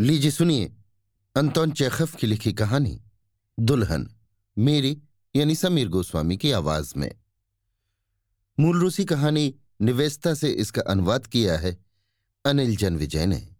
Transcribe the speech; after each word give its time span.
लीजिए 0.00 0.30
सुनिए, 0.30 0.76
अंतोन 1.36 1.70
चेखफ 1.70 2.16
की 2.16 2.26
लिखी 2.26 2.52
कहानी, 2.52 3.02
दुल्हन, 3.60 4.16
मेरी, 4.58 5.02
यानी 5.36 5.54
समीर 5.54 5.88
गोस्वामी 5.88 6.36
की 6.36 6.52
आवाज़ 6.52 6.94
में। 6.96 7.14
मूल 8.60 8.80
रूसी 8.80 9.04
कहानी 9.04 9.54
निवेस्ता 9.80 10.34
से 10.34 10.50
इसका 10.50 10.82
अनुवाद 10.82 11.26
किया 11.26 11.58
है 11.58 11.78
अनिल 12.44 12.76
जन 12.76 12.96
विजय 12.96 13.26
ने। 13.26 13.56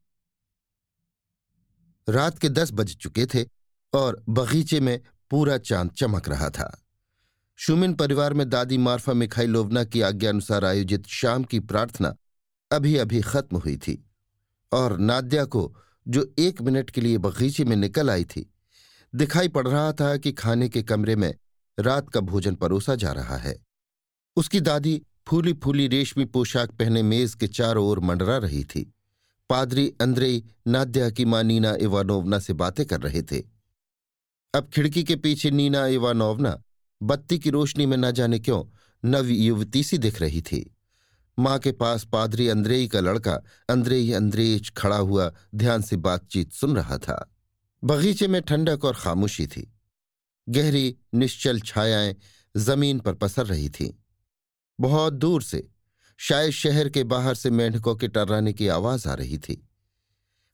रात 2.09 2.39
के 2.39 2.49
दस 2.49 2.71
बज 2.73 2.97
चुके 2.97 3.27
थे 3.27 3.47
और 3.93 4.25
बगीचे 4.29 4.81
में 4.81 5.01
पूरा 5.31 5.59
चाँद 5.59 5.91
चमक 5.91 6.29
रहा 6.29 6.51
था। 6.51 6.87
शुमिन 7.57 7.95
परिवार 7.95 8.35
में 8.35 8.51
दादी 8.51 8.79
मार्फा 8.79 9.13
मिखाई 9.13 9.47
मिखाइलोवना 9.47 9.85
की 9.85 10.01
आज्ञानुसार 10.01 10.65
आयोजित 10.65 11.07
शाम 11.07 11.45
की 11.45 11.61
प्रार्थना 11.61 12.17
अभी 12.73 12.97
अभी 12.97 13.21
खत्म 13.21 13.57
हुई 13.57 13.77
थी 13.77 14.11
और 14.73 14.99
नाद्या 14.99 15.45
को 15.45 15.77
जो 16.09 16.35
एक 16.39 16.63
मिनट 16.63 16.91
के 16.91 17.01
लिए 17.01 17.19
बगीचे 17.19 17.65
में 17.65 17.77
निकल 17.77 18.11
आई 18.11 18.25
थी। 18.25 18.55
दिखाई 19.15 19.49
पड़ 19.49 19.69
रहा 19.69 19.93
था 19.93 20.17
कि 20.17 20.33
खाने 20.33 20.69
के 20.69 20.83
कमरे 20.83 21.17
में 21.17 21.35
रात 21.81 22.09
का 22.09 22.21
भोजन 22.21 22.55
परोसा 22.55 22.95
जा 22.95 23.13
रहा 23.13 23.37
है। 23.37 23.67
उसकी 24.37 24.61
दादी 24.61 25.03
फूली 25.29 25.53
फूली 25.53 25.89
रेशमी 25.89 26.25
पोशाक 26.25 26.71
पहने 26.71 27.03
मेज 27.03 27.35
के 27.35 27.49
चारों 27.49 27.87
ओर 27.87 28.01
मंडरा 28.01 28.39
रही 28.39 28.65
थी। 28.65 28.95
पादरी 29.51 29.95
अंद्रेई, 30.01 30.45
नाद्या 30.67 31.11
की 31.11 31.25
माँ 31.25 31.43
नीना 31.43 31.77
इवानोवना 31.81 32.39
से 32.39 32.53
बातें 32.53 32.87
कर 32.87 33.01
रहे 33.01 33.23
थे। 33.23 33.45
अब 34.55 34.71
खिड़की 34.75 35.05
के 35.05 35.17
पीछे 35.17 35.51
नीना 35.51 35.87
इवानोवना 35.87 36.63
बत्ती 37.03 37.39
की 37.39 37.51
रोशनी 37.51 37.87
में 37.87 37.97
न 37.97 38.11
जाने 38.11 38.39
क्यों 38.39 38.65
नव 39.05 39.27
युवती 39.27 39.83
सी 39.83 39.99
दिख 39.99 40.21
रही 40.21 40.43
थी। 40.43 40.77
माँ 41.41 41.59
के 41.59 41.73
पास 41.73 42.05
पादरी 42.05 42.49
अंद्रेई 42.49 42.89
का 42.89 43.01
लड़का, 43.01 43.43
अंद्रेई 43.69 44.13
अंद्रेज 44.13 44.73
खड़ा 44.77 44.97
हुआ 44.97 45.33
ध्यान 45.55 45.83
से 45.83 45.97
बातचीत 45.97 46.53
सुन 46.53 46.77
रहा 46.77 46.99
था। 46.99 47.35
बगीचे 47.85 48.29
में 48.29 48.43
ठंडक 48.43 48.85
और 48.85 48.95
खामोशी 48.95 49.47
थी। 49.47 49.75
गहरी, 50.49 50.97
निश्चल 51.15 51.61
छायाएँ 51.61 52.17
ज़मीन 52.57 52.99
पर 52.99 53.15
पसर 53.15 53.47
रही 53.47 53.69
थीं। 53.69 53.91
बहुत 54.81 55.13
दूर 55.13 55.43
से, 55.43 55.71
शायद 56.17 56.51
शहर 56.51 56.89
के 56.89 57.05
बाहर 57.05 57.35
से 57.35 57.51
मेंढकों 57.51 57.97
के 57.97 58.09
टर्राने 58.09 58.53
की 58.53 58.69
आवाज़ 58.69 59.09
आ 59.09 59.15
रही 59.15 59.39
थी। 59.39 59.69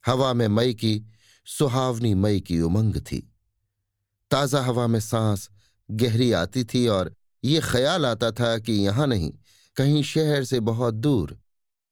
हवा 0.06 0.33
में 0.33 0.48
मई 0.48 0.75
की, 0.75 1.06
सुहावनी 1.47 2.15
मई 2.15 2.41
की 2.41 2.61
उमंग 2.61 2.97
थी। 2.97 3.33
ताज़ा 4.31 4.61
हवा 4.62 4.87
में 4.87 5.00
सांस 5.00 5.50
गहरी 5.91 6.33
आती 6.33 6.65
थी 6.65 6.87
और 6.87 7.15
ये 7.45 7.61
ख्याल 7.65 8.06
आता 8.06 8.31
था 8.31 8.59
कि 8.59 8.73
यहाँ 8.73 9.06
नहीं 9.06 9.33
कहीं 9.77 10.03
शहर 10.03 10.45
से 10.45 10.61
बहुत 10.61 10.95
दूर, 10.95 11.39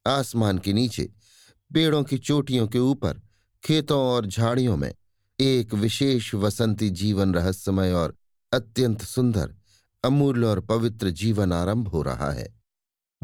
आसमान 0.07 0.59
के 0.59 0.73
नीचे, 0.73 1.13
पेड़ों 1.73 2.05
की 2.05 2.19
चोटियों 2.19 2.69
के 2.69 2.79
ऊपर, 2.79 3.21
खेतों 3.65 4.01
और 4.01 4.27
झाड़ियों 4.27 4.77
में, 4.77 4.95
एक 5.41 5.75
विशेष 5.75 6.35
वसंती 6.35 6.91
जीवन 6.91 7.35
रहस्यमय 7.35 7.93
और 7.93 8.17
अत्यंत 8.53 9.03
सुंदर, 9.03 9.55
अमूल्य 10.05 10.47
और 10.47 10.61
पवित्र 10.61 11.11
जीवन 11.11 11.53
आरंभ 11.53 11.89
हो 11.89 12.03
रहा 12.03 12.31
है, 12.33 12.61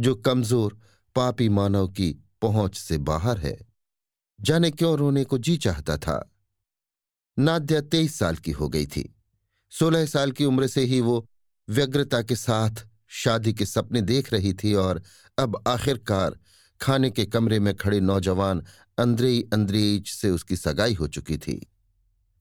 जो 0.00 0.14
कमज़ोर, 0.14 0.80
पापी 1.14 1.48
मानव 1.48 1.88
की 1.88 2.24
पहुँच 2.42 2.78
से 2.78 2.98
बाहर 2.98 3.38
है। 3.38 3.58
जाने 4.40 4.70
क्यों 4.70 4.98
रोने 4.98 5.24
को 5.24 5.38
जी 5.38 5.56
चाहता 5.56 5.96
था? 5.96 6.34
नाद्या 7.38 7.80
तेईस 7.80 8.18
साल 8.18 8.36
की 8.36 8.50
हो 8.50 8.68
गई 8.68 8.86
थी। 8.86 9.16
सोलह 9.70 10.06
साल 10.06 10.32
की 10.32 10.44
उम्र 10.44 10.66
से 10.66 10.84
ही 10.84 11.00
वो 11.00 11.28
व्यग्रता 11.68 12.22
के 12.22 12.36
साथ 12.36 12.89
शादी 13.12 13.52
के 13.52 13.66
सपने 13.66 14.00
देख 14.00 14.32
रही 14.32 14.52
थी 14.54 14.74
और 14.74 15.02
अब 15.38 15.62
आखिरकार 15.68 16.38
खाने 16.80 17.10
के 17.10 17.24
कमरे 17.26 17.58
में 17.60 17.74
खड़े 17.74 18.00
नौजवान 18.00 18.64
अंद्रेई 18.98 19.48
अंद्रेज 19.52 20.08
से 20.08 20.30
उसकी 20.30 20.56
सगाई 20.56 20.94
हो 20.94 21.08
चुकी 21.08 21.38
थी। 21.38 21.70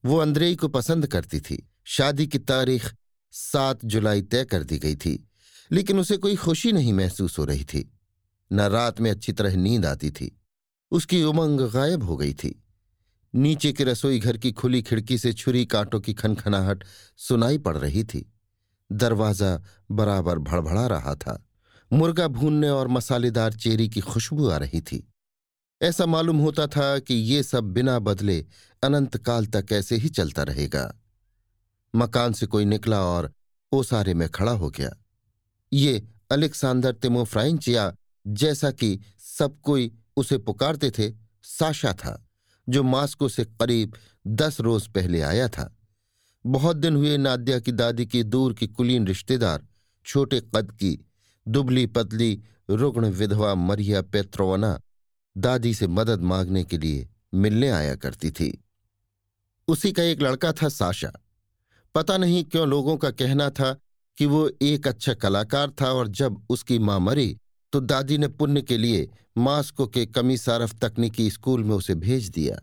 वो 0.04 0.16
अंद्रेई 0.16 0.56
को 0.56 0.68
पसंद 0.68 1.06
करती 1.06 1.40
थी। 1.40 1.68
शादी 1.84 2.26
की 2.26 2.38
तारीख 2.38 2.94
सात 3.32 3.84
जुलाई 3.84 4.22
तय 4.22 4.44
कर 4.44 4.62
दी 4.64 4.78
गई 4.78 4.96
थी, 4.96 5.28
लेकिन 5.72 5.98
उसे 5.98 6.16
कोई 6.16 6.36
खुशी 6.36 6.72
नहीं 6.72 6.92
महसूस 6.92 7.38
हो 7.38 7.44
रही 7.44 7.64
थी। 7.64 7.90
न 8.52 8.60
रात 8.60 9.00
में 9.00 9.10
अच्छी 9.10 9.32
तरह 9.32 9.56
नींद 9.56 9.86
आती 9.86 10.10
थी। 10.10 10.40
उसकी 10.90 11.22
उमंग 11.22 11.60
गायब 11.60 12.02
हो 12.02 12.16
गई 12.16 12.34
थी। 12.34 12.64
नीचे 13.34 13.72
के 13.72 13.84
रसोई 13.84 14.18
घर 14.18 14.36
की 14.36 14.52
खुली 14.52 14.82
खिड़की 14.82 15.18
से 15.18 15.32
छुरी 15.32 15.66
कांटों 15.66 16.00
की 16.00 16.14
खनखनाहट 16.14 16.84
सुनाई 17.16 17.58
पड़ 17.58 17.76
रही 17.78 18.04
थी। 18.04 18.32
दरवाज़ा 18.92 19.62
बराबर 19.90 20.38
भड़भड़ा 20.38 20.86
रहा 20.86 21.14
था। 21.14 21.46
मुर्गा 21.92 22.28
भूनने 22.28 22.68
और 22.68 22.88
मसालेदार 22.88 23.52
चेरी 23.52 23.88
की 23.88 24.00
खुशबू 24.00 24.48
आ 24.48 24.56
रही 24.56 24.80
थी। 24.80 25.12
ऐसा 25.82 26.06
मालूम 26.06 26.38
होता 26.38 26.66
था 26.66 26.98
कि 26.98 27.14
ये 27.14 27.42
सब 27.42 27.64
बिना 27.64 27.98
बदले 27.98 28.46
अनंत 28.82 29.16
काल 29.16 29.46
तक 29.46 29.66
ऐसे 29.72 29.96
ही 29.96 30.08
चलता 30.08 30.42
रहेगा। 30.42 31.00
मकान 31.94 32.32
से 32.32 32.46
कोई 32.46 32.64
निकला 32.64 33.00
और 33.00 33.32
ओसारे 33.72 34.14
में 34.14 34.28
खड़ा 34.28 34.52
हो 34.52 34.70
गया। 34.70 34.90
ये 35.72 36.08
अलेक्सांडर 36.30 36.92
तिमोफ्राइंच 36.92 37.68
या 37.68 37.92
जैसा 38.26 38.70
कि 38.70 39.00
सब 39.18 39.60
कोई 39.60 39.92
उसे 40.16 40.38
पुकारते 40.38 40.90
थे, 40.90 41.12
साशा 41.42 41.92
था, 41.92 42.26
जो 42.68 42.82
मास्को 42.82 43.28
से 43.28 43.44
करीब 43.44 43.94
दस 44.26 44.60
रोज 44.60 44.86
पहले 44.86 45.20
आया 45.20 45.48
था। 45.48 45.79
बहुत 46.46 46.76
दिन 46.76 46.96
हुए 46.96 47.16
नाद्या 47.16 47.60
की 47.60 47.72
दादी 47.72 48.06
की 48.06 48.22
दूर 48.22 48.54
की 48.54 48.66
कुलीन 48.66 49.06
रिश्तेदार, 49.06 49.66
छोटे 50.06 50.40
कद 50.40 50.72
की, 50.72 51.06
दुबली 51.48 51.86
पतली, 51.86 52.42
रुग्ण 52.70 53.10
विधवा 53.10 53.54
मरिया 53.54 54.02
पेत्रोवना, 54.02 54.80
दादी 55.36 55.74
से 55.74 55.86
मदद 55.86 56.20
मांगने 56.20 56.64
के 56.64 56.78
लिए 56.78 57.08
मिलने 57.34 57.70
आया 57.70 57.94
करती 57.94 58.30
थी। 58.30 58.64
उसी 59.68 59.92
का 59.92 60.02
एक 60.02 60.22
लड़का 60.22 60.52
था 60.52 60.68
साशा। 60.68 61.12
पता 61.94 62.16
नहीं 62.16 62.44
क्यों 62.44 62.68
लोगों 62.68 62.96
का 62.96 63.10
कहना 63.10 63.50
था 63.50 63.76
कि 64.18 64.26
वो 64.26 64.50
एक 64.62 64.88
अच्छा 64.88 65.14
कलाकार 65.14 65.70
था 65.70 65.92
और 65.92 66.08
जब 66.08 66.46
उसकी 66.48 66.78
माँ 66.78 67.00
मरी 67.00 67.38
तो 67.72 67.80
दादी 67.80 68.18
ने 68.18 68.28
पुण्य 68.28 68.62
के 68.62 68.78
लिए 68.78 69.08
मास्को 69.38 69.86
के 69.86 70.06
कमीसारफ 70.06 70.74
तकनीकी 70.74 71.30
स्कूल 71.30 71.64
में 71.64 71.76
उसे 71.76 71.94
भेज 71.94 72.28
दिया। 72.28 72.58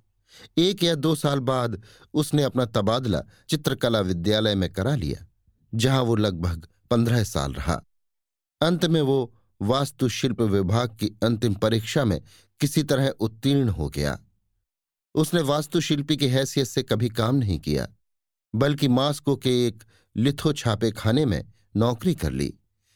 एक 0.58 0.84
या 0.84 0.96
दो 0.96 1.14
साल 1.16 1.40
बाद 1.40 1.82
उसने 2.14 2.44
अपना 2.44 2.66
तबादला 2.66 3.22
चित्रकला 3.50 4.00
विद्यालय 4.02 4.56
में 4.56 4.72
करा 4.74 4.96
लिया, 4.96 5.26
जहाँ 5.74 6.02
वो 6.02 6.16
लगभग 6.16 6.68
पंद्रह 6.92 7.24
साल 7.24 7.54
रहा। 7.54 7.82
अंत 8.62 8.86
में 8.86 9.02
वो 9.02 9.34
वास्तुशिल्प 9.62 10.42
विभाग 10.42 10.96
की 10.96 11.08
अंतिम 11.24 11.54
परीक्षा 11.54 12.06
में 12.06 12.22
किसी 12.62 12.84
तरह 12.84 13.08
उत्तीर्ण 13.10 13.70
हो 13.70 13.90
गया। 13.90 14.18
उसने 15.16 15.42
वास्तुशिल्पी 15.42 16.18
की 16.18 16.28
हैसियत 16.28 16.68
से 16.68 16.84
कभी 16.84 17.10
काम 17.10 17.36
नहीं 17.36 17.60
किया, 17.60 17.88
बल्कि 18.54 18.88
मास्को 18.88 19.36
के 19.36 19.52
एक 19.68 19.84
लिथो 20.16 20.54
छापे 20.54 20.92
खाने 20.92 21.26
में 21.26 21.44
नौकरी 21.76 22.16
कर 22.16 22.32
ली। 22.32 22.54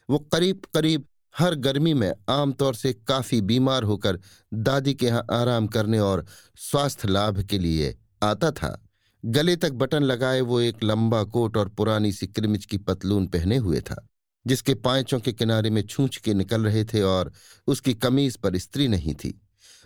वो 0.10 0.20
करीब 0.20 0.62
करीब 0.74 1.06
हर 1.36 1.56
गर्मी 1.56 1.94
में 1.94 2.12
आमतौर 2.30 2.76
से 2.76 2.94
काफ़ी 3.08 3.42
बीमार 3.42 3.84
होकर 3.84 4.20
दादी 4.54 4.94
के 4.94 5.06
यहाँ 5.06 5.26
आराम 5.32 5.68
करने 5.68 6.00
और 6.00 6.26
स्वास्थ्य 6.60 7.08
लाभ 7.08 7.42
के 7.42 7.60
लिए 7.60 7.96
आता 8.24 8.52
था। 8.52 8.78
गले 9.24 9.56
तक 9.56 9.72
बटन 9.72 10.04
लगाए 10.04 10.42
वो 10.42 10.60
एक 10.60 10.84
लंबा 10.84 11.24
कोट 11.24 11.58
और 11.58 11.70
पुरानी 11.70 12.12
सी 12.12 12.28
क्रिमिच 12.28 12.66
की 12.66 12.78
पतलून 12.78 13.28
पहने 13.28 13.58
हुए 13.58 13.82
था, 13.82 14.08
जिसके 14.46 14.74
पाँचों 14.76 15.20
के 15.20 15.34
किनारे 15.34 15.70
में 15.70 15.82
छूछ 15.82 16.18
के 16.18 16.34
निकल 16.34 16.66
रहे 16.66 16.84
थे 16.86 17.02
और 17.02 17.32
उसकी 17.68 17.94
कमीज 17.94 18.38
पर 18.38 18.58
स्त्री 18.58 18.88
नहीं 18.88 19.14
थी, 19.16 19.40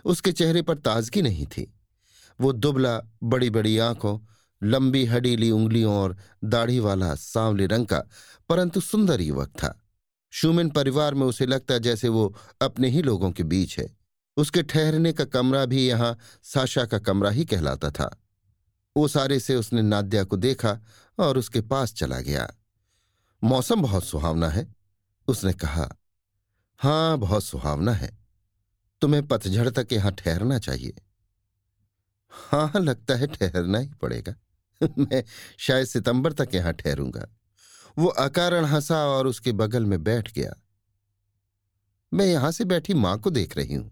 उसके 0.04 0.32
चेहरे 0.32 0.62
पर 0.62 0.78
ताजगी 0.78 1.22
नहीं 1.22 1.46
थी। 1.46 1.72
वो 2.40 2.52
दुबला 2.52 3.00
बड़ी 3.22 3.50
बड़ी 3.50 3.76
आँखों, 3.78 4.18
लंबी 4.62 5.04
हडीली 5.06 5.50
उंगलियों 5.50 5.94
और 5.94 6.16
दाढ़ी 6.44 6.78
वाला 6.80 7.14
सांवले 7.14 7.66
रंग 7.66 7.86
का 7.86 7.98
परंतु 8.48 8.80
सुंदर 8.80 9.20
युवक 9.20 9.48
था। 9.48 9.78
शूमिन 10.30 10.70
परिवार 10.70 11.14
में 11.14 11.26
उसे 11.26 11.46
लगता 11.46 11.78
जैसे 11.78 12.08
वो 12.08 12.36
अपने 12.62 12.88
ही 12.88 13.02
लोगों 13.02 13.30
के 13.32 13.42
बीच 13.42 13.78
है। 13.78 13.96
उसके 14.36 14.62
ठहरने 14.62 15.12
का 15.12 15.24
कमरा 15.24 15.66
भी 15.66 15.88
यहाँ 15.88 16.18
साशा 16.42 16.84
का 16.84 16.98
कमरा 16.98 17.30
ही 17.30 17.44
कहलाता 17.44 17.90
था। 17.90 18.22
ओसारे 18.96 19.40
से 19.40 19.56
उसने 19.56 19.82
नाद्या 19.82 20.24
को 20.24 20.36
देखा 20.36 20.80
और 21.18 21.38
उसके 21.38 21.60
पास 21.60 21.94
चला 21.94 22.20
गया। 22.20 22.54
मौसम 23.44 23.82
बहुत 23.82 24.04
सुहावना 24.04 24.48
है, 24.48 24.74
उसने 25.28 25.52
कहा। 25.52 25.96
हाँ, 26.78 27.18
बहुत 27.18 27.44
सुहावना 27.44 27.92
है। 27.92 28.18
तुम्हें 29.00 29.26
पतझड़ 29.26 29.70
तक 29.70 29.88
यहाँ 29.92 30.12
ठहरना 30.12 30.58
चाहिए। 30.58 30.94
हाँ 32.30 32.72
लगता 32.76 33.14
है 33.14 33.26
ठहरना 33.26 33.78
ही 33.78 33.88
पड़ेगा। 33.88 34.34
मैं 34.98 35.24
शायद 35.58 35.86
सितंबर 35.86 36.32
तक 36.32 36.48
यहाँ 36.54 36.72
ठहरूँगा। 36.72 37.26
वो 37.96 38.08
अकारण 38.08 38.64
हंसा 38.64 39.04
और 39.06 39.26
उसके 39.26 39.52
बगल 39.52 39.84
में 39.84 40.02
बैठ 40.04 40.32
गया। 40.32 40.52
मैं 42.12 42.26
यहाँ 42.26 42.50
से 42.52 42.64
बैठी 42.64 42.94
माँ 42.94 43.18
को 43.18 43.30
देख 43.30 43.56
रही 43.56 43.74
हूँ। 43.74 43.90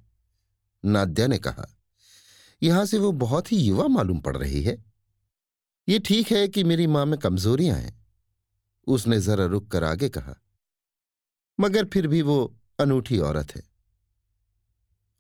नाद्या 0.84 1.26
ने 1.26 1.38
कहा, 1.38 1.66
यहाँ 2.62 2.84
से 2.86 2.98
वो 2.98 3.12
बहुत 3.12 3.52
ही 3.52 3.56
युवा 3.58 3.86
मालूम 3.88 4.20
पड़ 4.20 4.36
रही 4.36 4.62
है। 4.62 4.76
ये 5.88 5.98
ठीक 5.98 6.32
है 6.32 6.46
कि 6.48 6.64
मेरी 6.64 6.86
माँ 6.86 7.04
में 7.06 7.18
कमजोरियाँ 7.18 7.76
हैं। 7.76 8.02
उसने 8.86 9.20
जरा 9.20 9.44
रुक 9.46 9.70
कर 9.70 9.84
आगे 9.84 10.08
कहा, 10.08 10.34
मगर 11.58 11.84
फिर 11.84 12.06
भी 12.06 12.22
वो 12.22 12.54
अनूठी 12.78 13.18
औरत 13.18 13.54
है। 13.56 13.62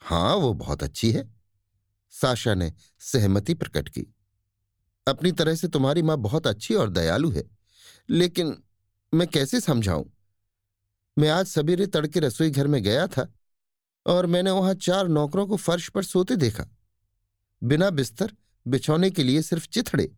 हाँ, 0.02 0.34
वो 0.34 0.52
बहुत 0.54 0.82
अच्छी 0.82 1.10
है। 1.12 1.28
साशा 2.14 2.54
ने 2.54 2.72
सहमति 3.00 3.54
प्रकट 3.54 3.88
की, 3.88 4.06
अपनी 5.06 5.32
तरह 5.32 5.54
से 5.54 5.68
तुम्हारी 5.68 6.02
माँ 6.02 6.16
बहुत 6.18 6.46
अच्छी 6.46 6.74
और 6.74 6.90
दयालु 6.90 7.30
है, 7.30 7.44
लेकिन 8.08 8.56
मैं 9.14 9.28
कैसे 9.28 9.60
समझाऊं? 9.60 10.04
मैं 11.18 11.28
आज 11.28 11.46
सवेरे 11.46 11.86
तड़के 11.86 12.20
रसोई 12.20 12.50
घर 12.50 12.66
में 12.66 12.82
गया 12.82 13.06
था 13.06 13.32
और 14.06 14.26
मैंने 14.26 14.50
वहाँ 14.50 14.74
चार 14.74 15.08
नौकरों 15.08 15.46
को 15.46 15.56
फर्श 15.56 15.88
पर 15.88 16.02
सोते 16.02 16.36
देखा। 16.36 16.66
बिना 17.62 17.90
बिस्तर, 17.90 18.32
बिछौने 18.66 19.10
के 19.10 19.22
लिए 19.22 19.42
सिर्फ़ 19.42 19.68
चिथड़े, 19.68 20.16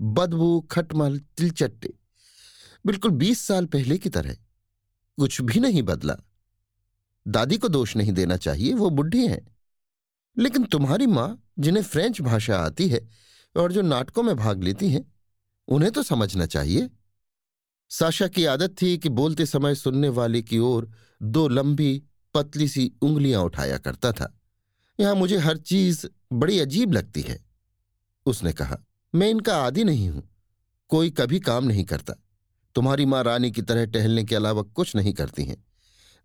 बदबू, 0.00 0.60
खटमल, 0.60 1.18
तिलचट्टे। 1.18 1.92
बिल्कुल 2.86 3.10
बीस 3.10 3.40
साल 3.40 3.66
पहले 3.66 3.98
की 3.98 4.08
तरह, 4.08 4.34
कुछ 5.18 5.40
भी 5.40 5.60
नहीं 5.60 5.82
बदला। 5.82 6.16
दादी 7.28 7.58
को 7.58 7.68
दोष 7.68 7.96
नहीं 7.96 8.12
देना 8.12 8.36
चाहिए, 8.36 8.74
वो 8.74 8.90
बुढ़ी 8.90 9.26
हैं। 9.26 9.56
लेकिन 10.38 10.64
तुम्हारी 10.64 11.06
माँ, 11.06 11.48
जिन्हें 11.58 11.84
फ्रेंच 11.84 12.20
भाषा 12.20 12.58
आती 12.58 12.88
है 12.88 13.08
और 13.56 13.72
जो 13.72 13.82
नाटकों 13.82 14.22
में 14.22 14.36
भाग 14.36 14.62
लेती 14.62 14.90
हैं, 14.90 15.12
उन्हें 15.68 15.92
तो 15.92 16.02
समझना 16.02 16.46
चाहिए। 16.46 16.90
साशा 17.92 18.26
की 18.28 18.44
आदत 18.44 18.74
थी 18.82 18.96
कि 18.98 19.08
बोलते 19.08 19.46
समय 19.46 19.74
सुनने 19.74 20.08
वाले 20.08 20.40
की 20.42 20.58
ओर 20.58 20.90
दो 21.22 21.46
लंबी, 21.48 22.02
पतली 22.34 22.68
सी 22.68 22.90
उंगलियाँ 23.02 23.42
उठाया 23.42 23.78
करता 23.78 24.12
था। 24.12 24.32
यहाँ 24.98 25.14
मुझे 25.14 25.38
हर 25.38 25.56
चीज़ 25.56 26.06
बड़ी 26.32 26.58
अजीब 26.58 26.92
लगती 26.92 27.20
है, 27.20 27.38
उसने 28.26 28.52
कहा। 28.52 28.78
मैं 29.14 29.28
इनका 29.30 29.56
आदि 29.56 29.84
नहीं 29.84 30.08
हूँ, 30.08 30.22
कोई 30.90 31.10
कभी 31.10 31.40
काम 31.40 31.64
नहीं 31.64 31.84
करता। 31.84 32.14
तुम्हारी 32.74 33.06
माँ 33.06 33.22
रानी 33.24 33.50
की 33.50 33.62
तरह 33.62 33.86
टहलने 33.86 34.24
के 34.24 34.34
अलावा 34.34 34.62
कुछ 34.62 34.94
नहीं 34.96 35.12
करती 35.12 35.44
हैं। 35.44 35.56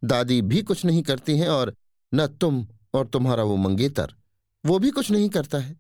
दादी 0.04 0.42
भी 0.44 0.62
कुछ 0.62 0.86
नहीं 0.86 1.02
करती 1.04 1.38
हैं 1.38 1.48
और 1.50 1.74
न 2.12 2.28
तुम 2.28 2.66
और 2.94 3.08
तुम्हारा 3.08 3.44
वो 3.44 3.56
मंगेतर, 3.58 4.14
वो 4.64 4.80
भी 4.80 4.90
कुछ 4.90 5.12
नहीं 5.12 5.30
करता 5.30 5.58
है। 5.58 5.76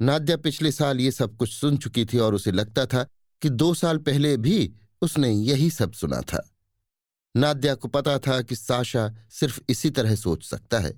नाद्या 0.00 0.36
पिछले 0.36 0.72
साल 0.72 1.00
ये 1.00 1.10
सब 1.12 1.36
कुछ 1.36 1.52
सुन 1.52 1.76
चुकी 1.76 2.04
थी 2.04 2.18
और 2.18 2.34
उसे 2.34 2.52
लगता 2.52 2.86
था 2.86 3.06
कि 3.42 3.48
दो 3.48 3.72
साल 3.74 3.98
पहले 3.98 4.36
भी 4.36 4.72
उसने 5.02 5.30
यही 5.30 5.70
सब 5.70 5.92
सुना 5.92 6.20
था। 6.22 6.46
नाद्या 7.34 7.74
को 7.74 7.88
पता 7.88 8.18
था 8.18 8.40
कि 8.42 8.56
साशा 8.56 9.08
सिर्फ़ 9.30 9.60
इसी 9.68 9.90
तरह 9.90 10.14
सोच 10.14 10.44
सकता 10.44 10.78
है। 10.78 10.92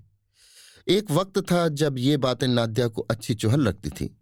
एक 0.88 1.10
वक्त 1.10 1.38
था 1.52 1.68
जब 1.68 1.98
ये 1.98 2.16
बातें 2.16 2.46
नाद्या 2.48 2.88
को 2.88 3.02
अच्छी 3.02 3.34
चुहल 3.34 3.60
लगती 3.60 3.90
थी, 3.90 4.16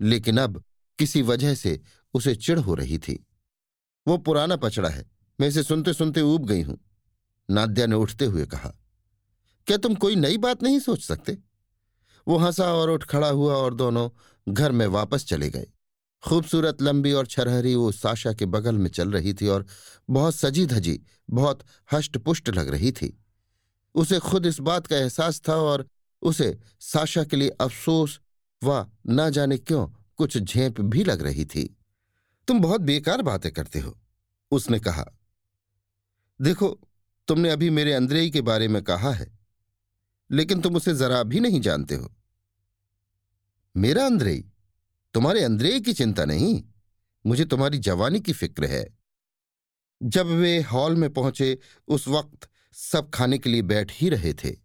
लेकिन 0.00 0.38
अब 0.38 0.62
किसी 0.98 1.22
वजह 1.22 1.54
से 1.54 1.80
उसे 2.14 2.34
चिढ़ 2.34 2.58
हो 2.58 2.74
रही 2.74 2.98
थी। 2.98 3.26
वो 4.06 4.16
पुराना 4.18 4.56
पचड़ा 4.56 4.88
है, 4.88 5.10
मैं 5.40 5.48
इसे 5.48 5.62
सुनते 5.62 5.92
सुनते 5.92 6.20
ऊब 6.20 6.46
गई 6.46 6.62
हूँ, 6.62 6.78
नाद्या 7.50 7.86
ने 7.86 7.96
उठते 7.96 8.24
हुए 8.24 8.46
कहा। 8.46 8.72
क्या 9.66 9.76
तुम 9.76 9.94
कोई 9.94 10.16
नई 10.16 10.38
बात 10.38 10.62
नहीं 10.62 10.78
सोच 10.80 11.04
सकते? 11.04 11.38
वो 12.26 12.36
हंसा 12.36 12.72
और 12.74 12.90
उठ 12.90 13.04
खड़ा 13.04 13.28
हुआ 13.28 13.54
और 13.54 13.74
दोनों 13.74 14.08
घर 14.48 14.72
में 14.72 14.86
वापस 14.86 15.24
चले 15.24 15.50
गए। 15.50 15.71
खूबसूरत 16.22 16.82
लंबी 16.82 17.12
और 17.12 17.26
छरहरी 17.26 17.74
वो 17.74 17.90
साशा 17.92 18.32
के 18.32 18.46
बगल 18.46 18.78
में 18.78 18.90
चल 18.90 19.12
रही 19.12 19.34
थी 19.34 19.46
और 19.46 19.66
बहुत 20.10 20.34
सजी 20.34 20.66
धजी, 20.66 21.00
बहुत 21.30 21.62
हष्ट 21.92 22.18
पुष्ट 22.18 22.48
लग 22.48 22.68
रही 22.68 22.92
थी। 22.92 23.16
उसे 23.94 24.18
खुद 24.18 24.46
इस 24.46 24.60
बात 24.60 24.86
का 24.86 24.96
एहसास 24.96 25.40
था 25.48 25.54
और 25.54 25.86
उसे 26.22 26.58
साशा 26.80 27.24
के 27.24 27.36
लिए 27.36 27.48
अफसोस 27.60 28.20
व 28.62 28.86
न 29.08 29.30
जाने 29.30 29.58
क्यों 29.58 29.86
कुछ 30.16 30.38
झेप 30.38 30.80
भी 30.80 31.04
लग 31.04 31.22
रही 31.22 31.44
थी। 31.44 31.64
तुम 32.48 32.60
बहुत 32.60 32.80
बेकार 32.80 33.22
बातें 33.22 33.50
करते 33.52 33.80
हो, 33.80 33.98
उसने 34.52 34.80
कहा। 34.80 35.04
देखो, 36.40 36.68
तुमने 37.28 37.50
अभी 37.50 37.70
मेरे 37.70 37.92
अंद्रेई 37.92 38.30
के 38.30 38.40
बारे 38.40 38.68
में 38.68 38.82
कहा 38.82 39.12
है, 39.12 39.30
लेकिन 40.30 40.60
तुम 40.60 40.76
उसे 40.76 40.94
जरा 40.94 41.22
भी 41.22 41.40
नहीं 41.40 41.60
जानते 41.60 41.94
हो। 41.94 42.12
मेरा 43.74 44.06
अंद्रेई 44.06 44.44
तुम्हारे 45.14 45.42
अंद्रेई 45.44 45.80
की 45.80 45.92
चिंता 45.92 46.24
नहीं, 46.24 46.62
मुझे 47.24 47.44
तुम्हारी 47.44 47.78
जवानी 47.78 48.20
की 48.20 48.32
फ़िक्र 48.32 48.64
है। 48.64 48.84
जब 50.00 50.26
वे 50.26 50.60
हॉल 50.62 50.96
में 50.96 51.12
पहुँचे, 51.12 51.58
उस 51.88 52.08
वक्त 52.08 52.48
सब 52.76 53.10
खाने 53.10 53.38
के 53.38 53.50
लिए 53.50 53.62
बैठ 53.62 53.92
ही 53.94 54.08
रहे 54.08 54.32
थे। 54.34 54.56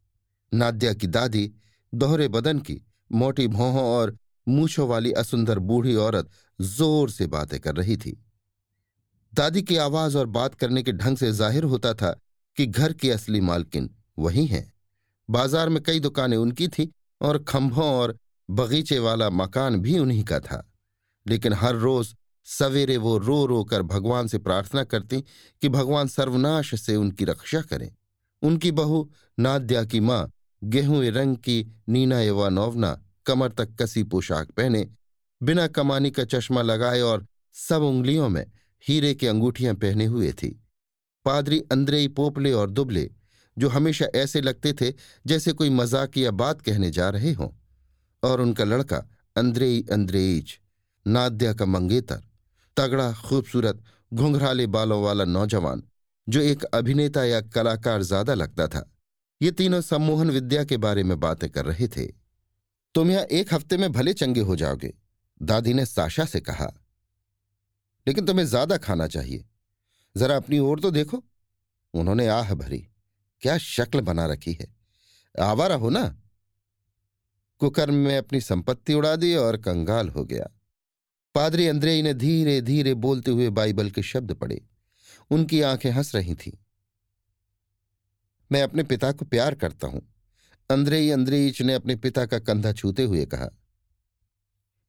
नाद्या 0.52 0.94
की 0.94 1.08
दादी, 1.08 1.52
दोहरे 1.94 2.28
बदन 2.28 2.60
की, 2.60 2.82
मोटी 3.12 3.48
भौहों 3.48 3.84
और 3.86 4.18
मूछों 4.48 4.88
वाली 4.88 5.12
असुंदर 5.12 5.60
बूढ़ी 5.60 5.96
औरत 5.96 6.30
ज़ोर 6.60 7.10
से 7.10 7.28
बातें 7.28 7.60
कर 7.60 7.76
रही 7.76 7.98
थी। 7.98 8.18
दादी 9.34 9.62
की 9.62 9.78
आवाज़ 9.78 10.18
और 10.18 10.26
बात 10.28 10.56
करने 10.56 10.84
के 10.84 10.92
ढंग 10.92 11.18
से 11.18 11.32
ज़ाहिर 11.32 11.64
होता 11.64 11.94
था 11.94 12.12
कि 12.58 12.66
घर 12.66 12.94
की 12.94 13.10
असली 13.10 13.42
मालकिन 13.42 13.90
वही 14.20 14.46
हैं। 14.46 14.72
बाज़ार 15.30 15.70
में 15.70 15.82
कई 15.84 16.00
दुकानें 16.00 16.38
उनकी 16.38 16.68
थी 16.68 16.92
और 17.22 17.44
खंभों 17.44 17.86
और 17.86 18.18
बगीचे 18.50 19.00
वाला 19.00 19.30
मकान 19.30 19.76
भी 19.76 20.00
उन्हीं 20.00 20.24
का 20.24 20.40
था। 20.40 20.72
लेकिन 21.28 21.54
हर 21.54 21.76
रोज 21.76 22.16
सवेरे 22.46 22.98
वो 22.98 23.18
रो 23.18 23.46
रो 23.46 23.64
कर 23.64 23.82
भगवान 23.82 24.28
से 24.28 24.38
प्रार्थना 24.38 24.84
करती 24.84 25.22
कि 25.62 25.70
भगवान 25.70 26.08
सर्वनाश 26.08 26.82
से 26.82 26.96
उनकी 26.96 27.26
रक्षा 27.26 27.62
करें। 27.62 27.92
उनकी 28.42 28.72
बहू 28.72 29.10
नाद्या 29.40 29.84
की 29.84 30.00
माँ 30.00 30.32
गेहूँ 30.64 31.06
रंग 31.06 31.38
की 31.38 31.76
नीना 31.90 32.50
नोवना 32.50 33.04
कमर 33.26 33.52
तक 33.52 33.76
कसी 33.82 34.04
पोशाक 34.04 34.52
पहने, 34.52 34.88
बिना 35.44 35.68
कमानी 35.68 36.12
का 36.12 36.24
चश्मा 36.24 36.62
लगाए 36.62 37.02
और 37.02 37.26
सब 37.56 37.82
उंगलियों 37.82 38.30
में 38.30 38.46
हीरे 38.88 39.14
की 39.14 39.28
अंगूठियाँ 39.28 39.76
पहने 39.76 40.06
हुए 40.06 40.32
थी। 40.32 40.64
पादरी 41.26 41.60
अंद्रेई 41.72 42.08
पोपले 42.08 42.52
और 42.52 42.70
दुबले, 42.70 43.10
जो 43.58 43.70
हमेशा 43.70 44.06
ऐसे 44.16 44.42
लगते 44.42 44.74
थे 44.74 44.94
जैसे 45.28 45.54
कोई 45.54 45.70
मज़ाक 45.70 46.18
या 46.18 46.32
बात 46.32 46.62
कहने 46.62 46.92
जा 46.92 47.10
रहे 47.10 47.32
हों। 47.34 47.50
और 48.24 48.42
उनका 48.42 48.64
लड़का 48.64 48.98
अंद्रेई 49.36 49.86
अंद्रेज 49.92 50.58
नाद्या 51.06 51.54
का 51.54 51.66
मंगेतर, 51.66 52.22
तगड़ा, 52.78 53.12
खूबसूरत, 53.14 53.84
घुंघराले 54.14 54.68
बालों 54.68 55.02
वाला 55.04 55.26
नौजवान, 55.26 55.84
जो 56.28 56.42
एक 56.42 56.64
अभिनेता 56.64 57.24
या 57.24 57.42
कलाकार 57.42 58.02
ज़्यादा 58.02 58.34
लगता 58.34 58.68
था। 58.68 58.84
ये 59.42 59.52
तीनों 59.52 59.82
सम्मोहन 59.82 60.30
विद्या 60.30 60.64
के 60.64 60.78
बारे 60.78 61.04
में 61.04 61.20
बातें 61.20 61.50
कर 61.50 61.66
रहे 61.66 61.88
थे। 61.88 62.06
तुम 62.96 63.12
यहाँ 63.12 63.24
एक 63.24 63.54
हफ़्ते 63.54 63.78
में 63.78 63.92
भले 63.92 64.14
चंगे 64.14 64.42
हो 64.42 64.56
जाओगे, 64.56 64.94
दादी 65.42 65.74
ने 65.74 65.86
साशा 65.86 66.26
से 66.26 66.40
कहा। 66.40 66.72
लेकिन 68.08 68.26
तुम्हें 68.26 68.46
ज़्यादा 68.46 68.78
खाना 68.78 69.08
चाहिए। 69.08 69.44
जरा 70.16 70.36
अपनी 70.36 70.60
ओर 70.60 70.80
तो 70.80 70.92
देखो। 70.92 71.24
उन्होंने 71.94 72.28
आह 72.28 72.54
भरी, 72.54 72.88
क्या 73.42 73.58
शक्ल 73.58 74.02
बना 74.02 74.26
रखी 74.26 74.54
है। 74.54 74.68
आवारा 75.36 75.76
हो 75.76 75.90
ना? 75.90 76.04
कुकर्म 77.60 77.94
में 77.94 78.18
अपनी 78.18 78.42
संपत्ति 78.42 78.94
उड़ा 78.94 79.16
दी 79.16 79.36
और 79.36 79.58
कंगाल 79.58 80.10
हो 80.10 80.26
गया। 80.26 80.50
पादरी 81.36 81.68
अंद्रेई 81.68 82.02
ने 82.02 82.14
धीरे 82.14 82.62
धीरे 82.62 82.94
बोलते 82.94 83.32
हुए 83.32 83.50
बाइबल 83.50 83.90
के 83.90 84.04
शब्द 84.04 84.34
पढ़े। 84.34 84.62
उनकी 85.32 85.62
आँखें 85.62 85.92
हंस 85.92 86.16
रही 86.16 86.36
थीं। 86.36 86.52
मैं 88.52 88.62
अपने 88.62 88.84
पिता 88.84 89.12
को 89.12 89.26
प्यार 89.26 89.56
करता 89.56 89.88
हूँ। 89.88 90.16
अंद्रेई 90.70 91.10
अंद्रेईच 91.10 91.62
ने 91.62 91.74
अपने 91.74 91.96
पिता 91.96 92.26
का 92.26 92.40
कंधा 92.40 92.74
छूते 92.74 93.04
हुए 93.04 93.26
कहा। 93.26 93.50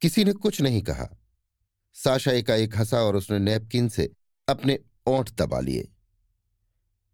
किसी 0.00 0.24
ने 0.24 0.32
कुछ 0.32 0.60
नहीं 0.60 0.82
कहा। 0.82 1.16
साशा 1.94 2.32
एकाएक 2.32 2.76
हंसा 2.76 3.00
और 3.02 3.16
उसने 3.16 3.38
नैपकिन 3.38 3.88
से 3.88 4.12
अपने 4.48 4.78
ओंठ 5.06 5.30
दबा 5.30 5.60
लिए। 5.60 5.88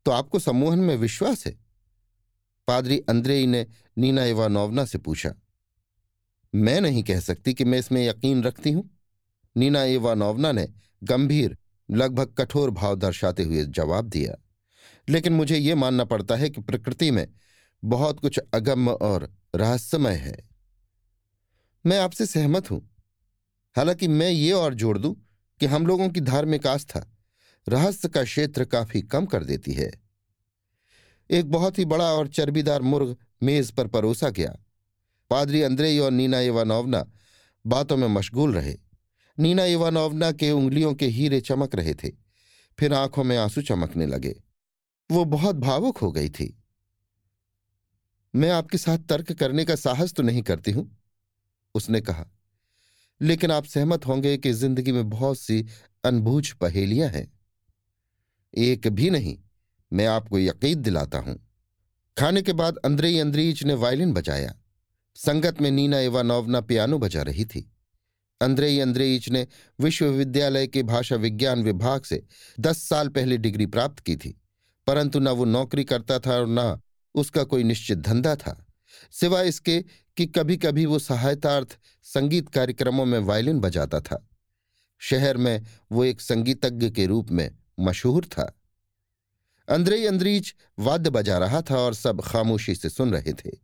तो 0.05 0.11
आपको 0.11 0.39
सम्मोहन 0.39 0.79
में 0.79 0.97
विश्वास 0.97 1.47
है? 1.47 1.59
पादरी 2.69 2.99
अंद्रेई 2.99 3.47
ने 3.47 3.67
नीना 3.99 4.25
इवानोवना 4.25 4.85
से 4.85 4.99
पूछा। 4.99 5.35
मैं 6.55 6.81
नहीं 6.81 7.03
कह 7.03 7.21
सकती 7.21 7.55
कि 7.55 7.65
मैं 7.65 7.79
इसमें 7.79 8.09
यकीन 8.09 8.43
रखती 8.43 8.71
हूँ। 8.71 8.99
नीना 9.57 9.85
इवानोवना 9.85 10.53
ने 10.53 10.69
गंभीर, 11.05 11.59
लगभग 11.91 12.35
कठोर 12.39 12.71
भाव 12.71 12.97
दर्शाते 12.97 13.43
हुए 13.43 13.65
जवाब 13.65 14.05
दिया। 14.05 14.35
लेकिन 15.09 15.33
मुझे 15.33 15.59
ये 15.59 15.75
मानना 15.75 16.05
पड़ता 16.05 16.37
है 16.37 16.51
कि 16.51 16.61
प्रकृति 16.61 17.11
में 17.11 17.29
बहुत 17.85 18.21
कुछ 18.21 18.39
अगम्य 18.55 18.91
और 18.91 19.37
रहस्यमय 19.55 20.15
है। 20.15 20.49
मैं 21.87 21.99
आपसे 21.99 22.27
सहमत 22.27 22.71
हूँ। 22.71 22.97
हालाँकि 23.77 24.09
मैं 24.09 24.31
ये 24.31 24.53
और 24.53 24.75
जोड़ 24.75 24.99
दूँ 24.99 25.17
कि 25.61 25.67
हम 25.67 25.87
लोगों 25.87 26.09
की 26.09 26.21
धार्मिक 26.21 26.67
आस्था 26.67 27.17
रहस्य 27.69 28.09
का 28.09 28.25
क्षेत्र 28.25 28.65
काफ़ी 28.65 29.03
कम 29.03 29.27
कर 29.27 29.45
देती 29.45 29.73
है। 29.73 29.93
एक 31.31 31.51
बहुत 31.51 31.79
ही 31.79 31.85
बड़ा 31.85 32.05
और 32.05 32.29
चर्बीदार 32.29 32.83
मुर्ग 32.83 33.17
मेज 33.43 33.71
पर 33.71 33.87
परोसा 33.87 34.31
गया। 34.31 34.64
पादरी 35.31 35.63
अंद्रेई 35.63 35.99
और 35.99 36.11
नीना 36.11 36.41
इवानोवना 36.41 37.05
बातों 37.65 37.97
में 37.97 38.09
मशगूल 38.09 38.55
रहे। 38.55 38.77
नीना 39.39 39.65
इवानोवना 39.65 40.31
के 40.33 40.51
उंगलियों 40.51 40.95
के 40.95 41.07
हीरे 41.07 41.41
चमक 41.41 41.75
रहे 41.75 41.95
थे, 41.95 42.11
फिर 42.79 42.95
आँखों 42.95 43.25
में 43.25 43.37
आँसू 43.37 43.63
चमकने 43.63 44.07
लगे। 44.07 44.35
वो 45.11 45.25
बहुत 45.25 45.57
भावुक 45.57 45.99
हो 45.99 46.11
गई 46.13 46.29
थी। 46.29 46.57
मैं 48.35 48.51
आपके 48.51 48.79
साथ 48.79 48.99
तर्क 48.99 49.33
करने 49.33 49.65
का 49.65 49.75
साहस 49.77 50.13
तो 50.13 50.23
नहीं 50.23 50.43
करती 50.43 50.71
हूँ, 50.71 50.91
उसने 51.75 52.01
कहा। 52.01 52.27
लेकिन 53.21 53.51
आप 53.51 53.65
सहमत 53.65 54.07
होंगे 54.07 54.37
कि 54.39 54.53
ज़िंदगी 54.53 54.93
में 54.93 55.09
बहुत 55.11 55.39
सी 55.39 55.67
अनबूझ 56.05 56.51
पहेलियाँ 56.51 57.09
हैं। 57.09 57.27
एक 58.55 58.89
भी 58.89 59.11
नहीं, 59.11 59.37
मैं 59.93 60.07
आपको 60.07 60.39
यकीद 60.39 60.79
दिलाता 60.79 61.19
हूँ। 61.19 61.37
खाने 62.17 62.43
के 62.43 62.53
बाद 62.53 62.77
अंद्रेई 62.77 63.19
अंद्रीज 63.19 63.63
ने 63.65 63.75
वायलिन 63.75 64.13
बजाया। 64.13 64.55
संगत 65.17 65.61
में 65.61 65.71
नीना 65.71 65.99
इवानोवना 66.01 66.61
पियानो 66.61 66.99
बजा 66.99 67.23
रही 67.23 67.45
थी। 67.45 67.71
अंद्रेई 68.41 68.79
अंद्रेइच 68.81 69.29
ने 69.29 69.47
विश्वविद्यालय 69.81 70.67
के 70.67 70.83
भाषा 70.83 71.17
विज्ञान 71.17 71.63
विभाग 71.63 72.03
से 72.03 72.23
दस 72.61 72.83
साल 72.83 73.09
पहले 73.09 73.37
डिग्री 73.37 73.67
प्राप्त 73.67 74.01
की 74.01 74.17
थी, 74.17 74.41
परंतु 74.87 75.21
न 75.21 75.29
वो 75.29 75.45
नौकरी 75.45 75.85
करता 75.85 76.19
था 76.19 76.37
और 76.37 76.47
न 76.49 76.81
उसका 77.15 77.45
कोई 77.45 77.63
निश्चित 77.63 77.99
धंधा 77.99 78.35
था। 78.37 78.67
सिवाय 79.11 79.49
इसके 79.49 79.81
कि 80.17 80.27
कभी 80.27 80.57
कभी 80.57 80.87
वो 80.87 80.99
सहायतार्थ 80.99 81.79
संगीत 82.05 82.49
कार्यक्रमों 82.49 83.05
में 83.05 83.19
वायलिन 83.19 83.61
बजाता 83.61 84.01
था। 84.01 84.27
शहर 85.01 85.37
में 85.37 85.63
वो 85.93 86.05
एक 86.05 86.21
संगीतज्ञ 86.21 86.91
के 86.91 87.07
रूप 87.07 87.31
में 87.31 87.51
मशहूर 87.81 88.25
था। 88.25 88.53
अंद्रेई 89.69 90.05
अंद्रीच 90.07 90.55
वाद्य 90.79 91.11
बजा 91.11 91.39
रहा 91.39 91.63
था 91.63 91.79
और 91.79 91.95
सब 91.95 92.21
खामोशी 92.23 92.75
से 92.75 92.91
सुन 92.91 93.13
रहे 93.13 93.33
थे। 93.35 93.57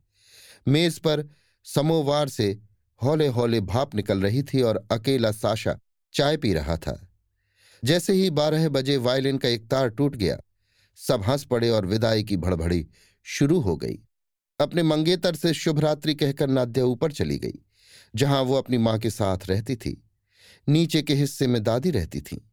मेज 0.68 0.98
पर 0.98 1.24
समोवार 1.66 2.28
से 2.28 2.58
हौले 3.00 3.26
हौले 3.28 3.60
भाप 3.60 3.94
निकल 3.94 4.22
रही 4.22 4.42
थी 4.42 4.62
और 4.62 4.86
अकेला 4.90 5.32
साशा 5.32 5.78
चाय 6.14 6.36
पी 6.36 6.52
रहा 6.52 6.76
था। 6.76 7.08
जैसे 7.84 8.12
ही 8.12 8.30
बारह 8.30 8.68
बजे 8.68 8.96
वायलिन 8.96 9.38
का 9.38 9.48
एक 9.48 9.68
तार 9.68 9.88
टूट 9.88 10.16
गया, 10.16 10.38
सब 10.98 11.22
हंस 11.22 11.44
पड़े 11.44 11.70
और 11.70 11.86
विदाई 11.86 12.24
की 12.24 12.36
भड़भड़ी 12.36 12.86
शुरू 13.26 13.60
हो 13.60 13.76
गई। 13.76 13.98
अपने 14.60 14.82
मंगेतर 14.82 15.34
से 15.34 15.54
शुभरात्रि 15.54 16.14
कहकर 16.14 16.48
नाद्या 16.48 16.84
ऊपर 16.84 17.12
चली 17.12 17.38
गई, 17.38 17.58
जहाँ 18.14 18.42
वो 18.42 18.54
अपनी 18.54 18.78
माँ 18.78 18.98
के 18.98 19.10
साथ 19.10 19.46
रहती 19.46 19.76
थी। 19.76 20.02
नीचे 20.68 21.02
के 21.02 21.14
हिस्से 21.14 21.46
में 21.46 21.62
दादी 21.62 21.90
रहती 21.90 22.20
थी। 22.20 22.50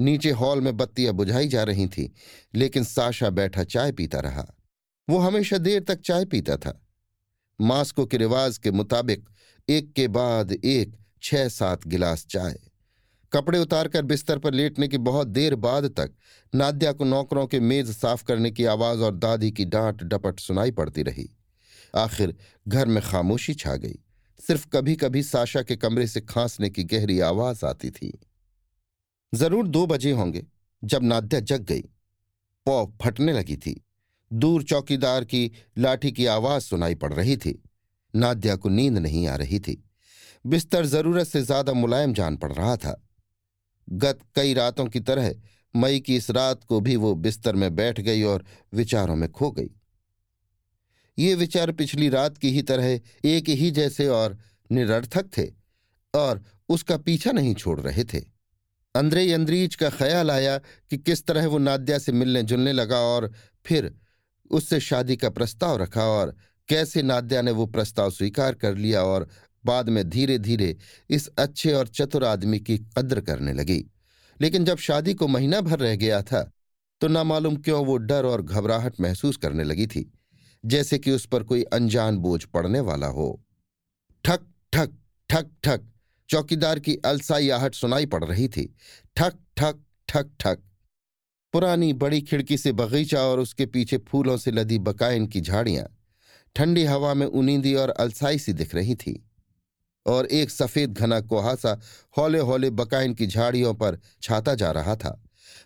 नीचे 0.00 0.30
हॉल 0.30 0.60
में 0.60 0.76
बत्तियाँ 0.76 1.14
बुझाई 1.14 1.48
जा 1.48 1.62
रही 1.62 1.86
थीं, 1.86 2.08
लेकिन 2.54 2.84
साशा 2.84 3.30
बैठा 3.30 3.64
चाय 3.64 3.92
पीता 3.92 4.20
रहा। 4.20 4.46
वो 5.10 5.18
हमेशा 5.18 5.58
देर 5.58 5.82
तक 5.82 6.00
चाय 6.00 6.24
पीता 6.24 6.56
था। 6.56 6.85
मास्को 7.60 8.06
के 8.06 8.16
रिवाज 8.16 8.58
के 8.58 8.70
मुताबिक 8.70 9.28
एक 9.68 9.92
के 9.92 10.08
बाद 10.08 10.52
एक 10.52 10.96
छह 11.22 11.48
सात 11.48 11.86
गिलास 11.86 12.26
चाय। 12.26 12.58
कपड़े 13.32 13.58
उतारकर 13.58 14.02
बिस्तर 14.02 14.38
पर 14.38 14.54
लेटने 14.54 14.88
की 14.88 14.98
बहुत 14.98 15.26
देर 15.26 15.54
बाद 15.54 15.84
तक 15.84 16.12
नाद्या 16.54 16.92
को 16.92 17.04
नौकरों 17.04 17.46
के 17.46 17.60
मेज 17.60 17.90
साफ़ 17.90 18.24
करने 18.24 18.50
की 18.50 18.64
आवाज़ 18.64 18.98
और 18.98 19.14
दादी 19.14 19.50
की 19.50 19.64
डांट 19.64 20.02
डपट 20.02 20.40
सुनाई 20.40 20.70
पड़ती 20.70 21.02
रही। 21.02 21.28
आखिर 21.96 22.34
घर 22.68 22.86
में 22.86 23.02
खामोशी 23.02 23.54
छा 23.54 23.76
गई। 23.76 23.98
सिर्फ़ 24.40 24.66
कभी 24.68 24.96
कभी 24.96 25.22
साशा 25.22 25.62
के 25.62 25.76
कमरे 25.76 26.06
से 26.06 26.20
खांसने 26.20 26.70
की 26.70 26.84
गहरी 26.84 27.20
आवाज़ 27.20 27.66
आती 27.66 27.90
थी। 27.90 28.12
ज़रूर 29.34 29.68
दो 29.68 29.86
बजे 29.86 30.10
होंगे, 30.10 30.46
जब 30.84 31.02
नाद्या 31.02 31.40
जग 31.40 31.62
गई। 31.62 31.82
पौ 32.66 32.92
फटने 33.02 33.32
लगी 33.32 33.56
थी। 33.56 33.85
दूर 34.30 34.62
चौकीदार 34.62 35.24
की 35.24 35.50
लाठी 35.78 36.12
की 36.12 36.26
आवाज़ 36.26 36.62
सुनाई 36.62 36.94
पड़ 36.94 37.12
रही 37.14 37.36
थी। 37.36 37.62
नाद्या 38.14 38.56
को 38.56 38.68
नींद 38.68 38.98
नहीं 38.98 39.26
आ 39.26 39.36
रही 39.36 39.58
थी। 39.58 39.82
बिस्तर 40.44 40.86
ज़रूरत 40.86 41.26
से 41.26 41.42
ज़्यादा 41.42 41.72
मुलायम 41.72 42.12
जान 42.14 42.36
पड़ 42.36 42.52
रहा 42.52 42.76
था। 42.76 43.00
गत 43.88 44.18
कई 44.34 44.54
रातों 44.54 44.86
की 44.86 45.00
तरह 45.00 45.34
मई 45.74 46.00
की 46.00 46.16
इस 46.16 46.30
रात 46.30 46.62
को 46.64 46.80
भी 46.80 46.96
वो 46.96 47.14
बिस्तर 47.14 47.54
में 47.54 47.74
बैठ 47.76 48.00
गई 48.00 48.22
और 48.22 48.44
विचारों 48.74 49.16
में 49.16 49.30
खो 49.32 49.50
गई। 49.50 49.70
ये 51.18 51.34
विचार 51.34 51.72
पिछली 51.72 52.08
रात 52.08 52.38
की 52.38 52.50
ही 52.50 52.62
तरह 52.62 53.00
एक 53.24 53.48
ही 53.50 53.70
जैसे 53.70 54.06
और 54.08 54.38
निरर्थक 54.70 55.30
थे 55.38 55.46
और 56.14 56.42
उसका 56.68 56.96
पीछा 56.96 57.32
नहीं 57.32 57.54
छोड़ 57.54 57.80
रहे 57.80 58.04
थे। 58.04 58.18
अंद्रे 58.94 59.32
अंद्रीज 59.32 59.74
का 59.74 59.90
ख्याल 59.90 60.30
आया 60.30 60.56
कि 60.58 60.98
किस 60.98 61.26
तरह 61.26 61.46
वो 61.46 61.58
नाद्या 61.58 61.98
से 61.98 62.12
मिलने 62.12 62.42
जुलने 62.42 62.72
लगा 62.72 62.98
और 62.98 63.32
फिर 63.66 63.92
उससे 64.50 64.80
शादी 64.80 65.16
का 65.16 65.30
प्रस्ताव 65.30 65.76
रखा 65.76 66.04
और 66.04 66.34
कैसे 66.68 67.02
नाद्या 67.02 67.42
ने 67.42 67.50
वो 67.50 67.66
प्रस्ताव 67.66 68.10
स्वीकार 68.10 68.54
कर 68.54 68.74
लिया 68.74 69.02
और 69.02 69.28
बाद 69.64 69.88
में 69.88 70.08
धीरे 70.10 70.38
धीरे 70.38 70.76
इस 71.10 71.28
अच्छे 71.38 71.72
और 71.72 71.88
चतुर 71.88 72.24
आदमी 72.24 72.58
की 72.60 72.78
कद्र 72.98 73.20
करने 73.20 73.52
लगी। 73.52 73.84
लेकिन 74.40 74.64
जब 74.64 74.78
शादी 74.78 75.14
को 75.14 75.28
महीना 75.28 75.60
भर 75.60 75.78
रह 75.78 75.96
गया 75.96 76.22
था 76.22 76.50
तो 77.00 77.08
ना 77.08 77.22
मालूम 77.24 77.56
क्यों 77.56 77.84
वो 77.86 77.96
डर 77.96 78.24
और 78.24 78.42
घबराहट 78.42 79.00
महसूस 79.00 79.36
करने 79.36 79.64
लगी 79.64 79.86
थी, 79.86 80.10
जैसे 80.64 80.98
कि 80.98 81.10
उस 81.10 81.26
पर 81.26 81.42
कोई 81.42 81.62
अनजान 81.62 82.18
बोझ 82.18 82.44
पड़ने 82.44 82.80
वाला 82.80 83.06
हो। 83.06 83.28
ठक 84.24 84.46
ठक 84.72 84.96
ठक 85.30 85.50
ठक, 85.64 85.80
चौकीदार 86.28 86.78
की 86.78 86.94
अलसाई 87.04 87.48
आहट 87.50 87.74
सुनाई 87.74 88.06
पड़ 88.06 88.24
रही 88.24 88.48
थी। 88.48 88.64
ठक 89.16 89.34
ठक 89.56 89.82
ठक 90.08 90.30
ठक। 90.40 90.58
पुरानी 91.56 91.92
बड़ी 91.92 92.20
खिड़की 92.20 92.56
से 92.56 92.72
बगीचा 92.72 93.20
और 93.20 93.40
उसके 93.40 93.66
पीछे 93.66 93.98
फूलों 93.98 94.36
से 94.36 94.50
लदी 94.50 94.78
बकाइन 94.78 95.26
की 95.26 95.40
झाड़ियाँ। 95.40 95.98
ठंडी 96.56 96.84
हवा 96.84 97.14
में 97.14 97.26
उनींदी 97.26 97.74
और 97.74 97.90
अलसाई 97.90 98.38
सी 98.38 98.52
दिख 98.52 98.74
रही 98.74 98.94
थी। 98.94 99.30
और 100.06 100.26
एक 100.26 100.50
सफ़ेद 100.50 100.92
घना 100.92 101.20
कुहासा 101.20 101.80
हौले 102.18 102.38
हौले 102.38 102.70
बकाइन 102.70 103.14
की 103.14 103.26
झाड़ियों 103.26 103.74
पर 103.74 103.98
छाता 104.22 104.54
जा 104.54 104.70
रहा 104.70 104.96
था। 104.96 105.24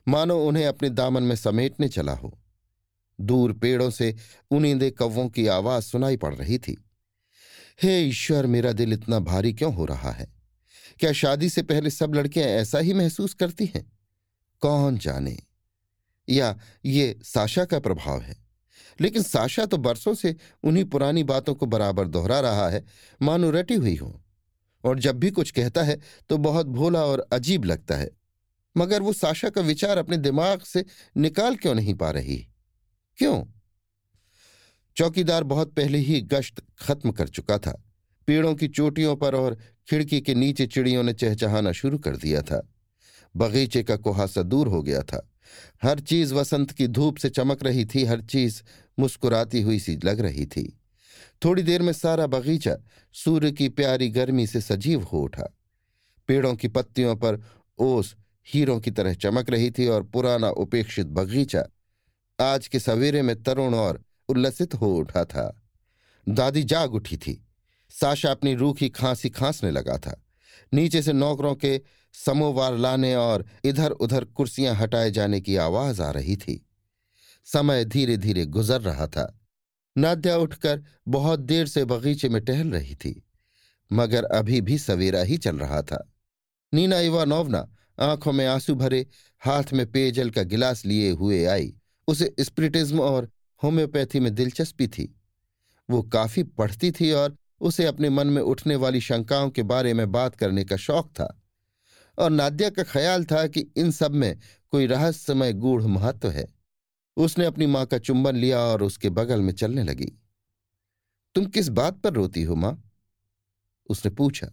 मानो 0.08 0.46
उन्हें 0.46 0.66
अपने 0.66 0.90
दामन 0.90 1.22
में 1.22 1.36
समेटने 1.36 1.88
चला 1.88 2.12
हो। 2.12 2.38
दूर 3.20 3.52
पेड़ों 3.52 3.90
से 3.90 4.16
उनींदे 4.50 4.90
कौवों 4.90 5.28
की 5.28 5.46
आवाज़ 5.46 5.84
सुनाई 5.84 6.16
पड़ 6.16 6.34
रही 6.34 6.58
थी। 6.58 6.84
हे 7.82 8.00
ईश्वर, 8.00 8.46
मेरा 8.46 8.72
दिल 8.72 8.92
इतना 8.92 9.18
भारी 9.18 9.52
क्यों 9.52 9.74
हो 9.74 9.84
रहा 9.84 10.10
है? 10.10 10.32
क्या 11.00 11.12
शादी 11.12 11.48
से 11.48 11.62
पहले 11.62 11.90
सब 11.90 12.14
लड़कियाँ 12.14 12.46
ऐसा 12.46 12.78
ही 12.78 12.92
महसूस 12.92 13.34
करती 13.34 13.66
हैं? 13.66 13.92
कौन 14.60 14.98
जाने? 14.98 15.49
या 16.30 16.58
ये 16.84 17.18
साशा 17.22 17.64
का 17.64 17.78
प्रभाव 17.78 18.20
है। 18.20 18.36
लेकिन 19.00 19.22
साशा 19.22 19.66
तो 19.66 19.76
बरसों 19.76 20.14
से 20.14 20.36
उन्हीं 20.64 20.84
पुरानी 20.84 21.24
बातों 21.24 21.54
को 21.54 21.66
बराबर 21.66 22.08
दोहरा 22.08 22.40
रहा 22.40 22.68
है, 22.68 22.84
मानो 23.22 23.50
रटी 23.50 23.74
हुई 23.74 23.96
हो। 23.96 24.22
और 24.84 24.98
जब 24.98 25.16
भी 25.16 25.30
कुछ 25.30 25.50
कहता 25.50 25.82
है 25.82 26.00
तो 26.28 26.38
बहुत 26.38 26.66
भोला 26.66 27.04
और 27.04 27.28
अजीब 27.32 27.64
लगता 27.64 27.96
है। 27.96 28.10
मगर 28.76 29.02
वो 29.02 29.12
साशा 29.12 29.48
का 29.48 29.60
विचार 29.60 29.98
अपने 29.98 30.16
दिमाग 30.16 30.60
से 30.60 30.84
निकाल 31.16 31.56
क्यों 31.56 31.74
नहीं 31.74 31.94
पा 31.94 32.10
रही? 32.10 32.48
क्यों? 33.18 33.44
चौकीदार 34.96 35.44
बहुत 35.44 35.74
पहले 35.74 35.98
ही 35.98 36.20
गश्त 36.20 36.62
खत्म 36.78 37.12
कर 37.12 37.28
चुका 37.28 37.58
था। 37.58 37.84
पेड़ों 38.26 38.54
की 38.54 38.68
चोटियों 38.68 39.16
पर 39.16 39.34
और 39.34 39.58
खिड़की 39.90 40.20
के 40.20 40.34
नीचे 40.34 40.66
चिड़ियों 40.66 41.02
ने 41.02 41.12
चहचहाना 41.12 41.72
शुरू 41.72 41.98
कर 41.98 42.16
दिया 42.16 42.42
था। 42.42 42.68
बगीचे 43.36 43.82
का 43.82 43.96
कुहासा 43.96 44.42
दूर 44.42 44.68
हो 44.68 44.82
गया 44.82 45.02
था। 45.02 45.29
हर 45.82 46.00
चीज़ 46.00 46.34
वसंत 46.34 46.70
की 46.70 46.88
धूप 46.88 47.16
से 47.16 47.30
चमक 47.30 47.62
रही 47.62 47.84
थी, 47.84 48.04
हर 48.04 48.20
चीज़ 48.20 48.62
मुस्कुराती 48.98 49.62
हुई 49.62 49.78
सी 49.78 49.96
लग 50.04 50.20
रही 50.20 50.46
थी। 50.46 50.76
थोड़ी 51.44 51.62
देर 51.62 51.82
में 51.82 51.92
सारा 51.92 52.26
बगीचा 52.26 52.76
सूर्य 53.12 53.52
की 53.52 53.68
प्यारी 53.68 54.08
गर्मी 54.08 54.46
से 54.46 54.60
सजीव 54.60 55.02
हो 55.02 55.22
उठा। 55.22 55.56
पेड़ों 56.28 56.54
की 56.54 56.68
पत्तियों 56.68 57.16
पर 57.16 57.44
ओस 57.78 58.16
हीरों 58.48 58.80
की 58.80 58.90
तरह 58.90 59.14
चमक 59.14 59.50
रही 59.50 59.70
थी 59.70 59.86
और 59.86 60.02
पुराना 60.02 60.50
उपेक्षित 60.50 61.06
बगीचा 61.06 61.64
आज 62.40 62.68
के 62.68 62.80
सवेरे 62.80 63.22
में 63.22 63.42
तरुण 63.42 63.74
और 63.74 64.02
उल्लसित 64.28 64.74
हो 64.74 64.96
उठा 64.96 65.24
था। 65.24 65.62
दादी 66.28 66.62
जाग 66.62 66.94
उठी 66.94 67.16
थी। 67.16 67.46
साशा 67.90 68.30
अपनी 68.30 68.54
रूखी 68.54 68.88
खांसी 68.88 69.30
खांसने 69.30 69.70
लगा 69.70 69.98
था। 69.98 70.24
नीचे 70.74 71.02
से 71.02 71.12
नौकरों 71.12 71.54
के 71.54 71.80
समोवार 72.14 72.76
लाने 72.76 73.14
और 73.14 73.44
इधर 73.64 73.90
उधर 73.90 74.24
कुर्सियाँ 74.24 74.74
हटाए 74.74 75.10
जाने 75.10 75.40
की 75.40 75.56
आवाज़ 75.56 76.02
आ 76.02 76.10
रही 76.10 76.36
थी। 76.36 76.66
समय 77.46 77.84
धीरे 77.84 78.16
धीरे 78.16 78.44
गुजर 78.46 78.80
रहा 78.80 79.06
था। 79.06 79.38
नाद्या 79.96 80.36
उठकर 80.36 80.82
बहुत 81.08 81.40
देर 81.40 81.66
से 81.66 81.84
बगीचे 81.84 82.28
में 82.28 82.44
टहल 82.44 82.70
रही 82.70 82.94
थी, 82.94 83.22
मगर 83.92 84.24
अभी 84.24 84.60
भी 84.60 84.78
सवेरा 84.78 85.22
ही 85.22 85.38
चल 85.38 85.58
रहा 85.58 85.82
था। 85.82 86.12
नीना 86.72 86.98
इवानोवना 87.00 87.68
आँखों 88.00 88.32
में 88.32 88.46
आँसू 88.46 88.74
भरे, 88.74 89.06
हाथ 89.40 89.72
में 89.72 89.90
पेयजल 89.92 90.30
का 90.30 90.42
गिलास 90.42 90.84
लिए 90.86 91.10
हुए 91.10 91.44
आई। 91.44 91.74
उसे 92.08 92.34
स्प्रिटिज्म 92.40 93.00
और 93.00 93.30
होम्योपैथी 93.62 94.20
में 94.20 94.34
दिलचस्पी 94.34 94.88
थी। 94.88 95.14
वो 95.90 96.02
काफ़ी 96.02 96.42
पढ़ती 96.42 96.90
थी 96.90 97.10
और 97.12 97.36
उसे 97.60 97.84
अपने 97.84 98.10
मन 98.10 98.26
में 98.26 98.42
उठने 98.42 98.76
वाली 98.76 99.00
शंकाओं 99.00 99.50
के 99.50 99.62
बारे 99.62 99.94
में 99.94 100.10
बात 100.12 100.36
करने 100.36 100.64
का 100.64 100.76
शौक 100.76 101.08
था। 101.10 101.39
और 102.20 102.30
नाद्या 102.30 102.70
का 102.70 102.82
ख्याल 102.82 103.24
था 103.24 103.46
कि 103.46 103.60
इन 103.76 103.90
सब 103.90 104.12
में 104.12 104.38
कोई 104.72 104.86
रहस्यमय 104.86 105.52
गूढ़ 105.52 105.82
महत्व 105.82 106.30
है। 106.30 106.46
उसने 107.16 107.44
अपनी 107.44 107.66
माँ 107.66 107.84
का 107.86 107.98
चुंबन 107.98 108.36
लिया 108.36 108.58
और 108.58 108.82
उसके 108.82 109.10
बगल 109.10 109.40
में 109.40 109.52
चलने 109.52 109.82
लगी। 109.82 110.12
तुम 111.34 111.46
किस 111.46 111.68
बात 111.68 112.00
पर 112.00 112.12
रोती 112.12 112.42
हो 112.42 112.54
माँ? 112.54 112.82
उसने 113.86 114.10
पूछा। 114.10 114.50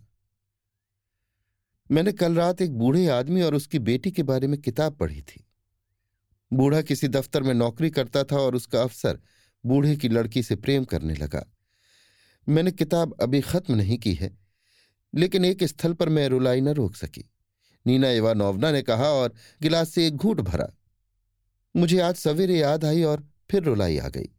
मैंने 1.89 2.11
कल 2.11 2.35
रात 2.35 2.61
एक 2.61 2.71
बूढ़े 2.71 3.07
आदमी 3.07 3.41
और 3.41 3.55
उसकी 3.55 3.79
बेटी 3.79 4.11
के 4.11 4.23
बारे 4.23 4.47
में 4.47 4.59
किताब 4.61 4.95
पढ़ी 4.97 5.21
थी। 5.21 5.43
बूढ़ा 6.51 6.81
किसी 6.81 7.07
दफ्तर 7.07 7.43
में 7.43 7.53
नौकरी 7.53 7.89
करता 7.89 8.23
था 8.23 8.37
और 8.37 8.55
उसका 8.55 8.81
अफसर 8.81 9.19
बूढ़े 9.63 9.95
की 9.95 10.09
लड़की 10.09 10.43
से 10.43 10.55
प्रेम 10.55 10.85
करने 10.85 11.15
लगा। 11.15 11.45
मैंने 12.47 12.71
किताब 12.71 13.15
अभी 13.21 13.41
खत्म 13.41 13.75
नहीं 13.75 13.97
की 13.97 14.13
है, 14.13 14.37
लेकिन 15.13 15.45
एक 15.45 15.63
स्थल 15.63 15.93
पर 15.93 16.09
मैं 16.09 16.27
रुलाई 16.29 16.61
न 16.61 16.69
रोक 16.69 16.95
सकी। 16.95 17.29
नीना 17.85 18.09
इवानोवना 18.09 18.71
ने 18.71 18.81
कहा 18.81 19.09
और 19.09 19.33
गिलास 19.61 19.89
से 19.89 20.07
एक 20.07 20.15
घूट 20.15 20.41
भरा। 20.41 20.67
मुझे 21.75 21.99
आज 21.99 22.15
सवेरे 22.15 22.57
याद 22.57 22.85
आई 22.85 23.03
और 23.03 23.27
फिर 23.51 23.63
रुलाई 23.63 23.97
आ 23.97 24.07
गई। 24.07 24.29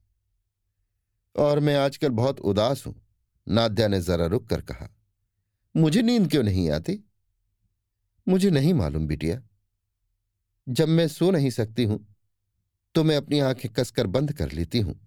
और 1.35 1.61
मैं 1.61 1.77
आजकल 1.77 2.09
बहुत 2.09 2.41
उदास 2.41 2.87
हूँ, 2.87 2.95
नाद्या 3.47 3.89
ने 3.89 4.01
जरा 4.01 4.27
रुक 4.27 4.49
कर 4.49 4.61
कहा। 4.61 4.89
मुझे 5.75 6.03
नींद 6.03 6.31
क्यों 6.31 6.43
नहीं 6.43 6.71
आती? 6.71 6.99
मुझे 8.27 8.51
नहीं 8.51 8.75
मालूम 8.75 9.07
बिटिया। 9.07 9.41
जब 10.67 10.89
मैं 10.89 11.07
सो 11.09 11.31
नहीं 11.31 11.51
सकती 11.51 11.85
हूँ 11.85 12.05
तो 12.95 13.05
मैं 13.05 13.17
अपनी 13.17 13.39
आँखें 13.41 13.71
कसकर 13.73 14.07
बंद 14.07 14.33
कर 14.33 14.53
लेती 14.53 14.81
हूँ। 14.81 14.99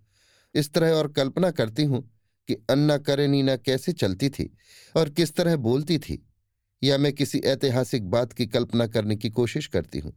इस 0.56 0.72
तरह 0.74 0.94
और 0.94 1.12
कल्पना 1.12 1.52
करती 1.52 1.84
हूँ 1.84 2.02
कि 2.50 2.56
अन्ना 2.70 2.98
करे 2.98 3.28
नीना 3.28 3.56
कैसे 3.56 3.94
चलती 3.94 4.30
थी 4.30 4.50
और 4.96 5.10
किस 5.10 5.36
तरह 5.36 5.56
बोलती 5.56 5.98
थी। 6.00 6.24
या 6.84 6.98
मैं 6.98 7.12
किसी 7.14 7.40
ऐतिहासिक 7.40 8.10
बात 8.10 8.34
की 8.34 8.48
कल्पना 8.48 8.88
करने 8.88 9.16
की 9.16 9.30
कोशिश 9.30 9.68
करती 9.68 10.00
हूँ, 10.00 10.14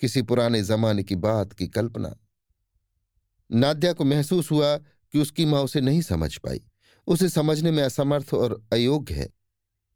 किसी 0.00 0.22
पुराने 0.22 0.62
जमाने 0.62 1.02
की 1.02 1.14
बात 1.16 1.52
की 1.52 1.68
कल्पना। 1.68 2.14
नाद्या 3.50 3.92
को 3.92 4.04
महसूस 4.04 4.50
हुआ 4.50 4.76
कि 4.76 5.18
उसकी 5.18 5.44
माँ 5.44 5.62
उसे 5.62 5.80
नहीं 5.80 6.00
समझ 6.02 6.36
पाई। 6.36 6.60
उसे 7.06 7.28
समझने 7.28 7.70
में 7.70 7.82
असमर्थ 7.82 8.34
और 8.34 8.60
अयोग्य 8.72 9.14
है। 9.14 9.28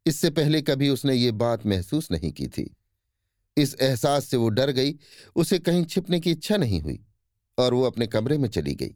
इससे 0.07 0.30
पहले 0.30 0.62
कभी 0.62 0.88
उसने 0.88 1.14
ये 1.14 1.30
बात 1.33 1.66
महसूस 1.66 2.11
नहीं 2.11 2.33
की 2.33 2.47
थी। 2.49 2.76
इस 3.57 3.76
एहसास 3.80 4.25
से 4.25 4.37
वो 4.37 4.49
डर 4.49 4.71
गई, 4.71 4.95
उसे 5.37 5.59
कहीं 5.59 5.85
छिपने 5.85 6.21
की 6.21 6.30
इच्छा 6.30 6.57
नहीं 6.57 6.80
हुई 6.80 6.99
और 7.59 7.75
वो 7.75 7.83
अपने 7.83 8.07
कमरे 8.07 8.38
में 8.38 8.49
चली 8.49 8.75
गई। 8.75 8.95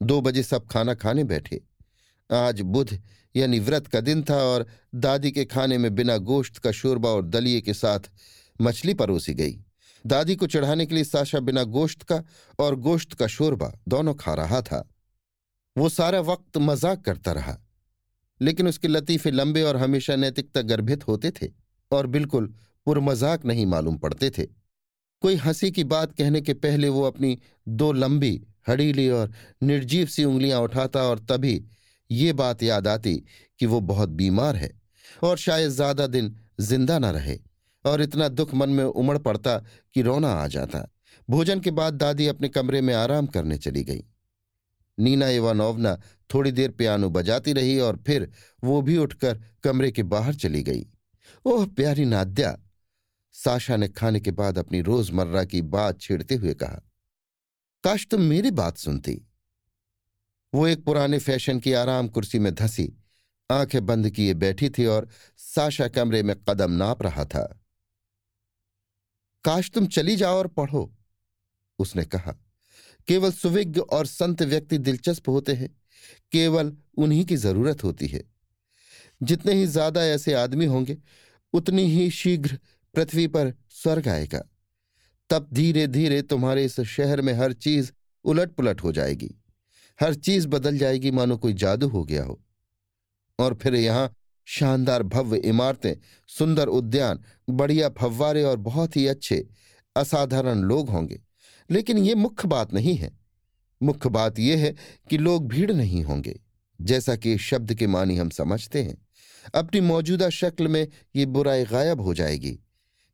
दो 0.00 0.20
बजे 0.20 0.42
सब 0.42 0.66
खाना 0.66 0.94
खाने 0.94 1.24
बैठे। 1.24 1.60
आज 2.30 2.60
बुध 2.60 2.98
यानी 3.34 3.58
व्रत 3.58 3.86
का 3.86 4.00
दिन 4.00 4.22
था 4.22 4.36
और 4.44 4.66
दादी 4.94 5.30
के 5.32 5.44
खाने 5.44 5.78
में 5.78 5.94
बिना 5.94 6.16
गोश्त 6.18 6.58
का 6.58 6.72
शोरबा 6.72 7.08
और 7.08 7.26
दलिए 7.26 7.60
के 7.60 7.74
साथ 7.74 8.10
मछली 8.60 8.94
परोसी 8.94 9.34
गई। 9.34 9.58
दादी 10.04 10.36
को 10.36 10.46
चढ़ाने 10.46 10.86
के 10.86 10.94
लिए 10.94 11.04
साशा 11.04 11.40
बिना 11.40 11.62
गोश्त 11.64 12.02
का 12.02 12.22
और 12.58 12.74
गोश्त 12.80 13.12
का 13.12 13.26
शोरबा 13.26 13.72
दोनों 13.88 14.14
खा 14.14 14.34
रहा 14.34 14.60
था। 14.62 14.88
वो 15.76 15.88
सारा 15.88 16.20
वक्त 16.22 16.58
मज़ाक 16.58 17.04
करता 17.04 17.32
रहा, 17.32 17.56
लेकिन 18.40 18.68
उसके 18.68 18.88
लतीफे 18.88 19.30
लंबे 19.30 19.62
और 19.62 19.76
हमेशा 19.76 20.16
नैतिकता 20.16 20.62
गर्भित 20.62 21.06
होते 21.08 21.30
थे 21.32 21.50
और 21.90 22.06
बिल्कुल 22.06 22.54
पुरमजाक 22.86 23.44
नहीं 23.44 23.66
मालूम 23.66 23.96
पड़ते 23.96 24.30
थे। 24.30 24.46
कोई 25.22 25.36
हँसी 25.36 25.70
की 25.70 25.84
बात 25.84 26.12
कहने 26.12 26.40
के 26.40 26.54
पहले 26.54 26.88
वो 26.88 27.02
अपनी 27.02 27.38
दो 27.68 27.92
लंबी, 27.92 28.40
हड़ीली 28.68 29.08
और 29.08 29.32
निर्जीव 29.62 30.06
सी 30.06 30.24
उंगलियाँ 30.24 30.60
उठाता 30.60 31.02
और 31.02 31.18
तभी 31.20 31.62
ये 32.10 32.32
बात 32.32 32.62
याद 32.62 32.88
आती 32.88 33.14
कि 33.60 33.66
वो 33.66 33.80
बहुत 33.82 34.08
बीमार 34.10 34.56
है 34.56 34.70
और 35.22 35.36
शायद 35.38 35.70
ज़्यादा 35.70 36.06
दिन 36.06 36.34
ज़िंदा 36.60 36.98
न 36.98 37.04
रहे 37.12 37.38
और 37.84 38.02
इतना 38.02 38.28
दुख 38.30 38.54
मन 38.54 38.70
में 38.70 38.84
उमड़ 38.84 39.18
पड़ता 39.18 39.56
कि 39.94 40.02
रोना 40.02 40.32
आ 40.32 40.46
जाता। 40.46 40.88
भोजन 41.28 41.60
के 41.60 41.70
बाद 41.70 41.94
दादी 41.94 42.26
अपने 42.26 42.48
कमरे 42.48 42.80
में 42.80 42.94
आराम 42.94 43.26
करने 43.26 43.56
चली 43.58 43.82
गई। 43.84 44.04
नीना 44.98 45.28
इवानोवना 45.30 45.96
थोड़ी 46.30 46.52
देर 46.52 46.70
पियानो 46.70 47.08
बजाती 47.10 47.52
रही 47.52 47.78
और 47.80 48.02
फिर 48.06 48.30
वो 48.62 48.80
भी 48.82 48.96
उठकर 48.96 49.40
कमरे 49.64 49.90
के 49.92 50.02
बाहर 50.04 50.34
चली 50.34 50.62
गई। 50.62 50.86
ओह, 51.44 51.66
प्यारी 51.66 52.04
नाद्या! 52.04 52.56
साशा 53.34 53.76
ने 53.76 53.88
खाने 53.88 54.20
के 54.20 54.30
बाद 54.30 54.58
अपनी 54.58 54.80
रोज़मर्रा 54.82 55.44
की 55.44 55.62
बात 55.64 56.00
छेड़ते 56.00 56.34
हुए 56.34 56.54
कहा, 56.54 56.80
काश 57.84 58.06
तुम 58.10 58.20
मेरी 58.22 58.50
बात 58.52 58.76
सुनती। 58.78 59.20
वो 60.54 60.66
एक 60.66 60.84
पुराने 60.84 61.18
फ़ैशन 61.18 61.60
की 61.60 61.72
आराम 61.72 62.08
कुर्सी 62.08 62.38
में 62.38 62.54
धसी। 62.54 62.92
आँखें 63.50 63.86
बंद 63.86 64.10
किए 64.10 64.34
बैठी 64.34 64.70
थी 64.70 64.86
और 64.86 65.08
साशा 65.36 65.88
कमरे 65.88 66.22
में 66.22 66.36
कदम 66.48 66.70
नाप 66.70 67.02
रहा 67.02 67.24
था। 67.24 67.60
काश 69.44 69.70
तुम 69.70 69.86
चली 69.86 70.16
जाओ 70.16 70.36
और 70.36 70.46
पढ़ो, 70.46 70.94
उसने 71.78 72.04
कहा। 72.04 72.36
केवल 73.08 73.32
सुविज्ञ 73.32 73.80
और 73.80 74.06
संत 74.06 74.42
व्यक्ति 74.42 74.78
दिलचस्प 74.78 75.28
होते 75.28 75.52
हैं। 75.52 75.82
केवल 76.32 76.76
उन्हीं 76.96 77.24
की 77.24 77.36
ज़रूरत 77.36 77.84
होती 77.84 78.06
है। 78.06 78.24
जितने 79.22 79.52
ही 79.52 79.66
ज़्यादा 79.66 80.04
ऐसे 80.04 80.34
आदमी 80.34 80.64
होंगे, 80.64 80.98
उतनी 81.52 81.82
ही 81.82 82.10
शीघ्र 82.10 82.58
पृथ्वी 82.94 83.26
पर 83.26 83.54
स्वर्ग 83.70 84.08
आएगा। 84.08 84.44
तब 85.30 85.48
धीरे 85.52 85.86
धीरे 85.86 86.22
तुम्हारे 86.22 86.64
इस 86.64 86.80
शहर 86.80 87.20
में 87.20 87.32
हर 87.32 87.52
चीज़ 87.52 87.92
उलट 88.24 88.52
पुलट 88.52 88.82
हो 88.82 88.92
जाएगी। 88.92 89.34
हर 90.00 90.14
चीज़ 90.14 90.48
बदल 90.48 90.78
जाएगी, 90.78 91.10
मानो 91.10 91.36
कोई 91.36 91.52
जादू 91.52 91.88
हो 91.88 92.04
गया 92.04 92.24
हो। 92.24 92.40
और 93.38 93.54
फिर 93.54 93.74
यहाँ 93.74 94.14
शानदार 94.44 95.02
भव्य 95.02 95.38
इमारतें, 95.38 95.94
सुंदर 96.28 96.68
उद्यान, 96.68 97.18
बढ़िया 97.50 97.88
फव्वारे 97.88 98.42
और 98.42 98.56
बहुत 98.56 98.96
ही 98.96 99.06
अच्छे, 99.06 99.46
असाधारण 99.96 100.58
लोग 100.58 100.90
होंगे। 100.90 101.20
लेकिन 101.70 101.98
ये 101.98 102.14
मुख्य 102.14 102.48
बात 102.48 102.72
नहीं 102.74 102.94
है। 102.94 103.10
मुख्य 103.82 104.08
बात 104.08 104.38
यह 104.38 104.58
है 104.58 104.74
कि 105.10 105.18
लोग 105.18 105.48
भीड़ 105.48 105.72
नहीं 105.72 106.02
होंगे, 106.04 106.40
जैसा 106.80 107.16
कि 107.16 107.38
शब्द 107.38 107.74
के 107.74 107.86
मानी 107.86 108.16
हम 108.16 108.28
समझते 108.28 108.82
हैं। 108.82 109.06
अपनी 109.54 109.80
मौजूदा 109.80 110.30
शक्ल 110.30 110.68
में 110.68 110.88
ये 111.16 111.26
बुराई 111.26 111.64
गायब 111.64 112.00
हो 112.00 112.14
जाएगी, 112.14 112.58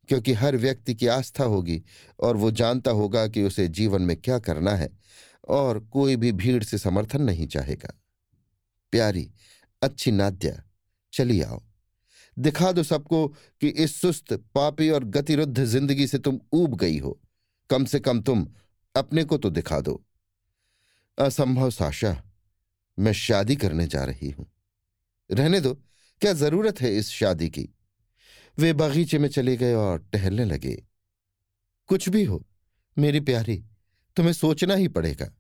क्योंकि 0.09 0.33
हर 0.33 0.57
व्यक्ति 0.57 0.95
की 0.95 1.07
आस्था 1.07 1.45
होगी 1.45 1.83
और 2.21 2.37
वो 2.37 2.51
जानता 2.51 2.91
होगा 2.91 3.27
कि 3.29 3.43
उसे 3.43 3.69
जीवन 3.69 4.03
में 4.03 4.17
क्या 4.17 4.39
करना 4.39 4.71
है। 4.71 4.91
और 5.51 5.81
कोई 5.81 6.17
भी 6.17 6.33
भीड़ 6.33 6.65
से 6.65 6.79
समर्थन 6.79 7.23
नहीं 7.23 7.47
चाहेगा। 7.47 8.01
प्यारी, 8.93 9.31
अच्छी 9.83 10.11
नाद्या, 10.11 10.63
चली 11.13 11.43
आओ। 11.43 11.63
दिखा 12.39 12.73
दो 12.73 12.83
सबको 12.83 13.29
कि 13.61 13.69
इस 13.69 14.01
सुस्त, 14.01 14.33
पापी 14.33 14.91
और 14.91 15.05
गतिरुद्ध 15.05 15.65
ज़िंदगी 15.65 16.07
से 16.07 16.19
तुम 16.19 16.41
ऊब 16.53 16.75
गई 16.75 16.99
हो। 16.99 17.21
कम 17.71 17.85
से 17.85 18.01
कम 18.01 18.21
तुम 18.21 18.49
अपने 18.97 19.25
को 19.25 19.39
तो 19.39 19.51
दिखा 19.51 19.81
दो। 19.81 20.05
असंभव 21.19 21.71
साशा, 21.71 22.23
मैं 22.99 23.13
शादी 23.13 23.57
करने 23.57 23.87
जा 23.87 24.05
रही 24.05 24.31
हूँ। 24.31 24.53
रहने 25.31 25.61
दो, 25.61 25.75
क्या 26.21 26.33
ज़रूरत 26.33 26.81
है 26.81 26.97
इस 26.97 27.09
शादी 27.09 27.49
की? 27.49 27.69
वे 28.59 28.73
बगीचे 28.73 29.19
में 29.19 29.29
चले 29.29 29.57
गए 29.57 29.75
और 29.75 29.99
टहलने 30.13 30.45
लगे। 30.45 30.87
कुछ 31.87 32.09
भी 32.09 32.25
हो, 32.25 32.47
मेरी 32.99 33.21
प्यारी, 33.21 33.65
तुम्हें 34.17 34.33
सोचना 34.33 34.75
ही 34.75 34.89
पड़ेगा। 34.89 35.31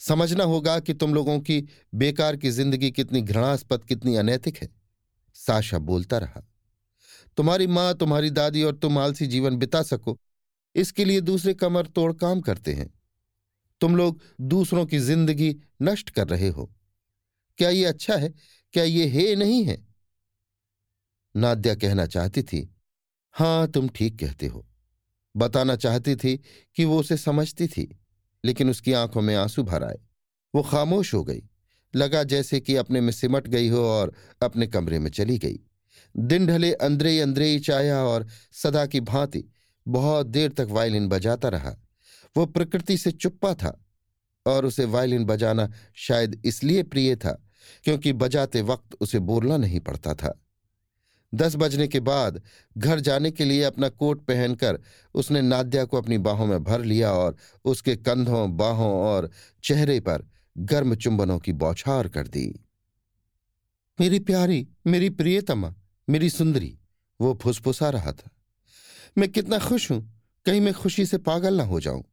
समझना 0.00 0.44
होगा 0.44 0.78
कि 0.80 0.94
तुम 0.94 1.14
लोगों 1.14 1.38
की 1.40 1.60
बेकार 1.94 2.36
की 2.36 2.50
ज़िंदगी 2.50 2.90
कितनी 2.90 3.20
घृणास्पद, 3.22 3.84
कितनी 3.84 4.16
अनैतिक 4.16 4.56
है। 4.56 4.68
साशा 5.36 5.78
बोलता 5.80 6.18
रहा, 6.18 6.42
तुम्हारी 7.38 7.66
माँ, 7.66 7.94
तुम्हारी 7.94 8.30
दादी 8.30 8.62
और 8.62 8.76
तुम 8.76 8.98
आलसी 8.98 9.26
जीवन 9.26 9.56
बिता 9.56 9.82
सको। 9.82 10.18
इसके 10.74 11.04
लिए 11.04 11.20
दूसरे 11.20 11.54
कमर 11.54 11.86
तोड़ 11.86 12.12
काम 12.12 12.40
करते 12.40 12.74
हैं। 12.74 12.88
तुम 13.80 13.96
लोग 13.96 14.20
दूसरों 14.40 14.84
की 14.86 14.98
ज़िंदगी 14.98 15.54
नष्ट 15.82 16.10
कर 16.10 16.28
रहे 16.28 16.48
हो। 16.48 16.70
क्या 17.58 17.68
ये 17.70 17.84
अच्छा 17.84 18.16
है? 18.16 18.32
क्या 18.74 18.84
ये 18.84 19.06
हे 19.06 19.34
नहीं 19.36 19.64
है? 19.64 19.78
नाद्या 21.34 21.74
कहना 21.74 22.06
चाहती 22.06 22.42
थी, 22.42 22.68
हाँ, 23.34 23.66
तुम 23.68 23.88
ठीक 23.88 24.18
कहते 24.18 24.46
हो। 24.46 24.66
बताना 25.34 25.76
चाहती 25.76 26.14
थी 26.16 26.36
कि 26.76 26.84
वो 26.84 26.98
उसे 27.00 27.16
समझती 27.16 27.66
थी। 27.68 27.88
लेकिन 28.44 28.70
उसकी 28.70 28.92
आँखों 28.92 29.22
में 29.22 29.36
आँसू 29.36 29.62
भर 29.62 29.84
आए। 29.84 29.98
वो 30.54 30.62
खामोश 30.62 31.14
हो 31.14 31.24
गई। 31.24 31.42
लगा 31.94 32.22
जैसे 32.22 32.60
कि 32.60 32.76
अपने 32.76 33.00
में 33.00 33.12
सिमट 33.12 33.48
गई 33.48 33.68
हो 33.68 33.88
और 33.88 34.14
अपने 34.42 34.66
कमरे 34.66 34.98
में 34.98 35.10
चली 35.10 35.38
गई। 35.38 35.60
दिन 36.16 36.46
ढले, 36.46 36.72
अंद्रे 36.72 37.20
अंद्रे 37.20 37.58
चाया 37.58 38.04
और 38.04 38.26
सदा 38.52 38.86
की 38.86 39.00
भांति 39.00 39.44
बहुत 39.88 40.26
देर 40.26 40.52
तक 40.52 40.66
वायलिन 40.70 41.08
बजाता 41.08 41.48
रहा। 41.48 41.76
वो 42.36 42.46
प्रकृति 42.46 42.96
से 42.96 43.10
चुप्पा 43.10 43.54
था 43.54 43.84
और 44.46 44.64
उसे 44.64 44.84
वायलिन 44.84 45.24
बजाना 45.24 45.72
शायद 45.94 46.42
इसलिए 46.44 46.82
प्रिय 46.82 47.16
था 47.16 47.46
क्योंकि 47.84 48.12
बजाते 48.12 48.62
वक्त 48.62 48.96
उसे 49.00 49.18
बोलना 49.18 49.56
नहीं 49.56 49.80
पड़ता 49.80 50.14
था। 50.14 50.42
दस 51.34 51.56
बजने 51.56 51.88
के 51.88 52.00
बाद 52.00 52.42
घर 52.78 53.00
जाने 53.00 53.30
के 53.30 53.44
लिए 53.44 53.62
अपना 53.62 53.88
कोट 53.88 54.24
पहनकर 54.24 54.78
उसने 55.14 55.42
नाद्या 55.42 55.84
को 55.84 55.96
अपनी 55.96 56.18
बाहों 56.18 56.46
में 56.46 56.64
भर 56.64 56.80
लिया 56.84 57.12
और 57.12 57.36
उसके 57.64 57.96
कंधों, 57.96 58.56
बाहों 58.56 58.92
और 58.92 59.30
चेहरे 59.64 60.00
पर 60.00 60.28
गर्म 60.58 60.94
चुंबनों 60.94 61.38
की 61.38 61.52
बौछार 61.52 62.08
कर 62.08 62.26
दी। 62.26 62.64
मेरी 64.00 64.18
प्यारी, 64.18 64.68
मेरी 64.86 65.10
प्रियतमा, 65.10 65.74
मेरी 66.10 66.30
सुंदरी, 66.30 66.78
वो 67.20 67.38
फुसफुसा 67.42 67.90
रहा 67.90 68.12
था। 68.12 68.30
मैं 69.18 69.28
कितना 69.28 69.58
खुश 69.58 69.90
हूँ, 69.90 70.22
कहीं 70.46 70.60
मैं 70.60 70.74
खुशी 70.74 71.06
से 71.06 71.18
पागल 71.18 71.54
ना 71.54 71.64
हो 71.64 71.80
जाऊँ। 71.80 72.04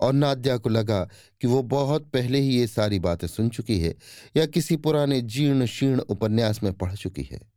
और 0.00 0.12
नाद्या 0.12 0.56
को 0.56 0.68
लगा 0.68 1.08
कि 1.40 1.46
वो 1.46 1.62
बहुत 1.62 2.10
पहले 2.10 2.40
ही 2.40 2.48
ये 2.48 2.66
सारी 2.66 2.98
बातें 2.98 3.26
सुन 3.26 3.48
चुकी 3.48 3.80
है 3.80 3.94
या 4.36 4.46
किसी 4.46 4.76
पुराने 4.76 5.20
जीर्ण 5.20 5.66
शीर्ण 5.66 6.00
उपन्यास 6.00 6.62
में 6.62 6.72
पढ़ 6.72 6.94
चुकी 6.94 7.22
है। 7.22 7.53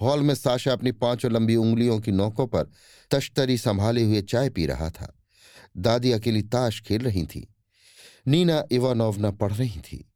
हॉल 0.00 0.20
में 0.20 0.34
साशा 0.34 0.72
अपनी 0.72 0.92
पाँचों 0.92 1.32
लंबी 1.32 1.56
उंगलियों 1.56 2.00
की 2.00 2.12
नोकों 2.12 2.46
पर 2.46 2.70
तश्तरी 3.10 3.58
संभाले 3.58 4.02
हुए 4.02 4.22
चाय 4.22 4.50
पी 4.50 4.66
रहा 4.66 4.90
था। 4.90 5.16
दादी 5.76 6.12
अकेली 6.12 6.42
ताश 6.42 6.82
खेल 6.82 7.00
रही 7.02 7.26
थी। 7.26 7.54
नीना 8.26 8.64
इवानोवना 8.72 9.30
पढ़ 9.30 9.52
रही 9.52 9.80
थी। 9.80 10.12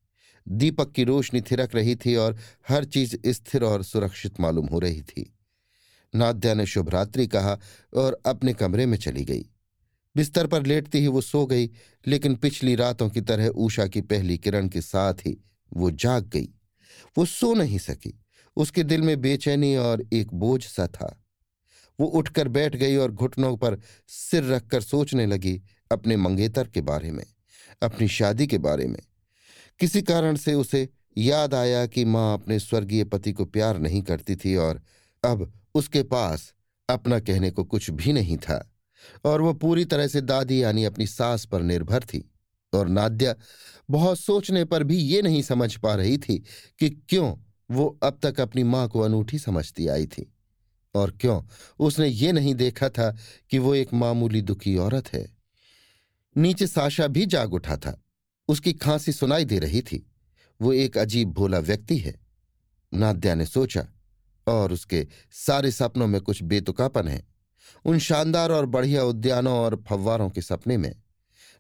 दीपक 0.49 0.92
की 0.92 1.05
रोशनी 1.05 1.40
थिरक 1.40 1.75
रही 1.75 1.97
थी 1.97 2.16
और 2.16 2.38
हर 2.68 2.85
चीज़ 2.85 3.16
स्थिर 3.27 3.64
और 3.64 3.83
सुरक्षित 3.83 4.40
मालूम 4.40 4.66
हो 4.66 4.79
रही 4.79 5.03
थी। 5.03 5.38
नाद्या 6.14 6.55
ने 6.55 6.66
शुभरात्रि 6.66 7.27
कहा 7.27 7.59
और 7.94 8.23
अपने 8.27 8.55
कमरे 8.55 8.87
में 8.87 8.99
चली 8.99 9.25
गई। 9.25 9.47
बिस्तर 10.16 10.47
पर 10.47 10.66
लेटती 10.66 10.99
ही 10.99 11.07
वो 11.07 11.20
सो 11.20 11.47
गई, 11.47 11.70
लेकिन 12.07 12.35
पिछली 12.35 12.75
रातों 12.75 13.11
की 13.11 13.20
तरह 13.20 13.49
ऊषा 13.49 13.87
की 13.87 14.01
पहली 14.01 14.38
किरण 14.38 14.68
के 14.68 14.81
साथ 14.81 15.14
ही 15.14 15.44
वो 15.73 15.90
जाग 15.90 16.29
गई। 16.29 16.49
वो 17.18 17.25
सो 17.25 17.55
नहीं 17.55 17.79
सकी। 17.79 18.23
उसके 18.57 18.83
दिल 18.83 19.03
में 19.03 19.21
बेचैनी 19.21 19.77
और 19.77 20.05
एक 20.12 20.35
बोझ 20.35 20.64
सा 20.64 20.87
था। 20.87 21.21
वो 22.01 22.07
उठकर 22.07 22.49
बैठ 22.49 22.77
गई 22.77 22.97
और 22.97 23.12
घुटनों 23.12 23.57
पर 23.57 23.81
सिर 24.09 24.45
रखकर 24.45 24.81
सोचने 24.81 25.27
लगी 25.27 25.62
अपने 25.93 26.17
मंगेतर 26.17 26.69
के 26.69 26.81
बारे 26.81 27.11
में, 27.11 27.25
अपनी 27.83 28.09
शादी 28.09 28.47
के 28.47 28.59
बारे 28.59 28.87
में। 28.87 29.01
किसी 29.79 30.03
कारण 30.03 30.37
से 30.37 30.55
उसे 30.55 30.88
याद 31.19 31.55
आया 31.55 31.87
कि 31.87 32.05
माँ 32.05 32.35
अपने 32.35 32.59
स्वर्गीय 32.59 33.05
पति 33.05 33.33
को 33.33 33.45
प्यार 33.45 33.79
नहीं 33.79 34.03
करती 34.03 34.37
थी 34.37 34.57
और 34.57 34.83
अब 35.25 35.53
उसके 35.75 36.03
पास 36.03 36.55
अपना 36.88 37.21
कहने 37.21 37.51
को 37.51 37.64
कुछ 37.64 37.90
भी 37.90 38.12
नहीं 38.12 38.37
था 38.37 38.73
और 39.25 39.40
वह 39.40 39.53
पूरी 39.53 39.85
तरह 39.85 40.07
से 40.07 40.21
दादी 40.21 40.62
यानी 40.62 40.85
अपनी 40.85 41.07
सास 41.07 41.45
पर 41.45 41.62
निर्भर 41.62 42.05
थी 42.05 42.31
और 42.75 42.88
नाद्या 42.88 43.35
बहुत 43.90 44.19
सोचने 44.19 44.64
पर 44.64 44.85
भी 44.85 44.97
ये 44.97 45.23
नहीं 45.23 45.43
समझ 45.43 45.77
पा 45.77 45.95
रही 45.95 46.19
थी 46.19 46.38
कि 46.79 46.90
क्यों 46.90 47.35
वो 47.70 47.98
अब 48.03 48.18
तक 48.22 48.40
अपनी 48.40 48.62
माँ 48.62 48.88
को 48.88 49.00
अनूठी 49.00 49.38
समझती 49.38 49.88
आई 49.88 50.07
थी। 50.07 50.31
और 50.94 51.11
क्यों? 51.11 51.42
उसने 51.79 52.09
ये 52.09 52.33
नहीं 52.33 52.55
देखा 52.55 52.88
था 52.88 53.16
कि 53.50 53.59
वो 53.59 53.74
एक 53.74 53.94
मामूली 53.94 54.42
दुखी 54.42 54.77
औरत 54.77 55.12
है। 55.12 55.37
नीचे 56.37 56.66
साशा 56.66 57.07
भी 57.07 57.27
जाग 57.27 57.55
उठा 57.55 57.77
था। 57.77 58.05
उसकी 58.48 58.72
खांसी 58.72 59.12
सुनाई 59.12 59.44
दे 59.44 59.59
रही 59.59 59.83
थी। 59.83 60.11
वो 60.61 60.72
एक 60.72 60.98
अजीब 60.98 61.31
भोला 61.31 61.59
व्यक्ति 61.59 61.96
है। 61.96 62.20
नाद्या 62.94 63.35
ने 63.35 63.46
सोचा, 63.46 63.88
और 64.46 64.72
उसके 64.72 65.09
सारे 65.33 65.72
सपनों 65.72 66.07
में 66.07 66.20
कुछ 66.20 66.42
बेतुकापन 66.42 67.09
है। 67.09 67.27
उन 67.85 67.98
शानदार 67.98 68.53
और 68.53 68.66
बढ़िया 68.66 69.05
उद्यानों 69.05 69.55
और 69.55 69.85
फव्वारों 69.88 70.31
के 70.31 70.42
सपने 70.42 70.77
में। 70.77 70.96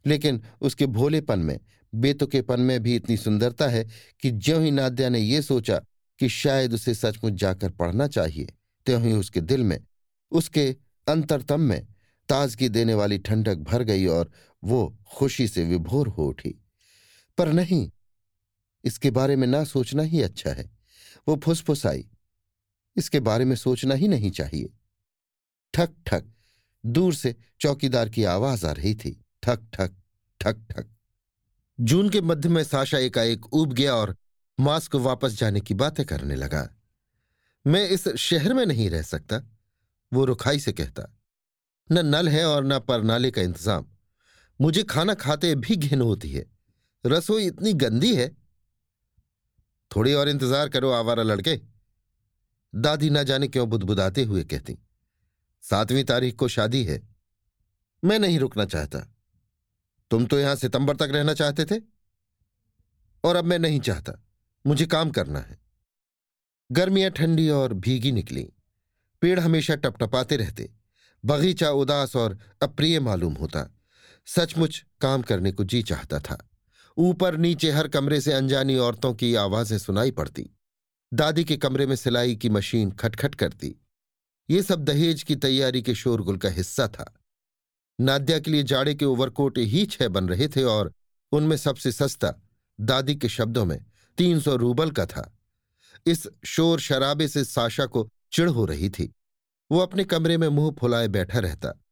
लेकिन 0.06 0.42
उसके 0.60 0.86
भोलेपन 0.86 1.38
में, 1.38 1.60
बेतुकेपन 1.94 2.60
में 2.60 2.82
भी 2.82 2.96
इतनी 2.96 3.16
सुंदरता 3.16 3.68
है 3.68 3.88
कि 4.20 4.30
ज्यों 4.30 4.62
ही 4.62 4.70
नाद्या 4.70 5.08
ने 5.08 5.18
यह 5.18 5.40
सोचा 5.40 5.82
कि 6.18 6.28
शायद 6.28 6.74
उसे 6.74 6.94
सचमुच 6.94 7.32
जाकर 7.32 7.70
पढ़ना 7.70 8.08
चाहिए। 8.08 8.54
त्यों 8.86 9.02
ही 9.02 9.12
उसके 9.12 9.40
दिल 9.40 9.62
में, 9.62 9.80
उसके 10.30 10.76
अंतरतम 11.08 11.60
में 11.60 11.86
ताजगी 12.28 12.68
देने 12.68 12.94
वाली 12.94 13.18
ठंडक 13.18 13.56
भर 13.56 13.82
गई 13.82 14.06
और 14.06 14.32
वो 14.64 14.98
खुशी 15.14 15.48
से 15.48 15.64
विभोर 15.64 16.08
हो 16.08 16.26
उठी। 16.26 16.64
पर 17.38 17.52
नहीं, 17.52 17.90
इसके 18.84 19.10
बारे 19.10 19.36
में 19.36 19.46
ना 19.46 19.64
सोचना 19.64 20.02
ही 20.02 20.22
अच्छा 20.22 20.50
है। 20.50 20.70
वो 21.28 21.40
फुसफुसाई 21.44 22.08
इसके 22.96 23.20
बारे 23.20 23.44
में 23.44 23.56
सोचना 23.56 23.94
ही 23.94 24.08
नहीं 24.08 24.30
चाहिए। 24.30 24.68
ठक 25.74 25.90
ठक। 26.06 26.24
दूर 26.86 27.14
से 27.14 27.36
चौकीदार 27.60 28.08
की 28.08 28.24
आवाज़ 28.24 28.66
आ 28.66 28.72
रही 28.72 28.94
थी। 28.94 29.24
ठक 29.42 29.60
ठक 29.72 29.92
ठक 30.40 30.66
ठक। 30.70 30.86
जून 31.80 32.10
के 32.10 32.20
मध्य 32.20 32.48
में 32.48 32.64
साशा 32.64 32.98
एकाएक 32.98 33.46
उब 33.46 33.72
गया 33.72 33.94
और 33.94 34.16
मास 34.58 34.88
को 34.88 34.98
वापस 34.98 35.32
जाने 35.32 35.60
की 35.60 35.74
बातें 35.74 36.04
करने 36.06 36.34
लगा। 36.34 36.68
मैं 37.64 37.88
इस 37.88 38.08
शहर 38.08 38.54
में 38.54 38.64
नहीं 38.66 38.88
रह 38.90 39.02
सकता, 39.02 39.40
वो 40.12 40.24
रुखाई 40.24 40.60
से 40.60 40.72
कहता। 40.72 41.10
न 41.90 42.06
नल 42.06 42.28
है 42.28 42.44
और 42.46 42.64
न 42.64 42.78
परनाले 42.78 43.30
का 43.30 43.42
इंतज़ाम। 43.42 43.86
मुझे 44.60 44.82
खाना 44.82 45.14
खाते 45.14 45.54
भी 45.54 45.76
घिन 45.76 46.00
होती 46.00 46.30
है। 46.30 46.44
रसोई 47.04 47.46
इतनी 47.46 47.72
गंदी 47.72 48.14
है। 48.16 48.28
थोड़ी 49.90 50.14
और 50.14 50.28
इंतज़ार 50.28 50.68
करो, 50.68 50.90
आवारा 50.90 51.22
लड़के। 51.22 51.60
दादी 52.72 53.10
ना 53.10 53.22
जाने 53.22 53.48
क्यों 53.48 53.68
बुदबुदाते 53.68 54.22
हुए 54.22 54.44
कहती, 54.44 54.76
सातवीं 55.62 56.04
तारीख 56.04 56.36
को 56.36 56.48
शादी 56.48 56.84
है। 56.84 57.00
मैं 58.02 58.18
नहीं 58.18 58.38
रुकना 58.38 58.64
चाहता। 58.64 58.98
तुम 60.10 60.26
तो 60.26 60.38
यहाँ 60.38 60.54
सितंबर 60.56 60.96
तक 60.96 61.10
रहना 61.12 61.34
चाहते 61.34 61.64
थे? 61.64 61.80
और 63.24 63.36
अब 63.36 63.44
मैं 63.44 63.58
नहीं 63.58 63.80
चाहता। 63.80 64.12
मुझे 64.66 64.86
काम 64.86 65.10
करना 65.10 65.38
है। 65.38 65.58
गर्मियाँ 66.72 67.10
ठंडी 67.10 67.48
और 67.48 67.74
भीगी 67.74 68.12
निकली। 68.12 68.48
पेड़ 69.20 69.40
हमेशा 69.40 69.74
टपटपाते 69.74 70.36
रहते। 70.36 70.72
बगीचा 71.24 71.70
उदास 71.70 72.16
और 72.16 72.38
अप्रिय 72.62 73.00
मालूम 73.00 73.34
होता। 73.34 73.76
सचमुच 74.26 74.84
काम 75.00 75.22
करने 75.22 75.52
को 75.52 75.64
जी 75.64 75.82
चाहता 75.82 76.18
था। 76.18 76.50
ऊपर 76.96 77.36
नीचे 77.36 77.70
हर 77.70 77.88
कमरे 77.88 78.20
से 78.20 78.32
अनजानी 78.32 78.76
औरतों 78.76 79.14
की 79.14 79.34
आवाज़ें 79.34 79.78
सुनाई 79.78 80.10
पड़ती। 80.10 80.50
दादी 81.14 81.44
के 81.44 81.56
कमरे 81.56 81.86
में 81.86 81.96
सिलाई 81.96 82.36
की 82.36 82.48
मशीन 82.48 82.90
खटखट 82.90 83.34
करती। 83.34 83.74
ये 84.50 84.62
सब 84.62 84.84
दहेज 84.84 85.22
की 85.22 85.36
तैयारी 85.36 85.82
के 85.82 85.94
शोरगुल 85.94 86.36
का 86.36 86.48
हिस्सा 86.48 86.88
था। 86.88 87.18
नाद्या 88.00 88.38
के 88.38 88.50
लिए 88.50 88.62
जाड़े 88.62 88.94
के 88.94 89.04
ओवरकोट 89.04 89.58
ही 89.58 89.86
छह 89.86 90.08
बन 90.08 90.28
रहे 90.28 90.48
थे 90.48 90.62
और 90.62 90.92
उनमें 91.32 91.56
सबसे 91.56 91.92
सस्ता 91.92 92.34
दादी 92.80 93.16
के 93.16 93.28
शब्दों 93.28 93.64
में 93.64 93.84
तीन 94.18 94.40
सौ 94.40 94.56
रूबल 94.56 94.90
का 94.90 95.06
था। 95.06 95.38
इस 96.06 96.28
शोर 96.44 96.80
शराबे 96.80 97.28
से 97.28 97.44
साशा 97.44 97.86
को 97.86 98.10
चिढ़ 98.32 98.48
हो 98.48 98.64
रही 98.64 98.90
थी। 98.90 99.14
वो 99.70 99.78
अपने 99.78 100.04
कमरे 100.04 100.38
में 100.38 100.48
मुँह 100.48 100.74
फुलाए 100.80 101.08
बैठा 101.08 101.38
रहता। 101.38 101.84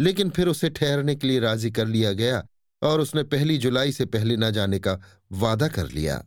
लेकिन 0.00 0.30
फिर 0.30 0.48
उसे 0.48 0.70
ठहरने 0.70 1.14
के 1.14 1.26
लिए 1.26 1.40
राज़ी 1.40 1.70
कर 1.70 1.86
लिया 1.86 2.12
गया 2.12 2.46
और 2.82 3.00
उसने 3.00 3.22
पहली 3.22 3.58
जुलाई 3.58 3.92
से 3.92 4.06
पहले 4.06 4.36
न 4.36 4.50
जाने 4.50 4.78
का 4.78 5.00
वादा 5.32 5.68
कर 5.68 5.90
लिया। 5.90 6.24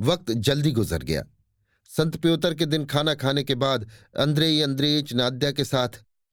वक्त 0.00 0.30
जल्दी 0.30 0.72
गुजर 0.72 1.02
गया। 1.02 1.24
संत 1.88 2.16
प्योतर 2.16 2.54
के 2.54 2.66
दिन 2.66 2.84
खाना 2.84 3.14
खाने 3.14 3.42
के 3.42 3.54
बाद 3.54 3.90
अंद्रेई 4.18 4.60
अंद्रेज 4.60 5.12
नाद्या 5.12 5.52
के 5.52 5.64
साथ 5.64 5.88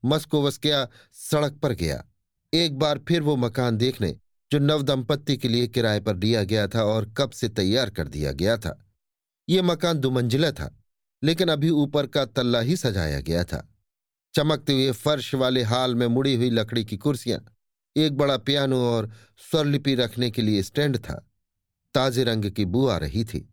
मस्कोवस्किया 0.05 0.87
सड़क 1.13 1.53
पर 1.53 1.71
गया। 1.73 2.05
एक 2.53 2.79
बार 2.79 2.99
फिर 3.07 3.21
वो 3.21 3.35
मकान 3.35 3.77
देखने 3.77 4.19
जो 4.51 4.59
नवदंपत्ति 4.59 5.37
के 5.37 5.47
लिए 5.47 5.67
किराए 5.67 5.99
पर 5.99 6.17
दिया 6.17 6.43
गया 6.43 6.67
था 6.67 6.83
और 6.83 7.05
कब 7.17 7.31
से 7.31 7.49
तैयार 7.49 7.89
कर 7.89 8.07
दिया 8.07 8.31
गया 8.31 8.57
था। 8.57 8.77
ये 9.49 9.61
मकान 9.61 9.97
दुमंजिला 9.97 10.51
था, 10.51 10.69
लेकिन 11.23 11.49
अभी 11.49 11.69
ऊपर 11.69 12.07
का 12.07 12.25
तल्ला 12.25 12.59
ही 12.59 12.75
सजाया 12.77 13.19
गया 13.19 13.43
था। 13.43 13.67
चमकते 14.33 14.73
हुए 14.73 14.91
फर्श 14.91 15.33
वाले 15.35 15.63
हाल 15.63 15.95
में 15.95 16.07
मुड़ी 16.07 16.35
हुई 16.35 16.49
लकड़ी 16.49 16.85
की 16.85 16.97
कुर्सियाँ, 16.97 17.39
एक 17.95 18.17
बड़ा 18.17 18.37
पियानो 18.37 18.81
और 18.85 19.11
स्वरलिपि 19.51 19.95
रखने 19.95 20.29
के 20.31 20.41
लिए 20.41 20.63
स्टैंड 20.63 20.97
था। 20.97 21.23
ताजे 21.93 22.23
रंग 22.23 22.49
की 22.51 22.65
बू 22.65 22.87
आ 22.87 22.97
रही 22.97 23.23
थी। 23.25 23.47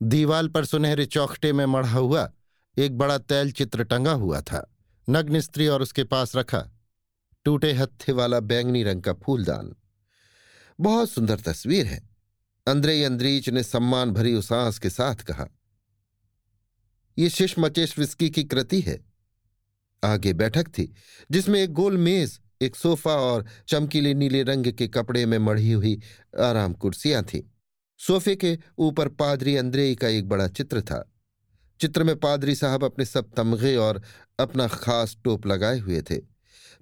दीवाल 0.00 0.48
पर 0.48 0.64
सुनहरे 0.64 1.06
चौखटे 1.06 1.52
में 1.52 1.64
मढ़ा 1.66 1.98
हुआ, 1.98 2.30
एक 2.76 2.98
बड़ा 2.98 3.18
तैल 3.18 3.52
चित्र 3.52 3.84
टंगा 3.84 4.12
हुआ 4.12 4.40
था। 4.40 4.68
नग्न 5.08 5.40
स्त्री 5.40 5.66
और 5.66 5.82
उसके 5.82 6.04
पास 6.04 6.36
रखा, 6.36 6.66
टूटे 7.44 7.72
हत्थे 7.72 8.12
वाला 8.12 8.40
बैंगनी 8.40 8.82
रंग 8.82 9.02
का 9.02 9.12
फूलदान। 9.14 9.74
बहुत 10.82 11.10
सुंदर 11.10 11.40
तस्वीर 11.40 11.86
है। 11.86 12.10
अंद्रे 12.66 13.04
अंद्रीच 13.04 13.48
ने 13.48 13.62
सम्मान 13.62 14.10
भरी 14.10 14.34
उसास 14.34 14.78
के 14.78 14.90
साथ 14.90 15.14
कहा 15.14 15.48
यह 17.18 17.28
शिश 17.28 17.58
मचेश 17.58 17.98
विस्की 17.98 18.30
की 18.30 18.44
कृति 18.44 18.80
है। 18.80 19.00
आगे 20.04 20.32
बैठक 20.32 20.68
थी, 20.68 20.94
जिसमें 21.30 21.60
एक 21.60 21.72
गोल 21.72 21.96
मेज, 21.96 22.40
एक 22.62 22.76
सोफा 22.76 23.10
और 23.10 23.46
चमकीले 23.68 24.14
नीले 24.14 24.42
रंग 24.42 24.72
के 24.72 24.88
कपड़े 24.88 25.26
में 25.26 25.38
मढ़ी 25.38 25.72
हुई 25.72 26.00
आराम 26.40 26.72
कुर्सियाँ 26.72 27.22
थीं। 27.22 27.42
सोफे 27.98 28.36
के 28.36 28.58
ऊपर 28.78 29.08
पादरी 29.08 29.56
अंद्रेई 29.56 29.94
का 29.94 30.08
एक 30.08 30.28
बड़ा 30.28 30.48
चित्र 30.48 30.82
था। 30.82 31.12
चित्र 31.80 32.04
में 32.04 32.16
पादरी 32.16 32.54
साहब 32.54 32.84
अपने 32.84 33.04
सब 33.04 33.30
तमगे 33.36 33.76
और 33.76 34.02
अपना 34.38 34.68
खास 34.68 35.16
टोप 35.24 35.46
लगाए 35.46 35.78
हुए 35.78 36.02
थे। 36.02 36.18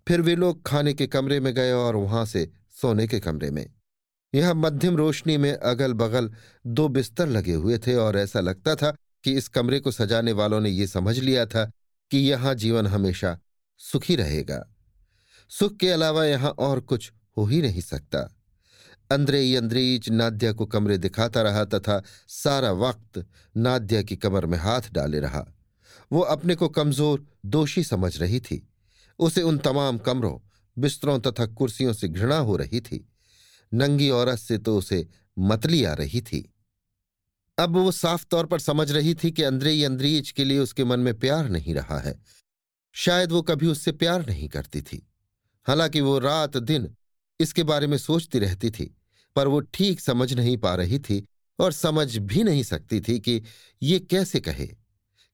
फिर 0.08 0.20
वे 0.20 0.36
लोग 0.36 0.66
खाने 0.66 0.94
के 0.94 1.06
कमरे 1.06 1.40
में 1.40 1.54
गए 1.54 1.72
और 1.72 1.96
वहाँ 1.96 2.26
से 2.26 2.50
सोने 2.82 3.06
के 3.06 3.20
कमरे 3.20 3.50
में 3.50 3.66
यहाँ 4.34 4.54
मध्यम 4.54 4.96
रोशनी 4.96 5.36
में 5.36 5.52
अगल 5.52 5.92
बगल 5.92 6.30
दो 6.66 6.88
बिस्तर 6.88 7.28
लगे 7.28 7.54
हुए 7.54 7.78
थे 7.78 7.94
और 7.94 8.18
ऐसा 8.18 8.40
लगता 8.40 8.74
था 8.74 8.90
कि 9.24 9.32
इस 9.32 9.48
कमरे 9.48 9.80
को 9.80 9.90
सजाने 9.90 10.32
वालों 10.32 10.60
ने 10.60 10.70
यह 10.70 10.86
समझ 10.86 11.18
लिया 11.18 11.46
था 11.46 11.70
कि 12.10 12.18
यहाँ 12.18 12.54
जीवन 12.54 12.86
हमेशा 12.86 13.38
सुखी 13.78 14.16
रहेगा। 14.16 14.64
सुख 15.50 15.76
के 15.76 15.90
अलावा 15.90 16.24
यहाँ 16.24 16.50
और 16.50 16.80
कुछ 16.80 17.12
हो 17.36 17.44
ही 17.44 17.62
नहीं 17.62 17.80
सकता। 17.80 18.36
अंद्रेई 19.10 19.54
अंद्रेईच 19.54 20.08
नाद्या 20.10 20.52
को 20.52 20.66
कमरे 20.66 20.98
दिखाता 20.98 21.42
रहा 21.42 21.64
तथा 21.64 22.02
सारा 22.28 22.72
वक्त 22.72 23.24
नाद्या 23.56 24.02
की 24.02 24.16
कमर 24.16 24.46
में 24.46 24.58
हाथ 24.58 24.80
डाले 24.92 25.20
रहा। 25.20 25.46
वो 26.12 26.20
अपने 26.20 26.54
को 26.54 26.68
कमज़ोर, 26.68 27.26
दोषी 27.46 27.84
समझ 27.84 28.18
रही 28.18 28.40
थी। 28.40 28.68
उसे 29.18 29.42
उन 29.42 29.58
तमाम 29.58 29.98
कमरों, 29.98 30.38
बिस्तरों 30.78 31.18
तथा 31.20 31.46
कुर्सियों 31.46 31.92
से 31.92 32.08
घृणा 32.08 32.38
हो 32.38 32.56
रही 32.56 32.80
थी। 32.80 33.08
नंगी 33.72 34.10
औरत 34.10 34.38
से 34.38 34.58
तो 34.58 34.78
उसे 34.78 35.08
मतली 35.38 35.84
आ 35.84 35.92
रही 35.94 36.20
थी। 36.20 36.54
अब 37.58 37.76
वो 37.76 37.90
साफ़ 37.92 38.24
तौर 38.30 38.46
पर 38.46 38.58
समझ 38.58 38.92
रही 38.92 39.14
थी 39.14 39.30
कि 39.30 39.42
अंद्रेई 39.42 39.82
अंद्रीज 39.84 40.30
के 40.30 40.44
लिए 40.44 40.58
उसके 40.58 40.84
मन 40.84 41.00
में 41.00 41.18
प्यार 41.18 41.48
नहीं 41.48 41.74
रहा 41.74 41.98
है। 41.98 42.18
शायद 42.94 43.32
वो 43.32 43.42
कभी 43.42 43.66
उससे 43.66 43.92
प्यार 43.92 44.26
नहीं 44.26 44.48
करती 44.48 44.82
थी। 44.82 45.06
हालाँकि 45.66 46.00
वो 46.00 46.18
रात 46.18 46.56
दिन 46.56 46.94
इसके 47.40 47.62
बारे 47.62 47.86
में 47.86 47.98
सोचती 47.98 48.38
रहती 48.38 48.70
थी, 48.70 48.96
पर 49.36 49.48
वो 49.48 49.60
ठीक 49.60 50.00
समझ 50.00 50.32
नहीं 50.34 50.56
पा 50.56 50.74
रही 50.74 50.98
थी 50.98 51.24
और 51.58 51.72
समझ 51.72 52.16
भी 52.16 52.42
नहीं 52.44 52.62
सकती 52.62 53.00
थी 53.00 53.20
कि 53.20 53.42
ये 53.82 53.98
कैसे 54.00 54.40
कहे, 54.40 54.66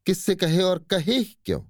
किससे 0.07 0.35
कहे 0.35 0.63
और 0.63 0.79
कहे 0.79 1.25
क्यों। 1.25 1.63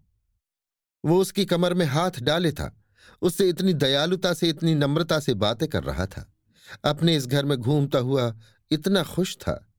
वो 1.04 1.20
उसकी 1.20 1.44
कमर 1.44 1.74
में 1.74 1.86
हाथ 1.86 2.20
डाले 2.20 2.52
था, 2.52 2.82
उससे 3.22 3.48
इतनी 3.48 3.74
दयालुता 3.74 4.32
से, 4.34 4.48
इतनी 4.48 4.74
नम्रता 4.74 5.20
से 5.20 5.34
बातें 5.34 5.68
कर 5.68 5.84
रहा 5.84 6.06
था। 6.06 6.35
अपने 6.84 7.16
इस 7.16 7.26
घर 7.26 7.44
में 7.44 7.58
घूमता 7.58 7.98
हुआ 7.98 8.36
इतना 8.70 9.02
खुश 9.02 9.36
था। 9.36 9.72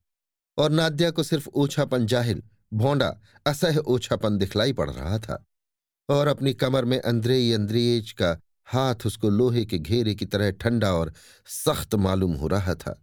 और 0.57 0.71
नाद्या 0.71 1.11
को 1.11 1.23
सिर्फ़ 1.23 1.49
ओछापन 1.49 2.05
जाहिल, 2.05 2.43
भोंडा 2.73 3.21
असह 3.45 3.77
ओछापन 3.77 4.37
दिखलाई 4.37 4.73
पड़ 4.73 4.89
रहा 4.89 5.19
था। 5.19 5.43
और 6.09 6.27
अपनी 6.27 6.53
कमर 6.53 6.85
में 6.85 7.01
अंद्रेई 7.01 7.53
अंद्रेज 7.53 8.11
का 8.11 8.39
हाथ 8.65 8.95
उसको 9.05 9.29
लोहे 9.29 9.65
के 9.65 9.77
घेरे 9.77 10.15
की 10.15 10.25
तरह 10.25 10.51
ठंडा 10.51 10.93
और 10.93 11.13
सख्त 11.45 11.95
मालूम 11.95 12.33
हो 12.33 12.47
रहा 12.47 12.75
था। 12.75 13.01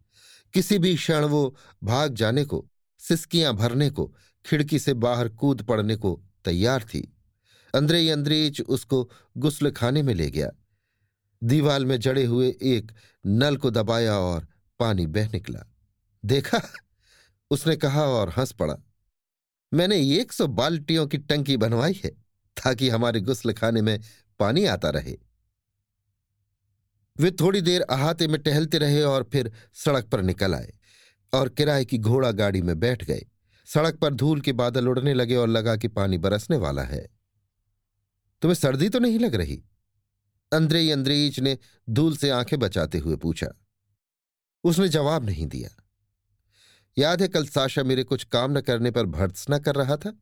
किसी 0.54 0.78
भी 0.78 0.96
क्षण 0.96 1.24
वो 1.24 1.56
भाग 1.84 2.14
जाने 2.14 2.44
को, 2.44 2.68
सिस्कियाँ 2.98 3.54
भरने 3.54 3.90
को, 3.90 4.14
खिड़की 4.46 4.78
से 4.78 4.94
बाहर 4.94 5.28
कूद 5.28 5.62
पड़ने 5.62 5.96
को 5.96 6.20
तैयार 6.44 6.82
थी। 6.82 7.16
अंद्रे 7.74 8.10
अंद्रेज 8.10 8.62
उसको 8.68 9.10
गुस्ल 9.38 9.70
खाने 9.70 10.02
में 10.02 10.14
ले 10.14 10.30
गया। 10.30 10.50
दीवाल 11.44 11.86
में 11.86 12.00
जड़े 12.00 12.24
हुए 12.24 12.56
एक 12.62 12.92
नल 13.26 13.56
को 13.56 13.70
दबाया 13.70 14.18
और 14.18 14.48
पानी 14.78 15.06
बह 15.06 15.28
निकला। 15.28 15.60
देखा? 16.24 16.60
उसने 17.50 17.76
कहा 17.76 18.02
और 18.02 18.30
हंस 18.30 18.52
पड़ा। 18.52 18.76
मैंने 19.74 20.16
एक 20.16 20.32
सौ 20.32 20.46
बाल्टियों 20.46 21.06
की 21.06 21.18
टंकी 21.18 21.56
बनवाई 21.56 22.00
है 22.04 22.10
ताकि 22.56 22.88
हमारे 22.88 23.20
गुस्ल 23.20 23.52
खाने 23.52 23.82
में 23.82 24.00
पानी 24.38 24.64
आता 24.64 24.90
रहे। 24.90 25.18
वे 27.18 27.30
थोड़ी 27.30 27.60
देर 27.60 27.80
अहाते 27.80 28.28
में 28.28 28.42
टहलते 28.42 28.78
रहे 28.78 29.02
और 29.02 29.28
फिर 29.32 29.52
सड़क 29.74 30.04
पर 30.04 30.22
निकल 30.22 30.54
आए 30.54 30.72
और 31.34 31.48
किराए 31.48 31.84
की 31.84 31.98
घोड़ा 31.98 32.30
गाड़ी 32.30 32.62
में 32.62 32.80
बैठ 32.80 33.04
गए। 33.04 33.26
सड़क 33.66 33.94
पर 33.94 34.14
धूल 34.14 34.40
के 34.40 34.52
बादल 34.52 34.88
उड़ने 34.88 35.14
लगे 35.14 35.36
और 35.36 35.48
लगा 35.48 35.76
कि 35.76 35.88
पानी 35.88 36.18
बरसने 36.18 36.56
वाला 36.56 36.82
है। 36.82 37.08
तुम्हें 38.42 38.54
सर्दी 38.54 38.88
तो 38.88 38.98
नहीं 38.98 39.18
लग 39.18 39.34
रही? 39.34 39.64
अंद्रेई 40.54 40.90
अंद्रेईच 40.90 41.40
ने 41.40 41.56
धूल 41.90 42.16
से 42.16 42.30
आँखें 42.30 42.58
बचाते 42.58 42.98
हुए 42.98 43.16
पूछा, 43.16 43.48
उसने 44.64 44.88
जवाब 44.88 45.24
नहीं 45.24 45.46
दिया। 45.46 45.70
याद 46.98 47.22
है 47.22 47.28
कल 47.28 47.46
साशा 47.46 47.82
मेरे 47.82 48.02
कुछ 48.04 48.24
काम 48.24 48.58
न 48.58 48.60
करने 48.60 48.90
पर 48.90 49.06
भर्त्स 49.06 49.46
न 49.50 49.58
कर 49.58 49.74
रहा 49.74 49.96
था? 49.96 50.12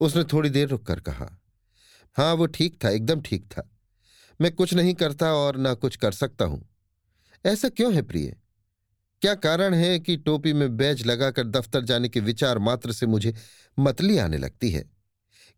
उसने 0.00 0.24
थोड़ी 0.24 0.50
देर 0.50 0.68
रुककर 0.68 1.00
कहा, 1.00 1.28
हाँ, 2.16 2.34
वो 2.34 2.46
ठीक 2.46 2.84
था, 2.84 2.90
एकदम 2.90 3.20
ठीक 3.20 3.44
था। 3.44 3.68
मैं 4.40 4.54
कुछ 4.54 4.74
नहीं 4.74 4.94
करता 4.94 5.32
और 5.34 5.56
ना 5.56 5.74
कुछ 5.74 5.96
कर 5.96 6.12
सकता 6.12 6.44
हूँ। 6.44 6.68
ऐसा 7.44 7.68
क्यों 7.68 7.94
है 7.94 8.02
प्रिय? 8.02 8.36
क्या 9.22 9.34
कारण 9.34 9.74
है 9.74 9.98
कि 9.98 10.16
टोपी 10.16 10.52
में 10.52 10.76
बैज 10.76 11.06
लगाकर 11.06 11.46
दफ्तर 11.46 11.84
जाने 11.84 12.08
के 12.08 12.20
विचार 12.20 12.58
मात्र 12.58 12.92
से 12.92 13.06
मुझे 13.06 13.34
मतली 13.78 14.18
आने 14.18 14.38
लगती 14.38 14.70
है? 14.70 14.84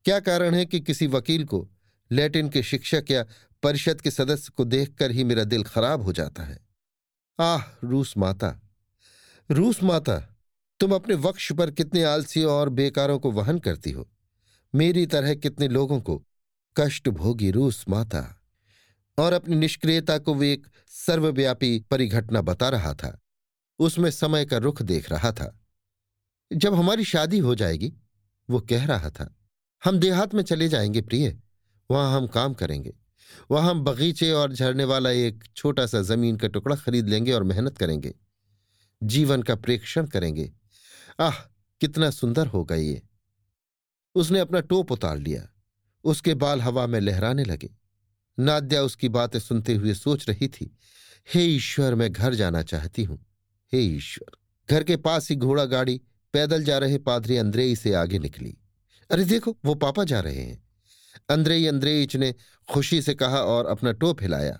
क्या 0.04 0.20
कारण 0.20 0.54
है 0.54 0.64
कि 0.66 0.80
किसी 0.80 1.06
वकील 1.06 1.44
को 1.44 1.68
लैटिन 2.10 2.48
के 2.48 2.62
शिक्षक 2.62 3.04
या 3.10 3.24
परिषद 3.62 4.00
के 4.00 4.10
सदस्य 4.10 4.52
को 4.56 4.64
देखकर 4.64 5.10
ही 5.10 5.24
मेरा 5.24 5.44
दिल 5.44 5.64
खराब 5.64 6.02
हो 6.02 6.12
जाता 6.12 6.42
है। 6.42 6.66
आह, 7.40 7.86
रूस 7.86 8.16
माता। 8.16 8.62
रूस 9.50 9.82
माता, 9.82 10.36
तुम 10.80 10.94
अपने 10.94 11.14
वक्ष 11.14 11.52
पर 11.52 11.70
कितने 11.70 12.04
आलसी 12.04 12.44
और 12.44 12.68
बेकारों 12.68 13.18
को 13.18 13.30
वहन 13.30 13.58
करती 13.58 13.90
हो। 13.90 14.08
मेरी 14.74 15.06
तरह 15.06 15.34
कितने 15.34 15.68
लोगों 15.68 16.00
को 16.00 16.24
कष्ट 16.76 17.08
भोगी 17.08 17.50
रूस 17.50 17.84
माता। 17.88 18.38
और 19.18 19.32
अपनी 19.32 19.56
निष्क्रियता 19.56 20.18
को 20.18 20.34
वे 20.34 20.52
एक 20.52 20.66
सर्वव्यापी 20.86 21.80
परिघटना 21.80 22.40
बता 22.40 22.68
रहा 22.68 22.94
था। 22.94 23.20
उसमें 23.78 24.10
समय 24.10 24.44
का 24.44 24.56
रुख 24.56 24.82
देख 24.82 25.10
रहा 25.10 25.32
था। 25.32 25.60
जब 26.52 26.74
हमारी 26.74 27.04
शादी 27.04 27.38
हो 27.38 27.54
जाएगी, 27.54 27.94
वो 28.50 28.60
कह 28.60 28.86
रहा 28.86 29.10
था, 29.10 29.36
हम 29.84 29.98
देहात 29.98 30.34
में 30.34 30.42
चले 30.42 30.68
जाएँगे 30.68 31.00
प्रिय। 31.00 31.40
वहाँ 31.90 32.16
हम 32.16 32.26
काम 32.26 32.54
करेंगे। 32.54 33.01
वहाँ 33.50 33.70
हम 33.70 33.84
बगीचे 33.84 34.32
और 34.32 34.52
झरने 34.52 34.84
वाला 34.84 35.10
एक 35.10 35.44
छोटा 35.56 35.86
सा 35.86 36.02
ज़मीन 36.02 36.36
का 36.36 36.48
टुकड़ा 36.48 36.76
खरीद 36.76 37.08
लेंगे 37.08 37.32
और 37.32 37.42
मेहनत 37.42 37.78
करेंगे। 37.78 38.14
जीवन 39.02 39.42
का 39.42 39.54
प्रेक्षण 39.54 40.06
करेंगे। 40.06 40.52
आह, 41.20 41.34
कितना 41.80 42.10
सुंदर 42.10 42.46
होगा 42.46 42.74
ये। 42.74 43.02
उसने 44.14 44.40
अपना 44.40 44.60
टोप 44.60 44.92
उतार 44.92 45.18
लिया। 45.18 45.48
उसके 46.04 46.34
बाल 46.34 46.60
हवा 46.60 46.86
में 46.86 47.00
लहराने 47.00 47.44
लगे। 47.44 47.70
नाद्या 48.38 48.82
उसकी 48.82 49.08
बातें 49.08 49.38
सुनते 49.38 49.74
हुए 49.74 49.94
सोच 49.94 50.28
रही 50.28 50.48
थी, 50.48 50.76
हे 51.34 51.44
ईश्वर, 51.44 51.94
मैं 51.94 52.12
घर 52.12 52.34
जाना 52.34 52.62
चाहती 52.62 53.04
हूँ। 53.04 53.26
हे 53.72 53.80
ईश्वर। 53.80 54.36
घर 54.70 54.84
के 54.84 54.96
पास 54.96 55.30
ही 55.30 55.36
घोड़ा 55.36 55.64
गाड़ी, 55.64 56.00
पैदल 56.32 56.64
जा 56.64 56.78
रहे 56.78 56.98
पादरी 56.98 57.36
अंद्रेई 57.36 57.76
से 57.76 57.94
आगे 57.94 58.18
निकली। 58.18 58.56
अरे 59.10 59.24
देखो, 59.24 59.56
वो 59.64 59.74
पापा 59.74 60.04
जा 60.04 60.20
रहे 60.20 60.42
हैं। 60.42 60.64
अंद्रेई 61.30 61.66
अंद्रेइच 61.66 62.16
ने 62.16 62.34
खुशी 62.68 63.00
से 63.02 63.14
कहा 63.14 63.38
और 63.38 63.66
अपना 63.66 63.92
टोप 63.92 64.22
हिलाया। 64.22 64.58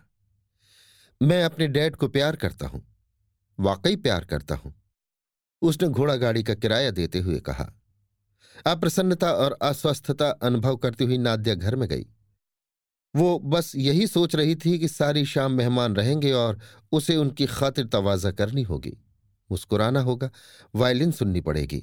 मैं 1.20 1.42
अपने 1.44 1.66
डैड 1.68 1.96
को 1.96 2.08
प्यार 2.08 2.36
करता 2.36 2.66
हूँ, 2.66 2.82
वाकई 3.58 3.96
प्यार 3.96 4.24
करता 4.24 4.54
हूँ। 4.54 4.74
उसने 5.62 5.88
घोड़ा 5.88 6.16
गाड़ी 6.16 6.42
का 6.42 6.54
किराया 6.54 6.90
देते 6.90 7.18
हुए 7.18 7.38
कहा। 7.40 7.72
अप्रसन्नता 8.66 9.32
और 9.32 9.58
अस्वस्थता 9.62 10.30
अनुभव 10.30 10.76
करती 10.76 11.04
हुई 11.04 11.18
नाद्या 11.18 11.54
घर 11.54 11.76
में 11.76 11.88
गई। 11.88 12.06
वो 13.14 13.38
बस 13.38 13.72
यही 13.76 14.06
सोच 14.06 14.34
रही 14.34 14.54
थी 14.56 14.78
कि 14.78 14.88
सारी 14.88 15.24
शाम 15.26 15.52
मेहमान 15.52 15.96
रहेंगे 15.96 16.32
और 16.32 16.60
उसे 16.92 17.16
उनकी 17.16 17.46
खातिर 17.46 17.86
तवाजा 17.86 18.30
करनी 18.30 18.62
होगी। 18.62 18.96
मुस्कुराना 19.50 20.00
होगा, 20.00 20.30
वायलिन 20.74 21.10
सुननी 21.12 21.40
पड़ेगी। 21.40 21.82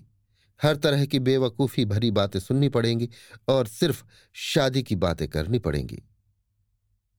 हर 0.64 0.76
तरह 0.76 1.06
की 1.06 1.20
बेवकूफ़ी 1.20 1.86
भरी 1.86 2.12
बातें 2.12 2.40
सुननी 2.40 2.70
पड़ेंगी 2.70 3.10
और 3.48 3.68
सिर्फ़ 3.68 4.04
शादी 4.34 4.84
की 4.84 4.96
बातें 4.96 5.28
करनी 5.28 5.60
पड़ेंगी। 5.60 6.02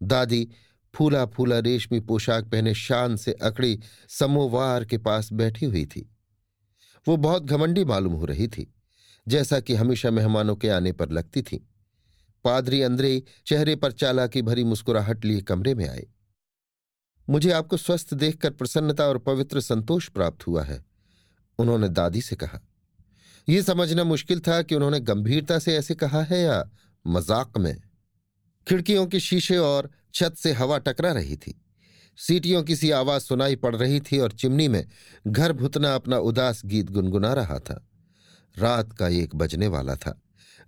दादी 0.03 0.49
फूला 0.95 1.27
फूला 1.27 1.59
रेशमी 1.59 2.01
पोशाक 2.01 2.45
पहने 2.45 2.75
शान 2.75 3.17
से 3.17 3.33
अकड़ी 3.33 3.81
समोवार 4.09 4.85
के 4.85 4.99
पास 4.99 5.33
बैठी 5.33 5.67
हुई 5.67 5.87
थी। 5.87 6.09
वो 7.09 7.17
बहुत 7.17 7.45
घमंडी 7.45 7.85
मालूम 7.85 8.13
हो 8.13 8.25
रही 8.25 8.49
थी, 8.49 8.75
जैसा 9.29 9.61
कि 9.61 9.75
हमेशा 9.75 10.11
मेहमानों 10.11 10.57
के 10.57 10.69
आने 10.69 10.93
पर 10.93 11.11
लगती 11.11 11.43
थी। 11.43 11.67
पादरी 12.45 12.83
अंद्रे 12.83 13.23
चेहरे 13.47 13.77
पर 13.77 13.93
चालाकी 13.93 14.43
भरी 14.43 14.65
मुस्कुराहट 14.65 15.25
लिए 15.25 15.41
कमरे 15.41 15.75
में 15.75 15.89
आए। 15.89 16.07
मुझे 17.29 17.51
आपको 17.53 17.77
स्वस्थ 17.77 18.15
देखकर 18.15 18.51
प्रसन्नता 18.51 19.05
और 19.05 19.19
पवित्र 19.19 19.61
संतोष 19.61 20.09
प्राप्त 20.09 20.47
हुआ 20.47 20.63
है, 20.63 20.85
उन्होंने 21.59 21.89
दादी 21.89 22.21
से 22.21 22.37
कहा। 22.37 22.61
यह 23.51 23.63
समझना 23.63 24.05
मुश्किल 24.05 24.41
था 24.41 24.63
कि 24.63 24.75
उन्होंने 24.75 25.01
गंभीरता 25.01 25.59
से 25.59 25.77
ऐसे 25.77 25.95
कहा 25.95 26.23
है 26.23 26.41
या 26.41 26.71
मज़ाक 27.07 27.59
में। 27.59 27.83
खिड़कियों 28.69 29.07
के 29.07 29.21
शीशे 29.21 29.57
और 29.57 29.91
छत 30.15 30.35
से 30.35 30.53
हवा 30.53 30.79
टकरा 30.79 31.13
रही 31.13 31.37
थी। 31.37 31.65
सीटियों 32.17 32.63
की 32.63 32.77
सी 32.77 32.91
आवाज़ 32.91 33.23
सुनाई 33.23 33.57
पड़ 33.57 33.77
रही 33.77 34.01
थी 34.01 34.19
और 34.19 34.33
चिमनी 34.33 34.69
में 34.69 34.87
घर 35.27 35.53
भुतना 35.53 35.95
अपना 35.95 36.19
उदास 36.19 36.63
गीत 36.65 36.91
गुनगुना 36.91 37.33
रहा 37.33 37.59
था। 37.59 37.89
रात 38.59 38.93
का 38.93 39.09
एक 39.09 39.35
बजने 39.35 39.67
वाला 39.67 39.97
था। 39.97 40.23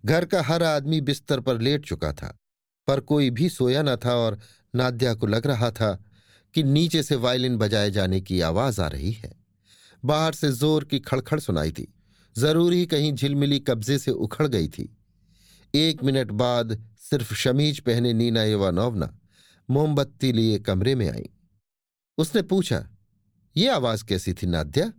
घर 0.06 0.24
का 0.24 0.42
हर 0.42 0.62
आदमी 0.62 1.00
बिस्तर 1.00 1.40
पर 1.40 1.60
लेट 1.60 1.86
चुका 1.86 2.12
था। 2.12 2.38
पर 2.86 3.00
कोई 3.00 3.30
भी 3.30 3.48
सोया 3.48 3.82
न 3.82 3.96
था 3.96 4.14
और 4.14 4.38
नाद्या 4.74 5.14
को 5.14 5.26
लग 5.26 5.46
रहा 5.46 5.70
था 5.70 6.04
कि 6.54 6.62
नीचे 6.62 7.02
से 7.02 7.14
वायलिन 7.14 7.56
बजाए 7.56 7.90
जाने 7.90 8.20
की 8.20 8.40
आवाज़ 8.40 8.80
आ 8.80 8.86
रही 8.86 9.12
है। 9.12 9.32
बाहर 10.04 10.32
से 10.32 10.52
ज़ोर 10.52 10.84
की 10.84 10.98
खड़खड़ 10.98 11.40
सुनाई 11.40 11.70
थी 11.70 11.94
ज़रूरी 12.36 12.86
कहीं 12.86 13.12
झिलमिली 13.12 13.58
कब्जे 13.58 13.98
से 13.98 14.10
उखड़ 14.10 14.46
गई 14.46 14.68
थी। 14.68 14.96
एक 15.74 16.04
मिनट 16.04 16.30
बाद 16.30 16.78
सिर्फ़ 17.00 17.34
शमीज 17.34 17.80
पहने 17.80 18.12
नीना 18.12 18.42
इवानोवना 18.44 19.18
मोमबत्ती 19.68 20.32
लिए 20.32 20.58
कमरे 20.58 20.94
में 20.94 21.08
आई। 21.10 21.28
उसने 22.18 22.42
पूछा, 22.42 22.84
ये 23.56 23.68
आवाज़ 23.68 24.04
कैसी 24.04 24.32
थी, 24.32 24.46
नाद्या? 24.46 24.92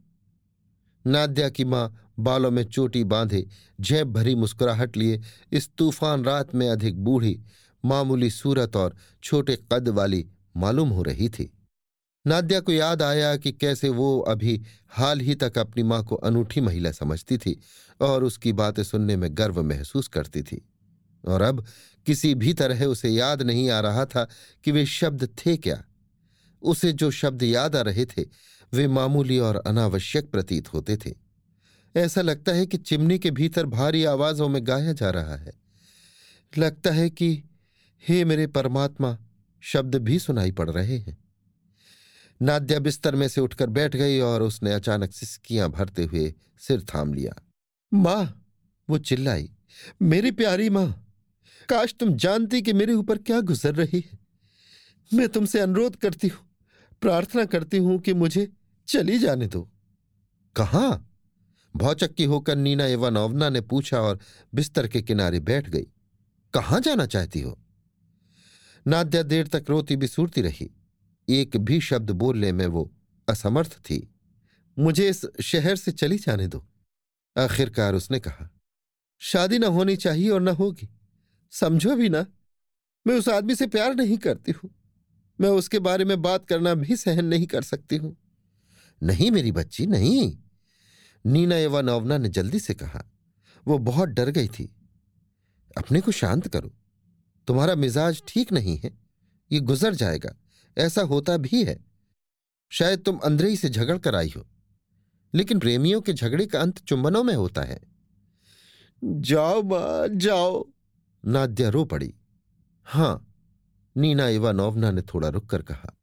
नाद्या 1.05 1.49
की 1.49 1.63
माँ 1.63 2.13
बालों 2.19 2.51
में 2.51 2.63
चोटी 2.63 3.03
बांधे, 3.03 3.45
झेप 3.81 4.07
भरी 4.07 4.35
मुस्कुराहट 4.35 4.97
लिए 4.97 5.21
इस 5.51 5.69
तूफ़ान 5.77 6.23
रात 6.23 6.55
में 6.55 6.69
अधिक 6.69 7.03
बूढ़ी, 7.03 7.39
मामूली 7.83 8.29
सूरत 8.29 8.75
और 8.75 8.95
छोटे 9.23 9.57
कद 9.71 9.89
वाली 9.89 10.25
मालूम 10.57 10.89
हो 10.89 11.03
रही 11.03 11.29
थी। 11.29 11.52
नाद्या 12.27 12.59
को 12.59 12.71
याद 12.71 13.01
आया 13.01 13.37
कि 13.37 13.51
कैसे 13.51 13.89
वो 13.89 14.19
अभी 14.19 14.61
हाल 14.89 15.19
ही 15.19 15.35
तक 15.35 15.57
अपनी 15.57 15.83
माँ 15.83 16.03
को 16.03 16.15
अनूठी 16.15 16.61
महिला 16.61 16.91
समझती 16.91 17.37
थी 17.37 17.59
और 18.01 18.23
उसकी 18.23 18.53
बातें 18.53 18.83
सुनने 18.83 19.15
में 19.15 19.29
गर्व 19.31 19.63
महसूस 19.63 20.07
करती 20.07 20.41
थी। 20.41 20.69
और 21.27 21.41
अब 21.41 21.65
किसी 22.05 22.35
भी 22.35 22.53
तरह 22.53 22.85
उसे 22.85 23.09
याद 23.09 23.41
नहीं 23.41 23.69
आ 23.69 23.79
रहा 23.79 24.05
था 24.05 24.27
कि 24.63 24.71
वे 24.71 24.85
शब्द 24.85 25.29
थे 25.45 25.57
क्या। 25.57 25.83
उसे 26.61 26.93
जो 26.93 27.11
शब्द 27.11 27.43
याद 27.43 27.75
आ 27.75 27.81
रहे 27.81 28.05
थे, 28.05 28.25
वे 28.73 28.87
मामूली 28.87 29.39
और 29.39 29.55
अनावश्यक 29.55 30.31
प्रतीत 30.31 30.73
होते 30.73 30.97
थे। 30.97 31.13
ऐसा 31.95 32.21
लगता 32.21 32.51
है 32.51 32.65
कि 32.65 32.77
चिमनी 32.77 33.19
के 33.19 33.31
भीतर 33.31 33.65
भारी 33.65 34.03
आवाजों 34.03 34.49
में 34.49 34.67
गाया 34.67 34.93
जा 34.93 35.09
रहा 35.09 35.35
है। 35.35 35.51
लगता 36.57 36.91
है 36.91 37.09
कि, 37.09 37.43
हे 38.07 38.25
मेरे 38.25 38.47
परमात्मा, 38.47 39.17
शब्द 39.61 39.95
भी 39.95 40.19
सुनाई 40.19 40.51
पड़ 40.51 40.69
रहे 40.69 40.97
हैं। 40.97 41.22
नाद्या 42.43 42.79
बिस्तर 42.79 43.15
में 43.15 43.27
से 43.27 43.41
उठकर 43.41 43.69
बैठ 43.69 43.95
गई 43.95 44.19
और 44.19 44.41
उसने 44.43 44.73
अचानक 44.73 45.11
सिसकियाँ 45.11 45.69
भरते 45.69 46.03
हुए 46.03 46.33
सिर 46.59 46.81
थाम 46.83 47.13
लिया। 47.13 47.33
माँ, 47.91 48.43
वो 48.89 48.97
चिल्लाई, 48.97 49.49
मेरी 50.01 50.31
प्यारी 50.31 50.69
माँ, 50.69 50.87
काश 51.69 51.95
तुम 51.99 52.15
जानती 52.15 52.61
कि 52.61 52.73
मेरे 52.73 52.93
ऊपर 52.93 53.17
क्या 53.17 53.39
गुजर 53.41 53.75
रही 53.75 53.99
है। 53.99 54.19
मैं 55.11 55.29
तुमसे 55.29 55.59
अनुरोध 55.59 55.95
करती 55.95 56.27
हूँ, 56.27 56.45
प्रार्थना 57.01 57.45
करती 57.45 57.77
हूँ 57.77 57.99
कि 57.99 58.13
मुझे 58.13 58.47
चली 58.87 59.19
जाने 59.19 59.47
दो। 59.47 59.69
कहाँ? 60.55 61.09
भौचक्की 61.75 62.23
होकर 62.23 62.55
नीना 62.55 62.85
इवानोवना 62.85 63.49
ने 63.49 63.61
पूछा 63.61 64.01
और 64.01 64.19
बिस्तर 64.53 64.87
के 64.87 65.01
किनारे 65.01 65.39
बैठ 65.39 65.69
गई। 65.69 65.87
कहाँ 66.53 66.79
जाना 66.79 67.05
चाहती 67.05 67.41
हो? 67.41 67.57
नाद्या 68.87 69.23
देर 69.23 69.47
तक 69.47 69.65
रोती 69.69 69.95
बिसूरती 69.95 70.41
रही। 70.41 70.71
एक 71.29 71.57
भी 71.57 71.81
शब्द 71.81 72.11
बोलने 72.11 72.51
में 72.51 72.67
वो 72.67 72.93
असमर्थ 73.29 73.77
थी। 73.77 74.13
मुझे 74.79 75.09
इस 75.09 75.25
शहर 75.41 75.75
से 75.75 75.91
चली 75.91 76.17
जाने 76.17 76.47
दो। 76.47 76.67
आखिरकार 77.37 77.95
उसने 77.95 78.19
कहा, 78.19 78.49
शादी 79.19 79.59
न 79.59 79.63
होनी 79.63 79.95
चाहिए 79.95 80.29
और 80.29 80.41
न 80.41 80.47
होगी। 80.47 80.89
समझो 81.51 81.95
भी 81.95 82.09
ना, 82.09 82.25
मैं 83.07 83.15
उस 83.15 83.29
आदमी 83.29 83.55
से 83.55 83.67
प्यार 83.67 83.95
नहीं 83.95 84.17
करती 84.17 84.51
हूँ। 84.51 84.71
मैं 85.41 85.49
उसके 85.49 85.79
बारे 85.79 86.05
में 86.05 86.21
बात 86.21 86.45
करना 86.45 86.73
भी 86.73 86.95
सहन 86.95 87.25
नहीं 87.25 87.47
कर 87.47 87.61
सकती 87.61 87.97
हूँ। 87.97 88.17
नहीं 89.03 89.31
मेरी 89.31 89.51
बच्ची, 89.51 89.87
नहीं। 89.87 90.37
नीना 91.25 91.81
नवना 91.81 92.17
ने 92.17 92.29
जल्दी 92.29 92.59
से 92.59 92.73
कहा। 92.73 93.11
वो 93.67 93.77
बहुत 93.77 94.09
डर 94.09 94.29
गई 94.29 94.47
थी। 94.47 94.75
अपने 95.77 96.01
को 96.01 96.11
शांत 96.11 96.47
करो। 96.47 96.73
तुम्हारा 97.47 97.75
मिजाज 97.75 98.23
ठीक 98.27 98.51
नहीं 98.51 98.77
है। 98.77 98.99
ये 99.51 99.59
गुजर 99.59 99.95
जाएगा। 99.95 100.35
ऐसा 100.77 101.01
होता 101.01 101.37
भी 101.37 101.63
है। 101.63 101.77
शायद 102.71 102.99
तुम 102.99 103.17
अंदर 103.17 103.55
से 103.55 103.69
झगड़ 103.69 103.97
कर 103.97 104.15
आई 104.15 104.33
हो, 104.37 104.45
लेकिन 105.33 105.59
प्रेमियों 105.59 106.01
के 106.01 106.13
झगड़े 106.13 106.45
का 106.45 106.61
अंत 106.61 106.79
चुंबनों 106.79 107.23
में 107.23 107.33
होता 107.33 107.61
है। 107.61 107.81
जाओ 109.01 109.61
माँ, 109.63 110.07
जाओ। 110.07 110.65
नाद्या 111.23 111.69
रो 111.69 111.85
पड़ी। 111.85 112.13
हाँ, 112.87 113.33
नीना 113.95 114.27
इवानोवना 114.27 114.91
ने 114.91 115.01
थोड़ा 115.01 115.29
रुक 115.29 115.45
कर 115.45 115.61
कहा, 115.61 115.93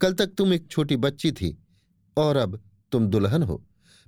कल 0.00 0.14
तक 0.14 0.26
तुम 0.26 0.52
एक 0.52 0.68
छोटी 0.70 0.96
बच्ची 0.96 1.32
थी, 1.32 1.56
और 2.16 2.36
अब 2.36 2.60
तुम 2.92 3.08
दुल्हन 3.08 3.42
हो। 3.42 3.62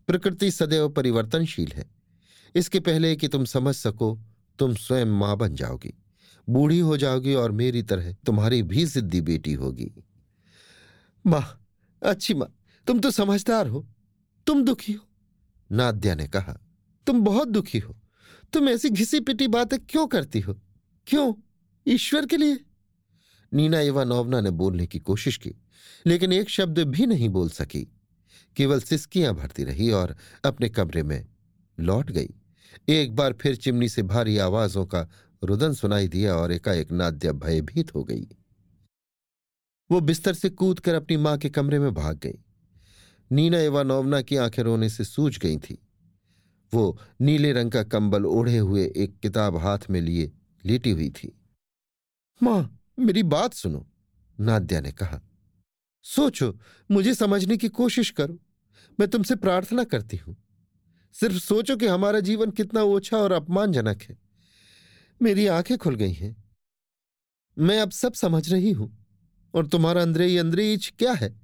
प्रकृति 0.06 0.50
सदैव 0.50 0.88
परिवर्तनशील 0.88 1.72
है। 1.72 1.90
इसके 2.54 2.80
पहले 2.80 3.14
कि 3.16 3.28
तुम 3.28 3.44
समझ 3.44 3.74
सको, 3.74 4.18
तुम 4.58 4.74
स्वयं 4.74 5.06
माँ 5.06 5.37
बन 5.37 5.54
जाओगी। 5.54 5.94
बूढ़ी 6.48 6.78
हो 6.78 6.96
जाओगी 6.96 7.34
और 7.34 7.52
मेरी 7.52 7.82
तरह 7.82 8.12
तुम्हारी 8.12 8.62
भी 8.62 8.84
जिद्दी 8.87 9.20
बेटी 9.20 9.52
होगी। 9.52 9.90
माँ, 11.26 11.68
अच्छी 12.02 12.34
माँ, 12.34 12.54
तुम 12.87 13.00
तो 13.00 13.11
समझदार 13.11 13.66
हो, 13.66 13.87
तुम 14.46 14.64
दुखी 14.64 14.92
हो। 14.92 15.06
नाद्या 15.72 16.14
ने 16.14 16.28
कहा, 16.28 16.61
तुम 17.06 17.20
बहुत 17.20 17.48
दुखी 17.48 17.78
हो, 17.78 17.96
तुम 18.52 18.68
ऐसी 18.68 18.90
घिसी 18.90 19.20
पिटी 19.20 19.48
बातें 19.48 19.78
क्यों 19.78 20.06
करती 20.06 20.40
हो? 20.40 20.61
क्यों? 21.06 21.34
ईश्वर 21.87 22.26
के 22.26 22.37
लिए? 22.37 22.58
नीना 23.52 23.80
इवानोवना 23.80 24.40
ने 24.40 24.50
बोलने 24.50 24.87
की 24.87 24.98
कोशिश 24.98 25.37
की, 25.37 25.54
लेकिन 26.06 26.32
एक 26.32 26.48
शब्द 26.48 26.78
भी 26.78 27.06
नहीं 27.06 27.28
बोल 27.28 27.48
सकी। 27.48 27.92
केवल 28.56 28.80
सिस्कियाँ 28.80 29.34
भरती 29.34 29.64
रही 29.64 29.90
और 29.90 30.16
अपने 30.44 30.68
कमरे 30.68 31.02
में 31.02 31.26
लौट 31.80 32.11
गई। 32.11 32.28
एक 32.88 33.16
बार 33.16 33.32
फिर 33.32 33.56
चिमनी 33.56 33.88
से 33.88 34.02
भारी 34.02 34.38
आवाजों 34.38 34.87
का 34.87 35.08
रुदन 35.44 35.72
सुनाई 35.72 36.09
दिया 36.09 36.37
और 36.37 36.53
एकाएक 36.53 36.92
नाद्या 36.92 37.33
भयभीत 37.33 37.94
हो 37.94 38.05
गई। 38.05 38.29
वो 39.90 40.01
बिस्तर 40.01 40.35
से 40.35 40.51
कूद 40.51 40.81
कर 40.81 40.94
अपनी 40.94 41.16
माँ 41.16 41.38
के 41.38 41.51
कमरे 41.51 41.79
में 41.79 41.94
भाग 41.94 42.18
गई। 42.18 42.44
नीना 43.33 43.61
इवानोवना 43.61 44.22
की 44.22 44.37
आँखें 44.37 44.62
रोने 44.62 44.88
से 44.88 45.05
सूज 45.05 45.38
गई 45.38 45.57
थी। 45.57 45.79
वो 46.74 47.01
नीले 47.20 47.53
रंग 47.53 47.70
का 47.70 47.83
कंबल 47.83 48.27
ओढ़े 48.27 48.59
हुए 48.59 48.92
एक 48.96 49.18
किताब 49.18 49.57
हाथ 49.57 49.79
में 49.90 50.01
लिए 50.01 50.33
लेटी 50.64 50.90
हुई 50.90 51.11
थी। 51.11 51.40
माँ, 52.42 52.81
मेरी 52.98 53.22
बात 53.22 53.55
सुनो, 53.55 53.87
नाद्या 54.40 54.81
ने 54.81 54.92
कहा। 54.92 55.22
सोचो, 56.03 56.59
मुझे 56.90 57.14
समझने 57.14 57.57
की 57.57 57.68
कोशिश 57.68 58.11
करो। 58.11 58.38
मैं 59.01 59.09
तुमसे 59.09 59.37
प्रार्थना 59.37 59.85
करती 59.85 60.16
हूँ। 60.16 60.37
सिर्फ़ 61.12 61.37
सोचो 61.37 61.77
कि 61.77 61.87
हमारा 61.87 62.20
जीवन 62.20 62.51
कितना 62.51 62.83
ओछा 62.83 63.16
और 63.16 63.33
अपमानजनक 63.33 64.03
है। 64.03 64.28
मेरी 65.22 65.46
आँखें 65.46 65.78
खुल 65.78 65.94
गई 65.94 66.12
हैं। 66.12 66.44
मैं 67.59 67.81
अब 67.81 67.90
सब 67.90 68.12
समझ 68.12 68.52
रही 68.52 68.72
हूँ। 68.72 69.07
और 69.54 69.66
तुम्हारा 69.66 70.02
अंदरे 70.02 70.38
अंदरेज 70.38 70.92
क्या 70.98 71.12
है? 71.12 71.40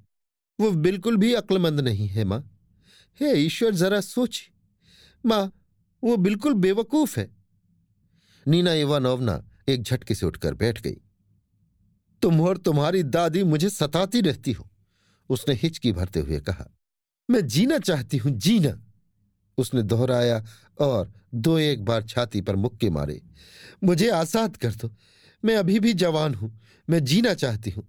वो 0.60 0.70
बिल्कुल 0.70 1.16
भी 1.16 1.34
अक्लमंद 1.34 1.80
नहीं 1.80 2.08
है, 2.08 2.24
माँ। 2.24 2.50
हे 3.20 3.34
ईश्वर, 3.34 3.74
जरा 3.74 4.00
सोच। 4.00 4.50
माँ, 5.26 5.52
वो 6.04 6.16
बिल्कुल 6.16 6.54
बेवकूफ़ 6.54 7.20
है। 7.20 7.36
नीना 8.48 8.72
इवानोवना 8.72 9.50
एक 9.68 9.82
झटके 9.82 10.14
से 10.14 10.26
उठकर 10.26 10.54
बैठ 10.54 10.80
गई। 10.80 10.96
तुम 12.22 12.40
और 12.40 12.58
तुम्हारी 12.58 13.02
दादी 13.02 13.42
मुझे 13.42 13.70
सताती 13.70 14.20
रहती 14.20 14.52
हो, 14.52 14.70
उसने 15.28 15.54
हिचकी 15.54 15.92
भरते 15.92 16.20
हुए 16.20 16.40
कहा। 16.40 16.68
मैं 17.30 17.46
जीना 17.46 17.78
चाहती 17.78 18.16
हूँ, 18.16 18.32
जीना। 18.32 18.80
उसने 19.58 19.82
दोहराया 19.82 20.44
और 20.78 21.12
दो 21.34 21.58
एक 21.58 21.84
बार 21.84 22.02
छाती 22.02 22.40
पर 22.40 22.56
मुक्के 22.56 22.90
मारे। 22.90 23.20
मुझे 23.84 24.08
आज़ाद 24.10 24.56
कर 24.56 24.74
दो। 24.74 24.90
मैं 25.42 25.56
अभी 25.56 25.78
भी 25.80 25.92
जवान 25.92 26.34
हूँ। 26.34 26.50
मैं 26.88 27.04
जीना 27.04 27.34
चाहती 27.34 27.70
हूँ। 27.70 27.84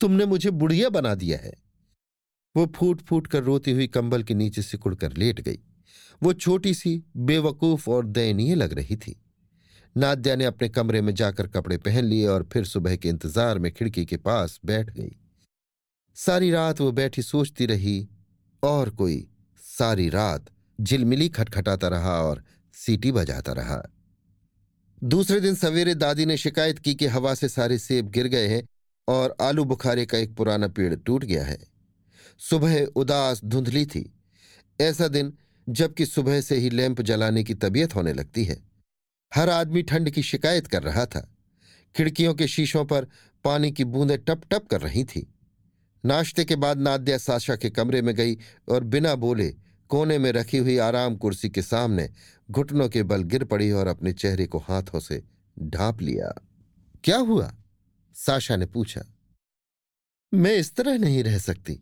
तुमने 0.00 0.26
मुझे 0.26 0.50
बुढ़िया 0.50 0.88
बना 0.88 1.14
दिया 1.14 1.38
है। 1.38 1.52
वो 2.54 2.66
फूट 2.76 3.00
फूट 3.00 3.26
कर 3.26 3.42
रोती 3.42 3.70
हुई 3.70 3.86
कंबल 3.86 4.22
के 4.22 4.34
नीचे 4.34 4.62
सिकुड़ 4.62 4.94
कर 4.94 5.16
लेट 5.16 5.40
गई। 5.40 5.58
वो 6.22 6.32
छोटी 6.32 6.74
सी, 6.74 7.02
बेवकूफ़ 7.16 7.90
और 7.90 8.06
दयनीय 8.06 8.54
लग 8.54 8.72
रही 8.72 8.96
थी। 8.96 9.20
नाद्या 9.96 10.36
ने 10.36 10.44
अपने 10.44 10.68
कमरे 10.68 11.00
में 11.00 11.14
जाकर 11.14 11.46
कपड़े 11.46 11.76
पहन 11.78 12.04
लिए 12.04 12.26
और 12.26 12.48
फिर 12.52 12.64
सुबह 12.64 12.96
के 12.96 13.08
इंतज़ार 13.08 13.58
में 13.58 13.70
खिड़की 13.72 14.04
के 14.04 14.16
पास 14.16 14.58
बैठ 14.64 14.90
गई। 14.90 15.16
सारी 16.16 16.50
रात 16.50 16.80
वो 16.80 16.90
बैठी 16.92 17.22
सोचती 17.22 17.66
रही, 17.66 18.08
और 18.62 18.90
कोई 18.90 19.26
सारी 19.62 20.08
रात 20.08 20.50
झिलमिली 20.80 21.28
खटखटाता 21.28 21.88
रहा 21.88 22.22
और 22.22 22.44
सीटी 22.74 23.12
बजाता 23.12 23.52
रहा। 23.52 23.82
दूसरे 25.04 25.40
दिन 25.40 25.54
सवेरे 25.54 25.94
दादी 25.94 26.26
ने 26.26 26.36
शिकायत 26.36 26.78
की 26.78 26.94
कि 26.94 27.06
हवा 27.06 27.34
से 27.34 27.48
सारे 27.48 27.78
सेब 27.78 28.08
गिर 28.08 28.26
गए 28.26 28.48
हैं 28.48 28.68
और 29.08 29.36
आलू 29.40 29.64
बुखारे 29.64 30.06
का 30.06 30.18
एक 30.18 30.36
पुराना 30.36 30.68
पेड़ 30.68 30.94
टूट 30.94 31.24
गया 31.24 31.44
है। 31.44 31.58
सुबह 32.38 32.84
उदास 32.84 33.44
धुंधली 33.44 33.86
थी। 33.86 34.14
ऐसा 34.80 35.08
दिन 35.08 35.32
जबकि 35.68 36.06
सुबह 36.06 36.40
से 36.40 36.56
ही 36.56 36.70
लैंप 36.70 37.00
जलाने 37.00 37.44
की 37.44 37.54
तबीयत 37.54 37.94
होने 37.94 38.12
लगती 38.12 38.44
है। 38.44 38.62
हर 39.34 39.50
आदमी 39.50 39.82
ठंड 39.82 40.10
की 40.10 40.22
शिकायत 40.22 40.66
कर 40.66 40.82
रहा 40.82 41.06
था। 41.06 41.34
खिड़कियों 41.96 42.34
के 42.34 42.48
शीशों 42.48 42.84
पर 42.84 43.06
पानी 43.44 43.72
की 43.72 43.84
बूंदें 43.84 44.18
टप 44.18 44.42
टप 44.50 44.66
कर 44.70 44.80
रही 44.80 45.04
थी। 45.04 45.34
नाश्ते 46.04 46.44
के 46.44 46.56
बाद 46.56 46.78
नाद्या 46.78 47.18
साशा 47.18 47.56
के 47.56 47.70
कमरे 47.70 48.02
में 48.02 48.14
गई 48.14 48.38
और 48.68 48.84
बिना 48.84 49.14
बोले 49.14 49.54
कोने 49.90 50.18
में 50.18 50.30
रखी 50.32 50.58
हुई 50.58 50.76
आराम 50.78 51.16
कुर्सी 51.16 51.48
के 51.50 51.62
सामने 51.62 52.08
घुटनों 52.48 52.88
के 52.88 53.02
बल 53.02 53.22
गिर 53.24 53.44
पड़ी 53.44 53.70
और 53.70 53.86
अपने 53.86 54.12
चेहरे 54.12 54.46
को 54.46 54.58
हाथों 54.58 55.00
से 55.00 55.22
ढांप 55.56 56.00
लिया। 56.02 56.32
क्या 57.04 57.16
हुआ? 57.18 57.52
साशा 58.16 58.56
ने 58.56 58.66
पूछा। 58.66 59.02
मैं 60.32 60.54
इस 60.56 60.74
तरह 60.74 60.98
नहीं 60.98 61.22
रह 61.24 61.38
सकती, 61.38 61.80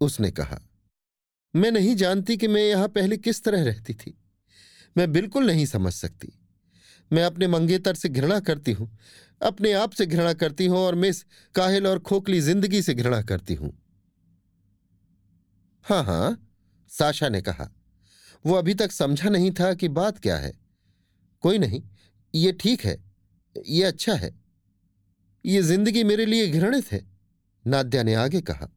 उसने 0.00 0.30
कहा। 0.30 0.60
मैं 1.54 1.70
नहीं 1.72 1.94
जानती 1.96 2.36
कि 2.36 2.48
मैं 2.48 2.62
यहाँ 2.62 2.88
पहले 2.88 3.16
किस 3.16 3.42
तरह 3.44 3.64
रहती 3.64 3.94
थी। 3.94 4.14
मैं 4.96 5.10
बिल्कुल 5.12 5.46
नहीं 5.46 5.66
समझ 5.66 5.92
सकती। 5.92 6.32
मैं 7.10 7.24
अपने 7.24 7.46
मंगेतर 7.48 7.94
से 7.94 8.08
घृणा 8.08 8.38
करती 8.40 8.72
हूँ, 8.72 8.90
अपने 9.40 9.72
आप 9.72 9.92
से 9.92 10.06
घृणा 10.06 10.32
करती 10.34 10.66
हूँ 10.66 10.78
और 10.78 10.94
मैं 10.94 11.08
इस 11.08 11.24
काहिल 11.54 11.86
और 11.86 11.98
खोखली 11.98 12.40
ज़िंदगी 12.40 12.82
से 12.82 12.94
घृणा 12.94 13.22
करती 13.22 13.54
हूँ। 13.54 13.72
हाँ 15.84 16.02
हाँ। 16.04 16.47
साशा 16.90 17.28
ने 17.28 17.40
कहा, 17.42 17.68
वो 18.44 18.54
अभी 18.54 18.74
तक 18.74 18.92
समझा 18.92 19.28
नहीं 19.28 19.50
था 19.50 19.72
कि 19.74 19.88
बात 19.90 20.18
क्या 20.18 20.36
है। 20.36 20.52
कोई 21.42 21.58
नहीं, 21.58 21.82
ये 22.34 22.52
ठीक 22.52 22.84
है, 22.84 22.96
ये 23.56 23.82
अच्छा 23.84 24.14
है। 24.14 24.34
ये 25.44 25.62
ज़िंदगी 25.62 26.04
मेरे 26.04 26.26
लिए 26.26 26.46
घृणित 26.48 26.92
है, 26.92 27.04
नाद्या 27.64 28.02
ने 28.02 28.14
आगे 28.14 28.40
कहा। 28.40 28.68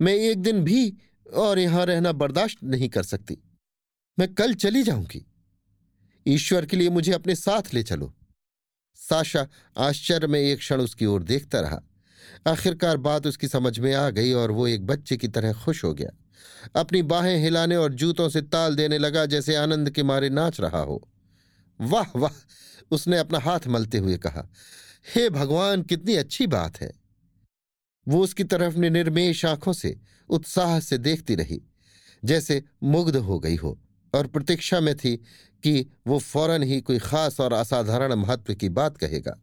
मैं 0.00 0.14
एक 0.14 0.42
दिन 0.42 0.62
भी 0.64 0.96
और 1.34 1.58
यहाँ 1.58 1.84
रहना 1.86 2.12
बर्दाश्त 2.12 2.62
नहीं 2.64 2.88
कर 2.88 3.02
सकती। 3.02 3.36
मैं 4.18 4.32
कल 4.34 4.54
चली 4.54 4.82
जाऊँगी। 4.82 5.24
ईश्वर 6.26 6.66
के 6.66 6.76
लिए 6.76 6.90
मुझे 6.90 7.12
अपने 7.12 7.34
साथ 7.34 7.72
ले 7.74 7.82
चलो। 7.82 8.12
साशा 8.98 9.46
आश्चर्य 9.76 10.26
में 10.26 10.38
एक 10.40 10.58
क्षण 10.58 10.80
उसकी 10.80 11.06
ओर 11.06 11.22
देखता 11.22 11.60
रहा। 11.60 11.80
आखिरकार 12.46 12.96
बात 12.96 13.26
उसकी 13.26 13.48
समझ 13.48 13.78
में 13.78 13.92
आ 13.94 14.08
गई 14.10 14.32
और 14.32 14.50
वो 14.50 14.66
एक 14.66 14.86
बच्चे 14.86 15.16
की 15.16 15.28
तरह 15.28 15.52
खुश 15.54 15.84
हो 15.84 15.92
गया। 15.94 16.10
अपनी 16.76 17.02
बाहें 17.02 17.38
हिलाने 17.38 17.76
और 17.76 17.92
जूतों 17.92 18.28
से 18.28 18.42
ताल 18.42 18.76
देने 18.76 18.98
लगा 18.98 19.26
जैसे 19.26 19.54
आनंद 19.54 19.90
के 19.90 20.02
मारे 20.02 20.30
नाच 20.30 20.60
रहा 20.60 20.78
हो। 20.78 21.08
वाह 21.80 22.18
वाह, 22.18 22.32
उसने 22.90 23.18
अपना 23.18 23.38
हाथ 23.38 23.60
मलते 23.66 23.98
हुए 23.98 24.16
कहा, 24.16 24.48
हे 25.16 25.30
भगवान, 25.30 25.82
कितनी 25.82 26.14
अच्छी 26.14 26.46
बात 26.46 26.80
है। 26.80 26.92
वो 28.08 28.22
उसकी 28.24 28.44
तरफ़ 28.44 28.76
निर्मेश 28.76 29.44
आँखों 29.44 29.72
से, 29.72 30.00
उत्साह 30.28 30.80
से 30.80 30.98
देखती 30.98 31.34
रही, 31.34 31.62
जैसे 32.24 32.64
मुग्ध 32.82 33.16
हो 33.16 33.38
गई 33.38 33.56
हो, 33.56 33.80
और 34.14 34.26
प्रतीक्षा 34.26 34.80
में 34.80 34.96
थी 34.96 35.16
कि 35.62 35.92
वो 36.06 36.18
फ़ौरन 36.18 36.62
ही 36.62 36.80
कोई 36.80 36.98
खास 36.98 37.40
और 37.40 37.52
असाधारण 37.52 38.14
महत्व 38.14 38.54
की 38.54 38.68
बात 38.68 38.96
कहेगा। 38.96 39.42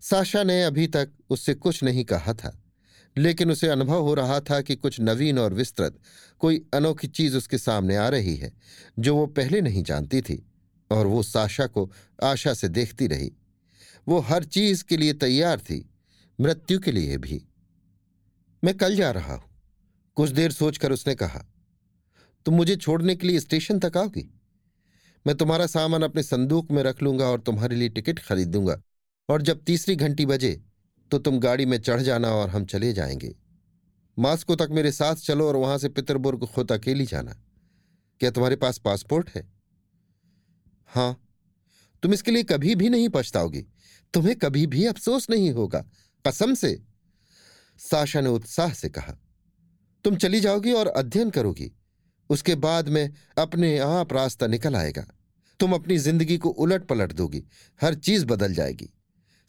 साशा 0.00 0.42
ने 0.42 0.64
अभी 0.64 0.86
तक 0.86 1.10
उससे 1.30 1.54
कुछ 1.54 1.82
नहीं 1.82 2.04
कहा 2.04 2.34
था। 2.34 2.59
लेकिन 3.16 3.50
उसे 3.50 3.68
अनुभव 3.68 4.02
हो 4.02 4.14
रहा 4.14 4.38
था 4.40 4.60
कि 4.60 4.76
कुछ 4.76 5.00
नवीन 5.00 5.38
और 5.38 5.54
विस्तृत, 5.54 5.98
कोई 6.40 6.62
अनोखी 6.74 7.08
चीज़ 7.08 7.36
उसके 7.36 7.58
सामने 7.58 7.96
आ 7.96 8.08
रही 8.08 8.36
है, 8.36 8.52
जो 8.98 9.16
वो 9.16 9.26
पहले 9.28 9.60
नहीं 9.60 9.82
जानती 9.82 10.20
थी, 10.20 10.42
और 10.90 11.06
वो 11.06 11.22
साशा 11.22 11.66
को 11.66 11.90
आशा 12.22 12.54
से 12.54 12.68
देखती 12.68 13.06
रही। 13.06 13.32
वो 14.08 14.18
हर 14.20 14.44
चीज़ 14.44 14.84
के 14.84 14.96
लिए 14.96 15.12
तैयार 15.12 15.60
थी, 15.60 15.84
मृत्यु 16.38 16.78
के 16.78 16.92
लिए 16.92 17.16
भी। 17.18 17.42
मैं 18.62 18.76
कल 18.76 18.96
जा 18.96 19.10
रहा 19.10 19.34
हूँ, 19.34 19.42
कुछ 20.16 20.30
देर 20.30 20.52
सोचकर 20.52 20.92
उसने 20.92 21.14
कहा, 21.14 21.44
तुम 22.46 22.54
मुझे 22.54 22.76
छोड़ने 22.76 23.14
के 23.14 23.26
लिए 23.26 23.40
स्टेशन 23.40 23.78
तक 23.78 23.96
आओगी? 23.96 24.28
मैं 25.26 25.36
तुम्हारा 25.36 25.66
सामान 25.66 26.02
अपने 26.02 26.22
संदूक 26.22 26.70
में 26.70 26.82
रख 26.82 27.02
लूँगा 27.02 27.24
और 27.24 27.40
तुम्हारे 27.40 27.76
लिए 27.76 27.88
टिकट 27.88 28.18
खरीद 28.18 28.48
दूँगा, 28.48 28.80
और 29.28 29.42
जब 29.42 29.62
तीसरी 29.62 29.96
घंटी 29.96 30.26
बजे 30.26 30.60
तो 31.10 31.18
तुम 31.18 31.38
गाड़ी 31.38 31.66
में 31.66 31.78
चढ़ 31.78 32.00
जाना 32.00 32.28
और 32.28 32.48
हम 32.48 32.64
चले 32.64 32.92
जाएँगे। 32.92 33.34
मास्को 34.18 34.56
तक 34.56 34.68
मेरे 34.70 34.92
साथ 34.92 35.14
चलो 35.14 35.48
और 35.48 35.56
वहाँ 35.56 35.78
से 35.78 35.88
पितरबुर्ग 35.88 36.46
खुद 36.46 36.72
अकेली 36.72 37.06
जाना। 37.06 37.32
क्या 38.20 38.30
तुम्हारे 38.30 38.56
पास 38.56 38.78
पासपोर्ट 38.78 39.30
है? 39.30 39.52
हाँ। 40.86 41.26
तुम 42.02 42.14
इसके 42.14 42.30
लिए 42.30 42.42
कभी 42.42 42.74
भी 42.74 42.88
नहीं 42.88 43.08
पछताओगी। 43.08 43.66
तुम्हें 44.14 44.36
कभी 44.36 44.66
भी 44.66 44.86
अफसोस 44.86 45.30
नहीं 45.30 45.52
होगा। 45.52 45.84
कसम 46.26 46.54
से। 46.54 46.82
साशा 47.78 48.20
ने 48.20 48.28
उत्साह 48.28 48.72
से 48.72 48.88
कहा। 48.88 49.16
तुम 50.04 50.16
चली 50.16 50.40
जाओगी 50.40 50.72
और 50.72 50.86
अध्ययन 50.86 51.30
करोगी। 51.30 51.72
उसके 52.30 52.54
बाद 52.54 52.88
में 52.88 53.14
अपने 53.38 53.78
आप 53.78 54.12
रास्ता 54.12 54.46
निकल 54.46 54.76
आएगा। 54.76 55.06
तुम 55.60 55.72
अपनी 55.72 55.98
ज़िंदगी 55.98 56.38
को 56.38 56.48
उलट 56.48 56.86
पलट 56.86 57.12
दोगी। 57.12 57.44
हर 57.82 57.94
चीज़ 57.94 58.26
बदल 58.26 58.54
जाएगी। 58.54 58.94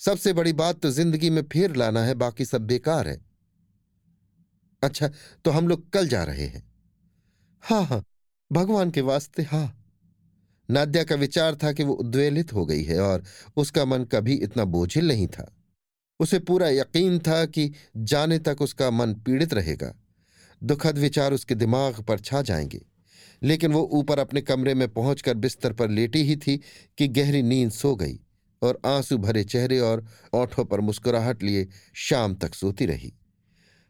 सबसे 0.02 0.34
बड़ी 0.34 0.54
बात 0.54 0.80
तो 0.80 0.91
ज़िंदगी 0.91 1.30
में 1.30 1.41
फेर 1.43 1.76
लाना 1.76 2.04
है, 2.04 2.14
बाकी 2.14 2.45
सब 2.45 2.62
बेकार 2.62 3.08
है। 3.08 3.22
अच्छा 4.84 5.10
तो 5.45 5.52
हम 5.52 5.68
लोग 5.68 5.89
कल 5.89 6.08
जा 6.08 6.24
रहे 6.24 6.45
हैं। 6.45 6.64
हाँ 7.64 7.84
हाँ 7.86 8.04
भगवान 8.52 8.91
के 8.91 9.02
वास्ते 9.02 9.43
हाँ। 9.43 9.78
नाद्या 10.70 11.04
का 11.04 11.16
विचार 11.16 11.56
था 11.56 11.72
कि 11.72 11.84
वो 11.84 11.93
उद्वेलित 11.93 12.54
हो 12.54 12.66
गई 12.66 12.84
है 12.84 12.99
और 12.99 13.24
उसका 13.58 13.86
मन 13.86 14.04
कभी 14.04 14.34
इतना 14.34 14.66
बोझिल 14.66 15.08
नहीं 15.08 15.28
था। 15.28 15.52
उसे 16.20 16.39
पूरा 16.39 16.70
यकीन 16.70 17.20
था 17.20 17.45
कि 17.45 17.74
जाने 17.97 18.39
तक 18.39 18.62
उसका 18.62 18.91
मन 18.91 19.14
पीड़ित 19.14 19.54
रहेगा। 19.54 19.93
दुखद 20.64 20.97
विचार 20.97 21.34
उसके 21.34 21.56
दिमाग 21.56 22.02
पर 22.02 22.20
छा 22.20 22.41
जाएँगे। 22.41 22.82
लेकिन 23.43 23.74
वो 23.74 23.89
ऊपर 23.93 24.20
अपने 24.20 24.41
कमरे 24.41 24.74
में 24.74 24.89
पहुंचकर 24.89 25.34
बिस्तर 25.34 25.74
पर 25.74 25.89
लेटी 25.89 26.24
ही 26.24 26.36
थी 26.36 26.62
कि 26.97 27.08
गहरी 27.08 27.41
नींद 27.41 27.72
सो 27.72 27.95
गई। 27.95 28.20
और 28.62 28.82
आँसू 28.86 29.18
भरे 29.18 29.43
चेहरे 29.43 29.80
और 29.80 30.05
ओठों 30.34 30.66
पर 30.66 30.80
मुस्कुराहट 30.80 31.43
लिए 31.43 31.68
शाम 31.95 32.36
तक 32.36 32.55
सोती 32.55 32.86
रही। 32.86 33.14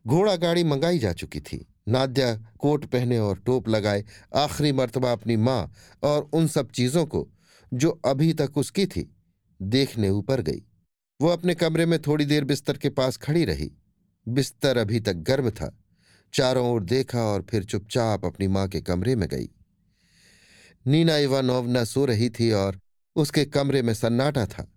घोड़ा 0.07 0.35
गाड़ी 0.35 0.63
मंगाई 0.63 0.99
जा 0.99 1.13
चुकी 1.13 1.39
थी। 1.39 1.67
नाद्या 1.87 2.35
कोट 2.59 2.85
पहने 2.85 3.19
और 3.19 3.39
टोप 3.39 3.69
लगाए 3.69 4.05
आखिरी 4.35 4.71
मर्तबा 4.71 5.11
अपनी 5.11 5.35
माँ 5.35 5.71
और 6.03 6.29
उन 6.33 6.47
सब 6.47 6.71
चीज़ों 6.71 7.05
को 7.05 7.27
जो 7.73 7.89
अभी 8.05 8.33
तक 8.33 8.57
उसकी 8.57 8.85
थी, 8.85 9.15
देखने 9.61 10.09
ऊपर 10.09 10.41
गई। 10.41 10.63
वो 11.21 11.27
अपने 11.27 11.55
कमरे 11.55 11.85
में 11.85 12.01
थोड़ी 12.01 12.25
देर 12.25 12.43
बिस्तर 12.43 12.77
के 12.77 12.89
पास 12.89 13.17
खड़ी 13.17 13.45
रही। 13.45 13.71
बिस्तर 14.27 14.77
अभी 14.77 14.99
तक 14.99 15.13
गर्म 15.13 15.49
था। 15.49 15.77
चारों 16.33 16.71
ओर 16.71 16.83
देखा 16.83 17.19
और 17.19 17.41
फिर 17.49 17.63
चुपचाप 17.63 18.25
अपनी 18.25 18.47
माँ 18.47 18.67
के 18.67 18.81
कमरे 18.81 19.15
में 19.15 19.29
गई। 19.29 19.49
नीना 20.87 21.17
इवानोवना 21.17 21.83
सो 21.83 22.05
रही 22.05 22.29
थी 22.29 22.51
और 22.51 22.79
उसके 23.15 23.45
कमरे 23.45 23.81
में 23.81 23.93
सन्नाटा 23.93 24.45
था। 24.45 24.73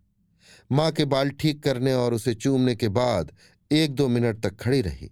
माँ 0.72 0.92
के 0.92 1.04
बाल 1.04 1.30
ठीक 1.30 1.62
करने 1.62 1.94
और 1.94 2.14
उसे 2.14 2.34
चूमने 2.34 2.76
के 2.76 2.88
बाद 2.88 3.32
एक 3.72 3.94
दो 3.94 4.08
मिनट 4.08 4.42
तक 4.42 4.56
खड़ी 4.56 4.80
रही। 4.80 5.10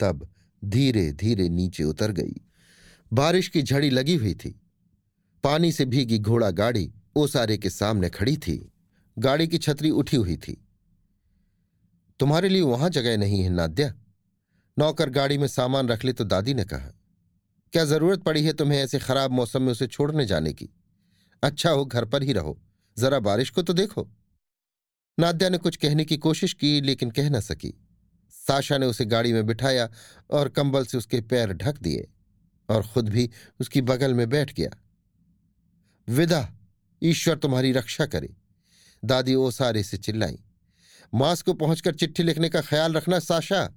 तब 0.00 0.28
धीरे 0.64 1.12
धीरे 1.12 1.48
नीचे 1.48 1.84
उतर 1.84 2.12
गई। 2.12 2.40
बारिश 3.12 3.48
की 3.48 3.62
झड़ी 3.62 3.90
लगी 3.90 4.14
हुई 4.14 4.34
थी। 4.34 4.60
पानी 5.44 5.72
से 5.72 5.84
भीगी 5.84 6.18
घोड़ा 6.18 6.50
गाड़ी 6.50 6.92
ओसारे 7.16 7.58
के 7.58 7.70
सामने 7.70 8.10
खड़ी 8.10 8.36
थी। 8.36 8.72
गाड़ी 9.18 9.48
की 9.48 9.58
छतरी 9.58 9.90
उठी 9.90 10.16
हुई 10.16 10.36
थी। 10.36 10.66
तुम्हारे 12.18 12.48
लिए 12.48 12.62
वहाँ 12.62 12.90
जगह 12.90 13.16
नहीं 13.16 13.42
है, 13.42 13.50
नाद्या। 13.50 13.94
नौकर 14.78 15.10
गाड़ी 15.10 15.38
में 15.38 15.48
सामान 15.48 15.88
रख 15.88 16.04
ले 16.04 16.12
तो 16.12 16.24
दादी 16.24 16.54
ने 16.54 16.64
कहा। 16.64 16.92
क्या 17.72 17.84
ज़रूरत 17.84 18.22
पड़ी 18.22 18.44
है 18.44 18.52
तुम्हें 18.52 18.78
ऐसे 18.78 18.98
खराब 18.98 19.30
मौसम 19.30 19.62
में 19.62 19.72
उसे 19.72 19.86
छोड़ने 19.86 20.26
जाने 20.26 20.52
की? 20.52 20.68
अच्छा 21.42 21.70
हो, 21.70 21.84
घर 21.84 22.04
पर 22.04 22.22
ही 22.22 22.32
रहो। 22.32 22.62
जरा 22.98 23.18
बारिश 23.18 23.50
को 23.50 23.62
तो 23.62 23.72
देखो। 23.72 24.08
नाद्या 25.20 25.48
ने 25.48 25.58
कुछ 25.58 25.76
कहने 25.76 26.04
की 26.04 26.16
कोशिश 26.16 26.52
की, 26.52 26.80
लेकिन 26.80 27.10
कह 27.10 27.30
न 27.30 27.40
सकी। 27.40 27.88
साशा 28.30 28.78
ने 28.78 28.86
उसे 28.86 29.04
गाड़ी 29.04 29.32
में 29.32 29.46
बिठाया 29.46 29.92
और 30.30 30.48
कंबल 30.48 30.84
से 30.84 30.98
उसके 30.98 31.20
पैर 31.20 31.52
ढक 31.52 31.78
दिए 31.78 32.08
और 32.68 32.86
खुद 32.86 33.08
भी 33.08 33.30
उसकी 33.60 33.82
बगल 33.82 34.14
में 34.14 34.28
बैठ 34.28 34.54
गया। 34.54 34.70
विदा, 36.08 36.54
ईश्वर 37.02 37.38
तुम्हारी 37.38 37.72
रक्षा 37.72 38.06
करे। 38.06 38.36
दादी 39.04 39.34
ओसारे 39.34 39.82
से 39.82 39.98
चिल्लाई, 39.98 40.38
मास 41.14 41.42
को 41.42 41.54
पहुंचकर 41.54 41.94
चिट्ठी 41.94 42.22
लिखने 42.22 42.48
का 42.48 42.60
ख्याल 42.60 42.92
रखना 42.92 43.18
साशा। 43.18 43.74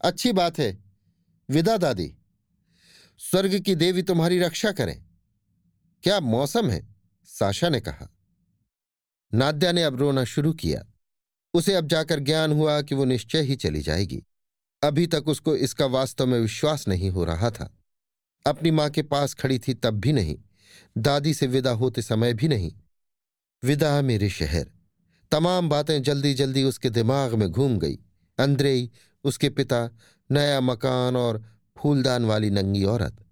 अच्छी 0.00 0.32
बात 0.32 0.58
है। 0.58 0.84
विदा 1.50 1.76
दादी। 1.76 2.16
स्वर्ग 3.18 3.58
की 3.58 3.74
देवी 3.74 4.02
तुम्हारी 4.02 4.38
रक्षा 4.38 4.72
करें। 4.72 5.05
क्या 6.02 6.20
मौसम 6.20 6.70
है? 6.70 6.94
साशा 7.24 7.68
ने 7.68 7.80
कहा। 7.80 8.12
नाद्या 9.34 9.72
ने 9.72 9.82
अब 9.82 9.96
रोना 9.96 10.24
शुरू 10.24 10.52
किया। 10.52 10.84
उसे 11.54 11.74
अब 11.74 11.86
जाकर 11.86 12.20
ज्ञान 12.20 12.52
हुआ 12.52 12.82
कि 12.82 12.94
वो 12.94 13.04
निश्चय 13.04 13.42
ही 13.42 13.56
चली 13.56 13.80
जाएगी। 13.80 14.24
अभी 14.82 15.06
तक 15.06 15.28
उसको 15.28 15.56
इसका 15.56 15.86
वास्तव 15.86 16.26
में 16.26 16.40
विश्वास 16.40 16.88
नहीं 16.88 17.10
हो 17.10 17.24
रहा 17.24 17.50
था। 17.50 17.78
अपनी 18.46 18.70
माँ 18.70 18.90
के 18.90 19.02
पास 19.02 19.34
खड़ी 19.34 19.58
थी 19.58 19.74
तब 19.74 19.90
भी 19.90 20.12
नहीं। 20.12 20.36
दादी 20.98 21.34
से 21.34 21.46
विदा 21.46 21.70
होते 21.70 22.02
समय 22.02 22.34
भी 22.34 22.48
नहीं। 22.48 22.72
विदा 23.64 24.02
मेरे 24.02 24.30
शहर। 24.30 24.70
तमाम 25.30 25.68
बातें 25.68 26.02
जल्दी 26.02 26.34
जल्दी 26.34 26.64
उसके 26.64 26.90
दिमाग 26.90 27.34
में 27.34 27.48
घूम 27.48 27.78
गई। 27.78 27.98
अंद्रेई, 28.38 28.90
उसके 29.24 29.50
पिता, 29.50 29.90
नया 30.30 30.60
मकान 30.60 31.16
और 31.16 31.60
फूलदान 31.78 32.24
वाली 32.24 32.50
नंगी 32.50 32.84
औरत। 32.84 33.25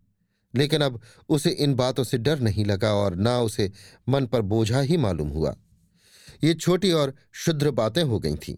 लेकिन 0.57 0.81
अब 0.81 1.01
उसे 1.29 1.51
इन 1.51 1.75
बातों 1.75 2.05
से 2.05 2.19
डर 2.19 2.41
नहीं 2.41 2.65
लगा 2.65 2.93
और 2.95 3.17
ना 3.17 3.41
उसे 3.41 3.71
मन 4.09 4.27
पर 4.27 4.43
बोझा 4.43 4.81
ही 4.81 4.97
मालूम 4.97 5.29
हुआ। 5.29 5.55
ये 6.45 6.55
छोटी 6.55 6.93
और 6.93 7.15
शुद्र 7.33 7.71
बातें 7.71 8.03
हो 8.03 8.19
गई 8.19 8.35
थीं। 8.35 8.55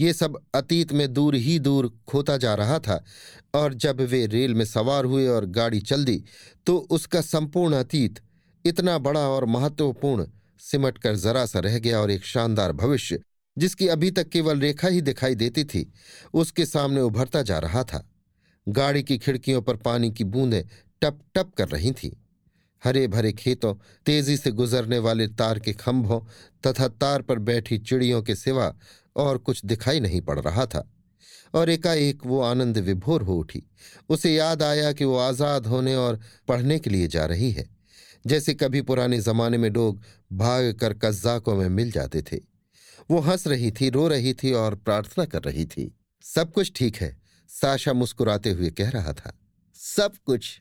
ये 0.00 0.12
सब 0.12 0.38
अतीत 0.54 0.92
में 0.92 1.12
दूर 1.12 1.34
ही 1.34 1.58
दूर 1.58 1.90
खोता 2.08 2.36
जा 2.36 2.54
रहा 2.54 2.78
था 2.78 3.02
और 3.54 3.74
जब 3.74 4.00
वे 4.00 4.26
रेल 4.26 4.54
में 4.54 4.64
सवार 4.64 5.04
हुए 5.04 5.26
और 5.26 5.46
गाड़ी 5.46 5.80
चल 5.80 6.04
दी 6.04 6.24
तो 6.66 6.76
उसका 6.90 7.20
संपूर्ण 7.20 7.74
अतीत 7.74 8.20
इतना 8.64 8.98
बड़ा 8.98 9.20
और 9.20 9.44
महत्वपूर्ण 9.44 10.26
सिमट 10.60 10.98
कर 10.98 11.16
जरा 11.16 11.46
सा 11.46 11.58
रह 11.58 11.78
गया 11.78 12.00
और 12.00 12.10
एक 12.10 12.24
शानदार 12.24 12.72
भविष्य, 12.72 13.20
जिसकी 13.58 13.88
अभी 13.88 14.10
तक 14.10 14.28
केवल 14.28 14.60
रेखा 14.60 14.88
ही 14.88 15.00
दिखाई 15.02 15.34
देती 15.34 15.64
थी, 15.64 15.92
उसके 16.34 16.66
सामने 16.66 17.00
उभरता 17.00 17.42
जा 17.42 17.58
रहा 17.58 17.82
था। 17.84 18.10
गाड़ी 18.68 19.02
की 19.02 19.18
खिड़कियों 19.18 19.62
पर 19.62 19.76
पानी 19.76 20.10
की 20.10 20.24
बूंदें 20.24 20.62
टप 21.04 21.18
टप 21.34 21.52
कर 21.58 21.68
रही 21.68 21.92
थी। 21.92 22.16
हरे 22.84 23.06
भरे 23.08 23.32
खेतों, 23.32 23.74
तेज़ी 24.06 24.36
से 24.36 24.50
गुजरने 24.50 24.98
वाले 24.98 25.26
तार 25.28 25.58
के 25.58 25.72
खंभों 25.72 26.20
तथा 26.66 26.88
तार 26.88 27.22
पर 27.22 27.38
बैठी 27.38 27.78
चिड़ियों 27.78 28.22
के 28.22 28.34
सिवा 28.34 28.74
और 29.16 29.38
कुछ 29.38 29.64
दिखाई 29.64 30.00
नहीं 30.00 30.20
पड़ 30.20 30.40
रहा 30.40 30.66
था। 30.66 30.90
और 31.54 31.70
एकाएक 31.70 32.26
वो 32.26 32.40
आनंद 32.40 32.78
विभोर 32.78 33.22
हो 33.22 33.36
उठी। 33.36 33.62
उसे 34.08 34.34
याद 34.34 34.62
आया 34.62 34.92
कि 34.92 35.04
वो 35.04 35.16
आज़ाद 35.18 35.66
होने 35.66 35.94
और 35.96 36.20
पढ़ने 36.48 36.78
के 36.78 36.90
लिए 36.90 37.08
जा 37.08 37.26
रही 37.26 37.50
है। 37.50 37.68
जैसे 38.26 38.54
कभी 38.54 38.82
पुराने 38.82 39.20
जमाने 39.20 39.58
में 39.58 39.70
लोग 39.70 40.02
भाग 40.32 40.72
कर 40.72 40.94
कज्जाकों 40.94 41.54
में 41.54 41.68
मिल 41.68 41.90
जाते 41.90 42.22
थे। 42.22 42.36
वो 43.10 43.18
हंस 43.20 43.46
रही 43.46 43.70
थी, 43.70 43.90
रो 43.90 44.08
रही 44.08 44.34
थी 44.34 44.52
और 44.52 44.74
प्रार्थना 44.74 45.24
कर 45.24 45.42
रही 45.42 45.64
थी। 45.66 45.94
सब 46.22 46.52
कुछ 46.52 46.72
ठीक 46.76 46.96
है, 46.96 47.16
साशा 47.48 47.92
मुस्कुराते 47.92 48.50
हुए 48.50 48.70
कह 48.70 48.90
रहा 48.90 49.12
था। 49.12 49.38
सब 49.74 50.12
कुछ 50.26 50.60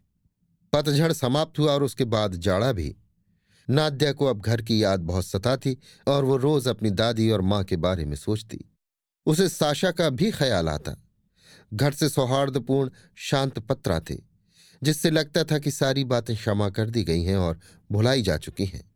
पतझड़ 0.74 1.14
समाप्त 1.14 1.60
हुआ 1.60 1.74
और 1.74 1.84
उसके 1.84 2.06
बाद 2.06 2.36
जाड़ा 2.36 2.72
भी। 2.72 2.96
नाद्या 3.70 4.12
को 4.12 4.26
अब 4.26 4.42
घर 4.42 4.62
की 4.62 4.84
याद 4.84 5.00
बहुत 5.00 5.26
सताती 5.26 5.78
और 6.08 6.26
वो 6.26 6.38
रोज 6.38 6.68
अपनी 6.68 6.90
दादी 6.90 7.30
और 7.30 7.42
माँ 7.42 7.64
के 7.64 7.76
बारे 7.76 8.06
में 8.06 8.16
सोचती। 8.16 8.60
उसे 9.26 9.50
साशा 9.50 9.92
का 9.92 10.10
भी 10.10 10.32
ख्याल 10.32 10.70
आता। 10.70 10.96
घर 11.74 11.92
से 11.92 12.10
सौहार्दपूर्ण, 12.10 12.90
शांत 13.16 13.60
पत्र 13.60 14.02
थे, 14.10 14.18
जिससे 14.84 15.12
लगता 15.12 15.44
था 15.44 15.60
कि 15.60 15.72
सारी 15.72 16.04
बातें 16.04 16.36
क्षमा 16.36 16.70
कर 16.70 16.90
दी 16.90 17.04
गई 17.04 17.24
हैं 17.24 17.38
और 17.38 17.60
भुलाई 17.92 18.22
जा 18.22 18.38
चुकी 18.38 18.66
हैं। 18.66 18.92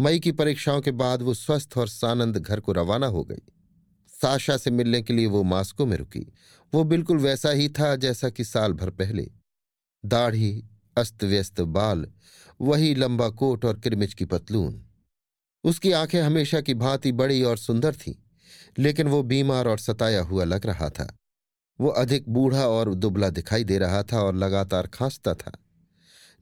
मई 0.00 0.20
की 0.20 0.32
परीक्षाओं 0.32 0.80
के 0.80 0.90
बाद 0.90 1.22
वो 1.22 1.34
स्वस्थ 1.34 1.74
और 1.76 1.88
सानंद 1.88 2.36
घर 2.36 2.60
को 2.60 2.72
रवाना 2.72 3.06
हो 3.06 3.24
गई। 3.24 3.42
साशा 4.08 4.56
से 4.56 4.70
मिलने 4.70 5.02
के 5.02 5.12
लिए 5.12 5.26
वो 5.26 5.42
मास्को 5.42 5.86
में 5.86 5.96
रुकी। 5.96 6.32
वो 6.74 6.84
बिल्कुल 6.84 7.18
वैसा 7.18 7.50
ही 7.50 7.68
था 7.68 7.96
जैसा 7.96 8.30
कि 8.30 8.44
साल 8.44 8.72
भर 8.72 8.90
पहले। 8.90 9.30
दाढ़ी 10.04 10.64
अस्त 10.96 11.24
व्यस्त 11.24 11.60
बाल, 11.60 12.06
वही 12.60 12.94
लंबा 12.94 13.28
कोट 13.28 13.64
और 13.64 13.80
किरमिच 13.80 14.14
की 14.14 14.24
पतलून। 14.24 14.86
उसकी 15.64 15.92
आँखें 15.92 16.22
हमेशा 16.22 16.60
की 16.60 16.74
भांति 16.74 17.12
बड़ी 17.12 17.42
और 17.42 17.58
सुंदर 17.58 17.94
थीं, 17.94 18.14
लेकिन 18.78 19.08
वो 19.08 19.22
बीमार 19.22 19.68
और 19.68 19.78
सताया 19.78 20.22
हुआ 20.22 20.44
लग 20.44 20.66
रहा 20.66 20.90
था। 20.90 21.16
वो 21.80 21.88
अधिक 21.88 22.28
बूढ़ा 22.28 22.66
और 22.66 22.94
दुबला 22.94 23.30
दिखाई 23.30 23.64
दे 23.64 23.78
रहा 23.78 24.02
था 24.02 24.20
और 24.20 24.34
लगातार 24.34 24.86
खांसता 24.86 25.34
था। 25.34 25.52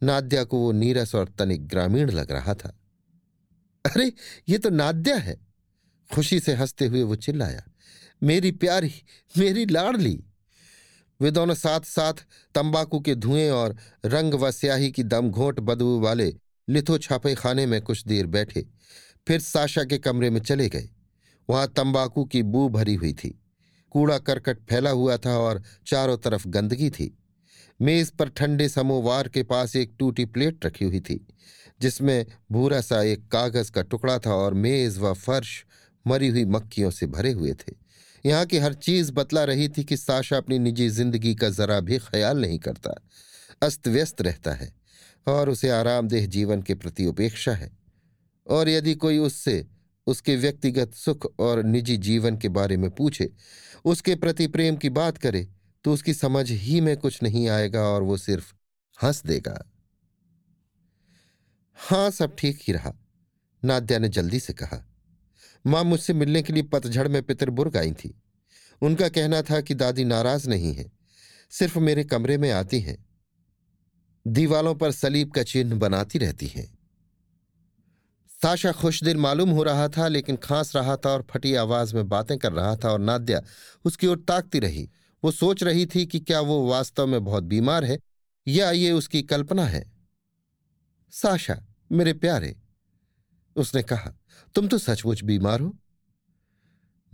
नाद्या 0.02 0.44
को 0.44 0.58
वो 0.58 0.72
नीरस 0.72 1.14
और 1.14 1.28
तनिक 1.38 1.68
ग्रामीण 1.68 2.10
लग 2.10 2.32
रहा 2.32 2.54
था। 2.54 2.80
अरे, 3.86 4.12
ये 4.48 4.58
तो 4.58 4.70
नाद्या 4.70 5.16
है। 5.16 5.36
खुशी 6.14 6.40
से 6.40 6.54
हँसते 6.54 6.86
हुए 6.86 7.02
वो 7.02 7.16
चिल्लाया, 7.16 7.62
मेरी 8.22 8.50
प्यारी, 8.50 8.92
मेरी 9.38 9.66
लाडली। 9.66 10.24
वे 11.20 11.30
दोनों 11.30 11.54
साथ 11.54 11.80
साथ 11.80 12.24
तंबाकू 12.54 13.00
के 13.00 13.14
धुएँ 13.14 13.48
और 13.50 13.76
रंग 14.04 14.34
व 14.34 14.50
स्याही 14.50 14.90
की 14.90 15.02
दम 15.04 15.30
घोट 15.30 15.60
बदबू 15.60 15.98
वाले 16.00 16.32
लिथो 16.68 16.98
छापे 16.98 17.34
खाने 17.34 17.66
में 17.66 17.80
कुछ 17.82 18.04
देर 18.04 18.26
बैठे, 18.26 18.66
फिर 19.26 19.40
साशा 19.40 19.84
के 19.84 19.98
कमरे 19.98 20.30
में 20.30 20.40
चले 20.40 20.68
गए। 20.68 20.88
वहाँ 21.48 21.66
तंबाकू 21.68 22.24
की 22.24 22.42
बू 22.42 22.68
भरी 22.68 22.94
हुई 22.94 23.12
थी। 23.14 23.36
कूड़ा 23.94 24.18
करकट 24.18 24.58
फैला 24.70 24.90
हुआ 24.90 25.16
था 25.16 25.36
और 25.38 25.62
चारों 25.86 26.16
तरफ़ 26.16 26.46
गंदगी 26.48 26.90
थी। 26.90 27.16
मेज 27.80 28.10
पर 28.10 28.28
ठंडे 28.28 28.68
समोवार 28.68 29.28
के 29.28 29.42
पास 29.42 29.76
एक 29.76 29.94
टूटी 29.98 30.24
प्लेट 30.24 30.66
रखी 30.66 30.84
हुई 30.84 31.00
थी, 31.00 31.26
जिसमें 31.80 32.26
भूरा 32.52 32.80
सा 32.80 33.02
एक 33.02 33.26
कागज़ 33.28 33.70
का 33.72 33.82
टुकड़ा 33.82 34.18
था 34.18 34.34
और 34.34 34.54
मेज 34.54 34.98
व 34.98 35.12
फर्श 35.14 35.64
मरी 36.06 36.28
हुई 36.28 36.44
मक्खियों 36.44 36.90
से 36.90 37.06
भरे 37.06 37.32
हुए 37.32 37.52
थे। 37.52 37.74
यहाँ 38.24 38.46
की 38.46 38.58
हर 38.58 38.74
चीज़ 38.74 39.12
बतला 39.12 39.44
रही 39.44 39.68
थी 39.68 39.84
कि 39.84 39.96
साशा 39.96 40.36
अपनी 40.36 40.58
निजी 40.58 40.88
ज़िंदगी 40.90 41.34
का 41.34 41.48
जरा 41.50 41.78
भी 41.80 41.98
ख्याल 42.00 42.40
नहीं 42.40 42.58
करता। 42.58 42.94
अस्त 43.62 43.88
व्यस्त 43.88 44.22
रहता 44.22 44.52
है 44.52 44.72
और 45.26 45.50
उसे 45.50 45.70
आरामदेह 45.70 46.26
जीवन 46.28 46.62
के 46.62 46.74
प्रति 46.74 47.06
उपेक्षा 47.06 47.52
है। 47.52 47.70
और 48.46 48.68
यदि 48.68 48.94
कोई 48.94 49.18
उससे, 49.18 49.66
उसके 50.06 50.36
व्यक्तिगत 50.36 50.94
सुख 50.94 51.26
और 51.40 51.62
निजी 51.62 51.96
जीवन 51.98 52.36
के 52.36 52.48
बारे 52.50 52.76
में 52.76 52.90
पूछे, 52.90 53.30
उसके 53.84 54.14
प्रति 54.16 54.46
प्रेम 54.48 54.76
की 54.76 54.88
बात 54.90 55.18
करे 55.18 55.46
तो 55.84 55.92
उसकी 55.92 56.14
समझ 56.14 56.50
ही 56.50 56.80
में 56.80 56.96
कुछ 56.96 57.22
नहीं 57.22 57.48
आएगा 57.48 57.82
और 57.82 58.02
वो 58.02 58.16
सिर्फ़ 58.16 58.52
हंस 58.98 59.22
देगा। 59.26 59.58
हाँ, 61.78 62.10
सब 62.10 62.34
ठीक 62.38 62.60
ही 62.62 62.72
रहा, 62.72 62.92
नाद्या 63.62 63.98
ने 63.98 64.08
जल्दी 64.08 64.40
से 64.40 64.52
कहा। 64.52 64.84
माँ 65.66 65.84
मुझसे 65.84 66.12
मिलने 66.12 66.42
के 66.42 66.52
लिए 66.52 66.62
पतझड़ 66.62 67.08
में 67.08 67.22
पितरबुर्ग 67.22 67.76
आई 67.76 67.92
थी। 67.92 68.22
उनका 68.82 69.08
कहना 69.08 69.42
था 69.42 69.60
कि 69.60 69.74
दादी 69.74 70.04
नाराज़ 70.04 70.48
नहीं 70.48 70.74
है, 70.74 70.90
सिर्फ़ 71.50 71.78
मेरे 71.78 72.04
कमरे 72.04 72.38
में 72.38 72.50
आती 72.50 72.80
हैं। 72.80 72.96
दीवालों 74.26 74.74
पर 74.74 74.92
सलीब 74.92 75.30
का 75.30 75.42
चिन्ह 75.42 75.76
बनाती 75.76 76.18
रहती 76.18 76.46
हैं। 76.46 76.78
साशा 78.42 78.72
खुश 78.72 79.02
दिल 79.04 79.16
मालूम 79.16 79.50
हो 79.50 79.62
रहा 79.62 79.88
था, 79.88 80.08
लेकिन 80.08 80.36
खांस 80.36 80.76
रहा 80.76 80.96
था 80.96 81.10
और 81.10 81.26
फटी 81.30 81.54
आवाज़ 81.54 81.94
में 81.94 82.08
बातें 82.08 82.38
कर 82.38 82.52
रहा 82.52 82.76
था 82.76 82.90
और 82.90 83.00
नाद्या 83.00 83.42
उसकी 83.84 84.06
ओर 84.06 84.24
ताकती 84.28 84.58
रही। 84.58 84.90
वो 85.24 85.30
सोच 85.30 85.62
रही 85.62 85.86
थी 85.86 86.06
कि 86.06 86.20
क्या 86.20 86.40
वो 86.40 86.66
वास्तव 86.68 87.06
में 87.06 87.24
बहुत 87.24 87.44
बीमार 87.44 87.84
है 87.84 87.98
या 88.48 88.70
ये 88.70 88.92
उसकी 88.92 89.22
कल्पना 89.22 89.64
है। 89.64 89.92
साशा, 91.10 91.66
मेरे 91.92 92.12
प्यारे, 92.12 92.56
उसने 93.56 93.82
कहा 93.82 94.12
तुम 94.54 94.68
तो 94.68 94.78
सचमुच 94.78 95.22
बीमार 95.22 95.60
हो। 95.60 95.76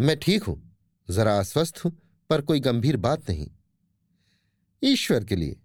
मैं 0.01 0.19
ठीक 0.19 0.45
हूँ, 0.45 0.77
जरा 1.11 1.39
अस्वस्थ 1.39 1.81
हूँ, 1.85 1.93
पर 2.31 2.41
कोई 2.41 2.61
गंभीर 2.61 2.97
बात 2.97 3.31
नहीं। 3.31 3.51
ईश्वर 4.83 5.25
के 5.25 5.37
लिए, 5.37 5.61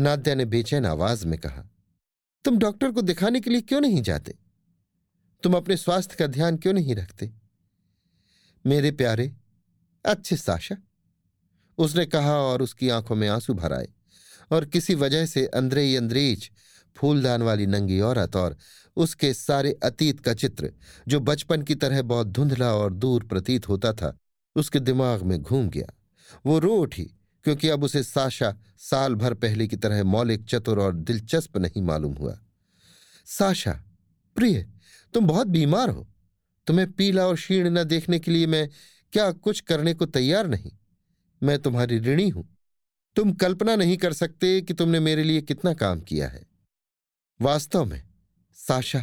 नाद्या 0.00 0.34
ने 0.34 0.44
बेचैन 0.44 0.86
आवाज़ 0.86 1.26
में 1.26 1.38
कहा, 1.38 1.64
तुम 2.44 2.58
डॉक्टर 2.58 2.92
को 2.92 3.02
दिखाने 3.02 3.40
के 3.40 3.50
लिए 3.50 3.60
क्यों 3.60 3.80
नहीं 3.80 4.02
जाते? 4.02 4.34
तुम 5.42 5.56
अपने 5.56 5.76
स्वास्थ्य 5.76 6.16
का 6.18 6.26
ध्यान 6.26 6.56
क्यों 6.56 6.72
नहीं 6.72 6.94
रखते? 6.94 7.32
मेरे 8.66 8.90
प्यारे, 8.90 9.36
अच्छे 10.04 10.36
साशा। 10.36 10.76
उसने 11.78 12.06
कहा 12.06 12.36
और 12.38 12.62
उसकी 12.62 12.88
आँखों 12.88 13.16
में 13.16 13.28
आँसू 13.28 13.54
भर 13.54 13.72
आए 13.72 13.88
और 14.52 14.64
किसी 14.64 14.94
वजह 14.94 15.26
से 15.26 15.46
अंद्रे 15.46 15.96
अंद्रेज, 15.96 16.50
फूलदान 16.96 17.42
वाली 17.42 17.66
नंगी 17.66 18.00
औरत 18.00 18.36
और 18.36 18.56
उसके 18.98 19.34
सारे 19.34 19.72
अतीत 19.72 20.20
का 20.20 20.34
चित्र, 20.34 20.72
जो 21.08 21.20
बचपन 21.20 21.62
की 21.62 21.74
तरह 21.74 22.02
बहुत 22.02 22.26
धुंधला 22.26 22.74
और 22.74 22.92
दूर 22.92 23.24
प्रतीत 23.24 23.68
होता 23.68 23.92
था, 23.92 24.16
उसके 24.56 24.80
दिमाग 24.80 25.22
में 25.22 25.42
घूम 25.42 25.68
गया। 25.68 25.94
वो 26.46 26.58
रो 26.58 26.76
उठी, 26.76 27.04
क्योंकि 27.44 27.68
अब 27.68 27.84
उसे 27.84 28.02
साशा 28.02 28.56
साल 28.78 29.14
भर 29.14 29.34
पहले 29.34 29.66
की 29.66 29.76
तरह 29.76 30.04
मौलिक 30.04 30.44
चतुर 30.44 30.80
और 30.80 30.94
दिलचस्प 30.94 31.58
नहीं 31.58 31.82
मालूम 31.82 32.12
हुआ। 32.12 32.40
साशा, 33.26 33.84
प्रिय, 34.36 34.68
तुम 35.14 35.26
बहुत 35.26 35.46
बीमार 35.46 35.90
हो। 35.90 36.08
तुम्हें 36.66 36.92
पीला 36.92 37.26
और 37.26 37.34
क्षीण 37.34 37.70
न 37.70 37.84
देखने 37.84 38.18
के 38.18 38.30
लिए 38.30 38.46
मैं 38.46 38.70
क्या 39.12 39.32
कुछ 39.32 39.60
करने 39.60 39.94
को 39.94 40.06
तैयार 40.06 40.46
नहीं? 40.46 40.72
मैं 41.42 41.58
तुम्हारी 41.58 41.98
ऋणी 41.98 42.28
हूँ। 42.28 42.58
तुम 43.16 43.32
कल्पना 43.32 43.76
नहीं 43.76 43.96
कर 43.96 44.12
सकते 44.12 44.60
कि 44.60 44.74
तुमने 44.74 45.00
मेरे 45.00 45.24
लिए 45.24 45.40
कितना 45.40 45.74
काम 45.74 46.00
किया 46.00 46.28
है। 46.28 46.46
वास्तव 47.42 47.84
में 47.84 48.07
साशा, 48.58 49.00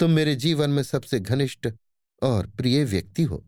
तुम 0.00 0.10
मेरे 0.10 0.34
जीवन 0.36 0.70
में 0.70 0.82
सबसे 0.82 1.18
घनिष्ठ 1.20 1.68
और 2.22 2.46
प्रिय 2.46 2.84
व्यक्ति 2.84 3.22
हो। 3.22 3.42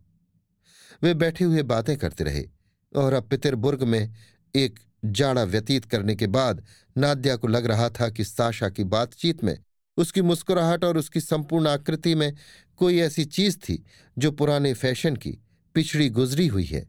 वे 1.03 1.13
बैठे 1.15 1.45
हुए 1.45 1.63
बातें 1.63 1.97
करते 1.97 2.25
रहे 2.25 2.45
और 2.93 3.13
अब 3.13 3.29
पितरबुर्ग 3.29 3.83
में 3.83 4.15
एक 4.55 4.79
जाड़ा 5.05 5.43
व्यतीत 5.45 5.85
करने 5.85 6.15
के 6.15 6.27
बाद 6.27 6.65
नाद्या 6.97 7.37
को 7.37 7.49
लग 7.49 7.67
रहा 7.67 7.89
था 7.91 8.09
कि 8.09 8.25
साशा 8.25 8.69
की 8.69 8.85
बातचीत 8.87 9.45
में 9.45 9.57
उसकी 9.97 10.23
मुस्कुराहट 10.23 10.85
और 10.85 10.99
उसकी 10.99 11.21
संपूर्ण 11.21 11.69
आकृति 11.69 12.15
में 12.15 12.33
कोई 12.77 12.99
ऐसी 13.01 13.25
चीज़ 13.25 13.59
थी 13.59 13.83
जो 14.17 14.31
पुराने 14.33 14.73
फ़ैशन 14.75 15.17
की 15.17 15.39
पिछड़ी 15.75 16.09
गुजरी 16.11 16.47
हुई 16.47 16.65
है, 16.65 16.87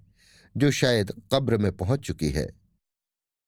जो 0.56 0.72
शायद 0.72 1.12
कब्र 1.34 1.58
में 1.58 1.72
पहुँच 1.72 2.00
चुकी 2.00 2.30
है। 2.30 2.48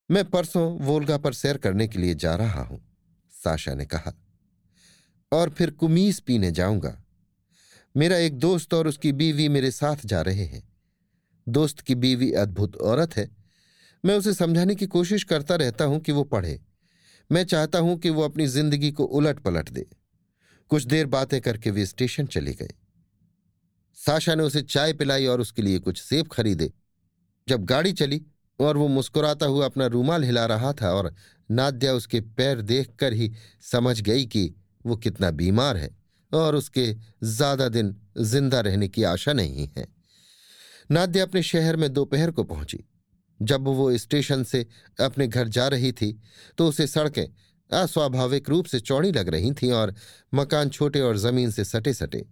मैं 0.09 0.25
परसों 0.25 0.67
वोल्गा 0.79 1.17
पर 1.17 1.33
सैर 1.33 1.57
करने 1.57 1.87
के 1.87 1.99
लिए 1.99 2.15
जा 2.15 2.35
रहा 2.35 2.63
हूँ, 2.63 2.79
साशा 3.33 3.73
ने 3.73 3.85
कहा। 3.85 4.13
और 5.35 5.49
फिर 5.49 5.69
कुमीज 5.69 6.19
पीने 6.19 6.51
जाऊँगा। 6.51 6.97
मेरा 7.95 8.17
एक 8.17 8.37
दोस्त 8.39 8.73
और 8.73 8.87
उसकी 8.87 9.11
बीवी 9.11 9.49
मेरे 9.49 9.71
साथ 9.71 10.05
जा 10.05 10.21
रहे 10.21 10.45
हैं। 10.45 10.63
दोस्त 11.47 11.79
की 11.79 11.95
बीवी 11.95 12.31
अद्भुत 12.31 12.75
औरत 12.75 13.15
है। 13.17 13.29
मैं 14.03 14.17
उसे 14.17 14.33
समझाने 14.33 14.75
की 14.75 14.85
कोशिश 14.85 15.23
करता 15.23 15.55
रहता 15.55 15.85
हूँ 15.85 15.99
कि 15.99 16.11
वो 16.11 16.23
पढ़े। 16.23 16.59
मैं 17.29 17.43
चाहता 17.45 17.79
हूँ 17.79 17.97
कि 17.97 18.09
वो 18.09 18.21
अपनी 18.21 18.47
ज़िंदगी 18.47 18.91
को 18.91 19.03
उलट 19.03 19.39
पलट 19.39 19.69
दे। 19.69 19.85
कुछ 20.71 20.83
देर 20.83 21.05
बातें 21.05 21.39
करके 21.41 21.71
वे 21.71 21.85
स्टेशन 21.85 22.25
चले 22.25 22.53
गए। 22.53 22.73
साशा 23.97 24.35
ने 24.35 24.43
उसे 24.43 24.61
चाय 24.61 24.93
पिलाई 24.93 25.25
और 25.25 25.41
उसके 25.41 25.61
लिए 25.61 25.79
कुछ 25.79 26.01
सेब 26.01 26.27
खरीदे। 26.27 26.71
जब 27.47 27.65
गाड़ी 27.65 27.93
चली 27.93 28.21
और 28.59 28.77
वो 28.77 28.87
मुस्कुराता 28.87 29.45
हुआ 29.45 29.65
अपना 29.65 29.85
रूमाल 29.85 30.23
हिला 30.23 30.45
रहा 30.45 30.73
था 30.73 30.91
और 30.93 31.13
नाद्या 31.51 31.93
उसके 31.93 32.21
पैर 32.21 32.61
देखकर 32.61 33.13
ही 33.13 33.31
समझ 33.61 34.01
गई 34.01 34.25
कि 34.25 34.53
वो 34.85 34.95
कितना 34.95 35.31
बीमार 35.33 35.77
है 35.77 35.89
और 36.31 36.55
उसके 36.55 36.93
ज़्यादा 37.23 37.67
दिन 37.69 37.95
ज़िंदा 38.17 38.59
रहने 38.59 38.87
की 38.87 39.03
आशा 39.05 39.33
नहीं 39.33 39.67
है। 39.77 39.87
नाद्य 40.91 41.19
अपने 41.19 41.41
शहर 41.43 41.75
में 41.75 41.91
दोपहर 41.93 42.31
को 42.31 42.43
पहुँची। 42.43 42.83
जब 43.39 43.67
वो 43.67 43.97
स्टेशन 43.97 44.43
से 44.43 44.65
अपने 44.99 45.27
घर 45.27 45.47
जा 45.47 45.67
रही 45.67 45.91
थी 45.91 46.11
तो 46.57 46.67
उसे 46.67 46.87
सड़कें 46.87 47.27
अस्वाभाविक 47.69 48.49
रूप 48.49 48.65
से 48.65 48.79
चौड़ी 48.79 49.11
लग 49.11 49.29
रही 49.29 49.51
थीं 49.53 49.71
और 49.71 49.93
मकान 50.33 50.69
छोटे 50.69 51.01
और 51.01 51.17
ज़मीन 51.17 51.51
से 51.51 51.63
सटे 51.65 51.93
सटे 51.93 52.23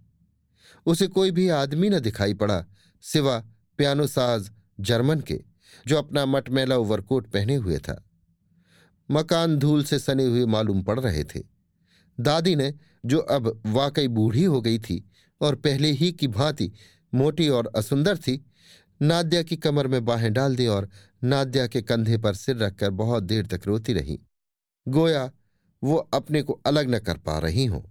उसे 0.86 1.06
कोई 1.06 1.30
भी 1.30 1.48
आदमी 1.48 1.88
न 1.90 1.98
दिखाई 2.00 2.34
पड़ा, 2.34 2.64
सिवा 3.04 3.38
पियानो 3.78 4.06
साज 4.06 4.50
जर्मन 4.80 5.20
के, 5.20 5.40
जो 5.86 5.96
अपना 5.96 6.24
मटमैला 6.26 6.76
ओवरकोट 6.76 7.26
पहने 7.26 7.54
हुए 7.54 7.78
था। 7.78 8.02
मकान 9.08 9.56
धूल 9.56 9.84
से 9.84 9.98
सने 9.98 10.24
हुए 10.24 10.44
मालूम 10.46 10.82
पड़ 10.82 10.98
रहे 11.00 11.24
थे। 11.24 11.40
दादी 12.18 12.54
ने, 12.56 12.72
जो 13.06 13.18
अब 13.18 13.62
वाकई 13.66 14.08
बूढ़ी 14.08 14.44
हो 14.44 14.60
गई 14.60 14.78
थी 14.78 15.04
और 15.40 15.54
पहले 15.54 15.90
ही 15.90 16.10
की 16.12 16.28
भांति 16.28 16.70
मोटी 17.12 17.48
और 17.48 17.70
असुंदर 17.76 18.16
थी, 18.16 18.44
नाद्या 19.02 19.42
की 19.42 19.56
कमर 19.56 19.86
में 19.86 20.04
बाहें 20.04 20.32
डाल 20.32 20.56
दी 20.56 20.66
और 20.66 20.88
नाद्या 21.24 21.66
के 21.66 21.82
कंधे 21.82 22.18
पर 22.18 22.34
सिर 22.34 22.56
रखकर 22.56 22.90
बहुत 22.90 23.22
देर 23.22 23.46
तक 23.46 23.66
रोती 23.66 23.92
रही। 23.92 24.18
गोया, 24.86 25.30
वो 25.82 25.96
अपने 25.96 26.42
को 26.42 26.60
अलग 26.66 26.94
न 26.94 26.98
कर 26.98 27.16
पा 27.16 27.38
रही 27.38 27.64
हो। 27.66 27.84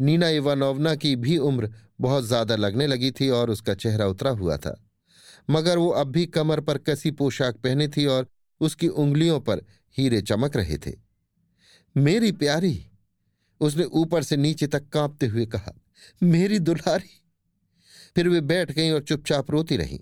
नीना 0.00 0.28
इवानोवना 0.28 0.94
की 0.94 1.14
भी 1.16 1.36
उम्र 1.38 1.70
बहुत 2.00 2.24
ज़्यादा 2.24 2.56
लगने 2.56 2.86
लगी 2.86 3.10
थी 3.10 3.28
और 3.30 3.50
उसका 3.50 3.74
चेहरा 3.74 4.06
उतरा 4.06 4.30
हुआ 4.30 4.56
था। 4.56 4.74
मगर 5.50 5.78
वो 5.78 5.88
अब 5.90 6.06
भी 6.06 6.26
कमर 6.26 6.60
पर 6.60 6.78
कसी 6.78 7.10
पोशाक 7.10 7.56
पहने 7.56 7.88
थी 7.88 8.06
और 8.06 8.26
उसकी 8.60 8.88
उंगलियों 8.88 9.40
पर 9.40 9.62
हीरे 9.96 10.20
चमक 10.22 10.56
रहे 10.56 10.78
थे। 10.78 10.92
मेरी 11.96 12.32
प्यारी 12.32 12.72
उसने 13.62 13.84
ऊपर 13.84 14.22
से 14.22 14.36
नीचे 14.36 14.66
तक 14.66 14.88
कांपते 14.88 15.26
हुए 15.26 15.46
कहा, 15.46 15.72
मेरी 16.22 16.58
दुल्हारी 16.60 17.18
फिर 18.16 18.28
वे 18.28 18.40
बैठ 18.42 18.72
गईं 18.72 18.92
और 18.92 19.02
चुपचाप 19.02 19.50
रोती 19.50 19.76
रहीं। 19.76 19.98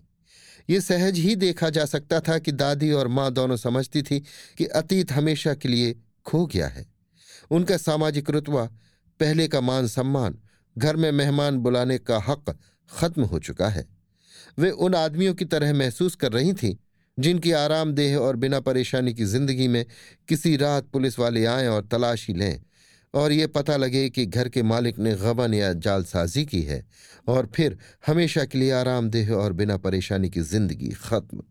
ये 0.70 0.80
सहज 0.80 1.18
ही 1.18 1.34
देखा 1.36 1.68
जा 1.70 1.84
सकता 1.84 2.20
था 2.20 2.38
कि 2.38 2.52
दादी 2.52 2.90
और 2.92 3.08
माँ 3.08 3.30
दोनों 3.32 3.56
समझती 3.56 4.02
थी 4.02 4.18
कि 4.58 4.64
अतीत 4.66 5.12
हमेशा 5.12 5.54
के 5.54 5.68
लिए 5.68 5.94
खो 6.26 6.44
गया 6.46 6.68
है। 6.68 6.86
उनका 7.50 7.76
सामाजिक 7.76 8.30
रुतबा, 8.30 8.64
पहले 9.20 9.46
का 9.48 9.60
मान 9.60 9.86
सम्मान, 9.86 10.38
घर 10.76 10.96
में 10.96 11.10
मेहमान 11.12 11.58
बुलाने 11.58 11.98
का 11.98 12.18
हक 12.18 12.56
खत्म 12.90 13.22
हो 13.22 13.38
चुका 13.38 13.68
है। 13.68 13.86
वे 14.58 14.70
उन 14.70 14.94
आदमियों 14.94 15.34
की 15.34 15.44
तरह 15.44 15.72
महसूस 15.74 16.14
कर 16.14 16.32
रही 16.32 16.52
थीं, 16.52 16.74
जिनकी 17.18 17.52
आरामदेह 17.52 18.16
और 18.18 18.36
बिना 18.36 18.60
परेशानी 18.60 19.14
की 19.14 19.24
ज़िंदगी 19.24 19.68
में 19.68 19.84
किसी 20.28 20.56
रात 20.56 20.88
पुलिस 20.88 21.18
वाले 21.18 21.44
आए 21.44 21.66
और 21.66 21.86
तलाशी 21.86 22.34
लें। 22.34 22.60
और 23.14 23.32
ये 23.32 23.46
पता 23.46 23.76
लगे 23.76 24.08
कि 24.10 24.24
घर 24.26 24.48
के 24.48 24.62
मालिक 24.62 24.98
ने 24.98 25.14
गबन 25.14 25.54
या 25.54 25.72
जालसाजी 25.74 26.44
की 26.44 26.62
है 26.62 26.84
और 27.28 27.46
फिर 27.46 27.78
हमेशा 28.06 28.44
के 28.44 28.58
लिए 28.58 28.70
आरामदेह 28.72 29.32
और 29.32 29.52
बिना 29.52 29.76
परेशानी 29.76 30.30
की 30.30 30.40
ज़िंदगी 30.40 30.90
खत्म। 31.00 31.42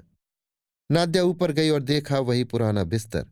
नाद्या 0.89 1.24
ऊपर 1.24 1.51
गई 1.51 1.70
और 1.70 1.82
देखा 1.84 2.20
वही 2.20 2.43
पुराना 2.43 2.84
बिस्तर, 2.84 3.26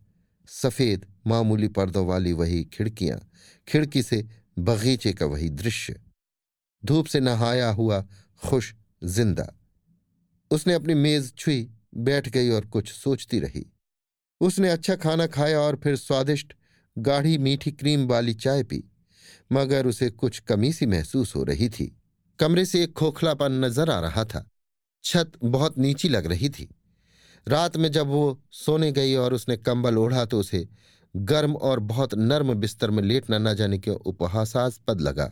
सफ़ेद, 0.50 1.06
मामूली 1.28 1.68
पर्दों 1.68 2.06
वाली 2.08 2.34
वही 2.34 2.64
खिड़कियाँ, 2.64 3.20
खिड़की 3.68 4.02
से 4.02 4.24
बगीचे 4.60 5.14
का 5.14 5.26
वही 5.26 5.50
दृश्य। 5.50 6.00
धूप 6.84 7.06
से 7.06 7.20
नहाया 7.20 7.70
हुआ 7.70 8.06
खुश 8.42 8.74
ज़िंदा। 9.04 9.54
उसने 10.52 10.74
अपनी 10.74 10.94
मेज 10.94 11.34
छुई, 11.36 11.70
बैठ 11.98 12.30
गई 12.30 12.50
और 12.50 12.66
कुछ 12.66 12.92
सोचती 12.92 13.40
रही। 13.40 13.66
उसने 14.42 14.70
अच्छा 14.70 14.96
खाना 14.96 15.28
खाया 15.28 15.60
और 15.60 15.76
फिर 15.76 15.96
स्वादिष्ट 15.96 16.54
गाढ़ी 16.98 17.38
मीठी 17.38 17.72
क्रीम 17.72 18.06
वाली 18.08 18.34
चाय 18.34 18.64
पी, 18.64 18.84
मगर 19.52 19.88
उसे 19.88 20.10
कुछ 20.10 20.40
कमी 20.40 20.72
सी 20.74 20.86
महसूस 20.86 21.36
हो 21.36 21.44
रही 21.44 21.70
थी। 21.70 21.96
कमरे 22.40 22.66
से 22.66 22.84
एक 22.84 22.94
खोखलापन 22.94 23.64
नज़र 23.66 23.90
आ 23.90 24.00
रहा 24.00 24.24
था। 24.26 24.46
छत 25.04 25.32
बहुत 25.44 25.78
नीची 25.78 26.10
लग 26.10 26.26
रही 26.26 26.50
थी। 26.50 26.70
रात 27.48 27.78
में 27.78 27.92
जब 27.92 28.08
वो 28.08 28.40
सोने 28.52 28.92
गई 28.92 29.16
और 29.16 29.34
उसने 29.34 29.58
कंबल 29.58 29.98
ओढ़ा 29.98 30.26
तो 30.26 30.40
उसे 30.40 30.68
गर्म 31.16 31.54
और 31.54 31.80
बहुत 31.80 32.16
नर्म 32.16 32.54
बिस्तर 32.54 32.92
में 32.92 33.04
लेटना 33.04 33.38
न 33.38 33.54
जाने 33.54 33.78
के 33.80 33.92
उपहासास्पद 33.92 35.02
लगा। 35.02 35.32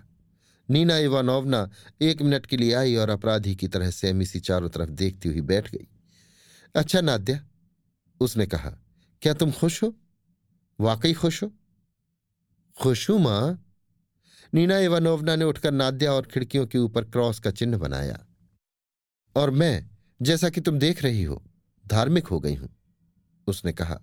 नीना 0.70 0.98
इवानोवना 0.98 1.70
एक 2.02 2.22
मिनट 2.22 2.46
के 2.46 2.58
लिए 2.58 2.74
आई 2.74 2.96
और 2.96 3.10
अपराधी 3.10 3.56
की 3.56 3.68
तरह 3.68 3.90
सहमी 3.92 4.26
सी 4.26 4.40
चारों 4.40 4.70
तरफ़ 4.70 4.90
देखती 4.92 5.30
हुई 5.30 5.42
बैठ 5.42 5.70
गई। 5.72 5.88
अच्छा 6.76 7.02
नाद्या, 7.02 7.40
उसने 8.22 8.46
कहा, 8.46 8.70
क्या 9.22 9.34
तुम 9.34 9.52
खुश 9.52 9.84
हो? 9.84 9.94
वाकई 10.80 11.14
खुश 11.14 11.44
हो? 11.44 11.52
खुश 12.82 13.10
हूँ, 13.10 13.20
माँ। 13.20 13.76
नीना 14.54 14.78
इवानोवना 14.78 15.36
ने 15.36 15.46
उठकर 15.46 15.72
नाद्या 15.72 16.14
और 16.14 16.26
खिड़कियों 16.26 16.68
के 16.68 16.78
ऊपर 16.78 17.04
क्रॉस 17.04 17.40
का 17.40 17.52
चिन्ह 17.52 17.78
बनाया। 17.78 18.26
और 19.36 19.50
मैं, 19.52 19.90
जैसा 20.22 20.50
कि 20.50 20.62
तुम 20.62 20.80
देख 20.80 21.04
रही 21.04 21.24
हो, 21.24 21.44
धार्मिक 21.88 22.28
हो 22.28 22.40
गई 22.40 22.56
हूँ, 22.56 22.70
उसने 23.48 23.74
कहा। 23.74 24.02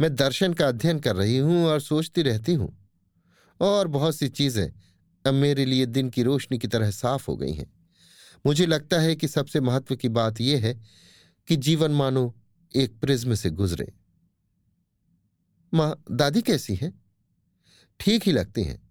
मैं 0.00 0.14
दर्शन 0.14 0.54
का 0.54 0.68
अध्ययन 0.68 0.98
कर 0.98 1.16
रही 1.16 1.38
हूँ 1.38 1.66
और 1.66 1.80
सोचती 1.80 2.22
रहती 2.22 2.54
हूँ। 2.54 2.88
और 3.60 3.88
बहुत 3.88 4.16
सी 4.16 4.28
चीज़ें 4.28 4.72
अब 5.26 5.34
मेरे 5.34 5.64
लिए 5.64 5.86
दिन 5.86 6.10
की 6.10 6.22
रोशनी 6.22 6.58
की 6.58 6.68
तरह 6.68 6.90
साफ़ 6.90 7.26
हो 7.28 7.36
गई 7.36 7.52
हैं। 7.52 7.72
मुझे 8.46 8.66
लगता 8.66 8.98
है 8.98 9.16
कि 9.16 9.28
सबसे 9.28 9.60
महत्व 9.60 9.96
की 9.96 10.08
बात 10.08 10.40
यह 10.40 10.60
है 10.60 10.80
कि 11.48 11.56
जीवन 11.56 11.90
मानो 11.90 12.34
एक 12.76 13.00
प्रिज्म 13.00 13.34
से 13.34 13.50
गुजरे। 13.50 14.03
माँ, 15.74 16.04
दादी 16.10 16.42
कैसी 16.42 16.74
हैं? 16.74 17.02
ठीक 18.00 18.22
ही 18.22 18.32
लगती 18.32 18.62
हैं। 18.62 18.82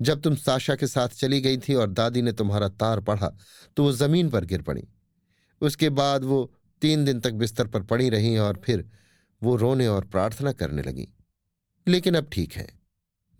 जब 0.00 0.20
तुम 0.22 0.34
साशा 0.36 0.74
के 0.74 0.86
साथ 0.86 1.08
चली 1.08 1.40
गई 1.40 1.58
थी 1.58 1.74
और 1.74 1.90
दादी 1.90 2.22
ने 2.22 2.32
तुम्हारा 2.32 2.68
तार 2.68 3.00
पढ़ा 3.00 3.30
तो 3.76 3.84
वो 3.84 3.92
ज़मीन 3.92 4.30
पर 4.30 4.44
गिर 4.44 4.62
पड़ी। 4.62 4.88
उसके 5.60 5.90
बाद 5.90 6.24
वो 6.24 6.52
तीन 6.82 7.04
दिन 7.04 7.20
तक 7.20 7.32
बिस्तर 7.32 7.66
पर 7.66 7.82
पड़ी 7.82 8.08
रही 8.08 8.36
और 8.38 8.60
फिर 8.64 8.88
वो 9.42 9.56
रोने 9.56 9.86
और 9.86 10.04
प्रार्थना 10.04 10.52
करने 10.52 10.82
लगी। 10.82 11.08
लेकिन 11.86 12.14
अब 12.14 12.28
ठीक 12.32 12.52
है। 12.52 12.68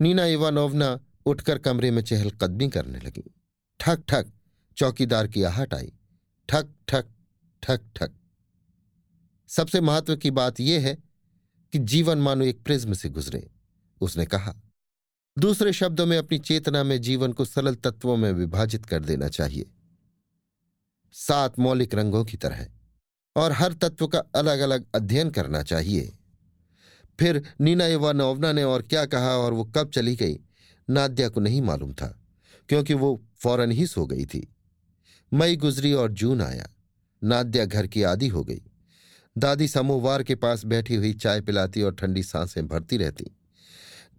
नीना 0.01 0.25
इवानोवना 0.25 0.99
उठकर 1.25 1.57
कमरे 1.57 1.91
में 1.91 2.01
चहलकदमी 2.01 2.69
करने 2.69 2.99
लगी। 2.99 3.23
ठक 3.79 4.03
ठक, 4.07 4.25
चौकीदार 4.77 5.27
की 5.27 5.43
आहट 5.43 5.73
आई। 5.73 5.91
ठक 6.49 6.69
ठक 6.87 7.05
ठक 7.63 7.81
ठक। 7.95 8.11
सबसे 9.47 9.81
महत्व 9.81 10.15
की 10.15 10.31
बात 10.31 10.59
यह 10.59 10.81
है 10.81 11.08
कि 11.73 11.79
जीवन 11.79 12.17
मानो 12.17 12.45
एक 12.45 12.63
प्रिज्म 12.63 12.93
से 12.93 13.09
गुजरे। 13.09 13.49
उसने 14.01 14.25
कहा, 14.25 14.55
दूसरे 15.39 15.73
शब्दों 15.73 16.05
में 16.05 16.17
अपनी 16.17 16.39
चेतना 16.39 16.83
में 16.83 17.01
जीवन 17.01 17.33
को 17.33 17.45
सरल 17.45 17.75
तत्वों 17.75 18.17
में 18.17 18.31
विभाजित 18.31 18.85
कर 18.85 18.99
देना 18.99 19.27
चाहिए। 19.27 19.71
सात 21.11 21.59
मौलिक 21.59 21.95
रंगों 21.95 22.25
की 22.25 22.37
तरह, 22.37 22.67
और 23.35 23.51
हर 23.51 23.73
तत्व 23.73 24.07
का 24.07 24.19
अलग 24.19 24.59
अलग 24.59 24.85
अध्ययन 24.95 25.29
करना 25.29 25.63
चाहिए। 25.63 26.15
फिर 27.19 27.53
नीना 27.61 27.87
युवा 27.87 28.09
इवानोवना 28.09 28.51
ने 28.51 28.63
और 28.63 28.81
क्या 28.81 29.05
कहा 29.05 29.29
और 29.29 29.53
वो 29.53 29.63
कब 29.63 29.89
चली 29.89 30.15
गई, 30.15 30.39
नाद्या 30.89 31.29
को 31.29 31.39
नहीं 31.39 31.61
मालूम 31.61 31.93
था, 31.93 32.19
क्योंकि 32.69 32.93
वो 32.93 33.23
फ़ौरन 33.37 33.71
ही 33.71 33.87
सो 33.87 34.05
गई 34.05 34.25
थी। 34.25 34.55
मई 35.33 35.55
गुजरी 35.55 35.93
और 35.93 36.11
जून 36.11 36.41
आया, 36.41 36.69
नाद्या 37.23 37.65
घर 37.65 37.87
की 37.87 38.03
आदि 38.03 38.27
हो 38.27 38.43
गई। 38.43 38.61
दादी 39.39 39.67
समोवार 39.67 40.23
के 40.23 40.35
पास 40.35 40.65
बैठी 40.65 40.95
हुई 40.95 41.13
चाय 41.13 41.41
पिलाती 41.41 41.81
और 41.81 41.93
ठंडी 41.95 42.23
साँसें 42.23 42.67
भरती 42.67 42.97
रहती। 42.97 43.25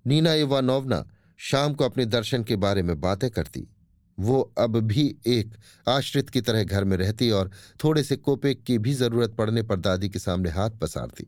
नीना 0.06 0.32
इवानोवना 0.34 1.04
शाम 1.38 1.74
को 1.74 1.84
अपने 1.84 2.04
दर्शन 2.04 2.44
के 2.44 2.56
बारे 2.56 2.82
में 2.82 3.00
बातें 3.00 3.30
करती। 3.30 3.68
वो 4.18 4.40
अब 4.58 4.76
भी 4.76 5.16
एक 5.26 5.54
आश्रित 5.88 6.30
की 6.30 6.40
तरह 6.40 6.64
घर 6.64 6.84
में 6.84 6.96
रहती 6.96 7.30
और 7.30 7.50
थोड़े 7.84 8.02
से 8.02 8.16
कोपे 8.16 8.54
की 8.54 8.78
भी 8.78 8.94
ज़रूरत 8.94 9.30
पड़ने 9.30 9.62
पर 9.62 9.76
दादी 9.76 10.08
के 10.08 10.18
सामने 10.18 10.50
हाथ 10.50 10.70
पसारती। 10.70 11.26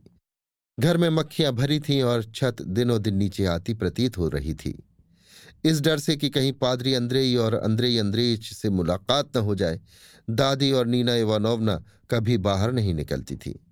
घर 0.81 0.97
में 0.97 1.09
मक्खियाँ 1.11 1.53
भरी 1.53 1.81
थीं 1.81 2.03
और 2.03 2.25
छत 2.35 2.63
दिनों 2.63 3.03
दिन 3.03 3.17
नीचे 3.17 3.45
आती 3.45 3.75
प्रतीत 3.75 4.19
हो 4.19 4.29
रही 4.29 4.55
थी। 4.55 4.83
इस 5.65 5.81
डर 5.81 5.99
से 5.99 6.17
कि 6.17 6.29
कहीं 6.31 6.53
पादरी 6.53 6.95
अंद्रेई 6.95 7.37
और 7.37 7.55
अंद्रेई 7.55 7.99
अंद्रेच 7.99 8.53
से 8.53 8.71
मुलाकात 8.71 9.37
न 9.37 9.41
हो 9.41 9.55
जाए, 9.55 9.81
दादी 10.31 10.73
और 10.73 10.87
नीना 10.87 11.15
इवानोवना 11.15 11.85
कभी 12.11 12.39
बाहर 12.39 12.73
नहीं 12.73 12.95
निकलती 12.95 13.37
थी। 13.37 13.67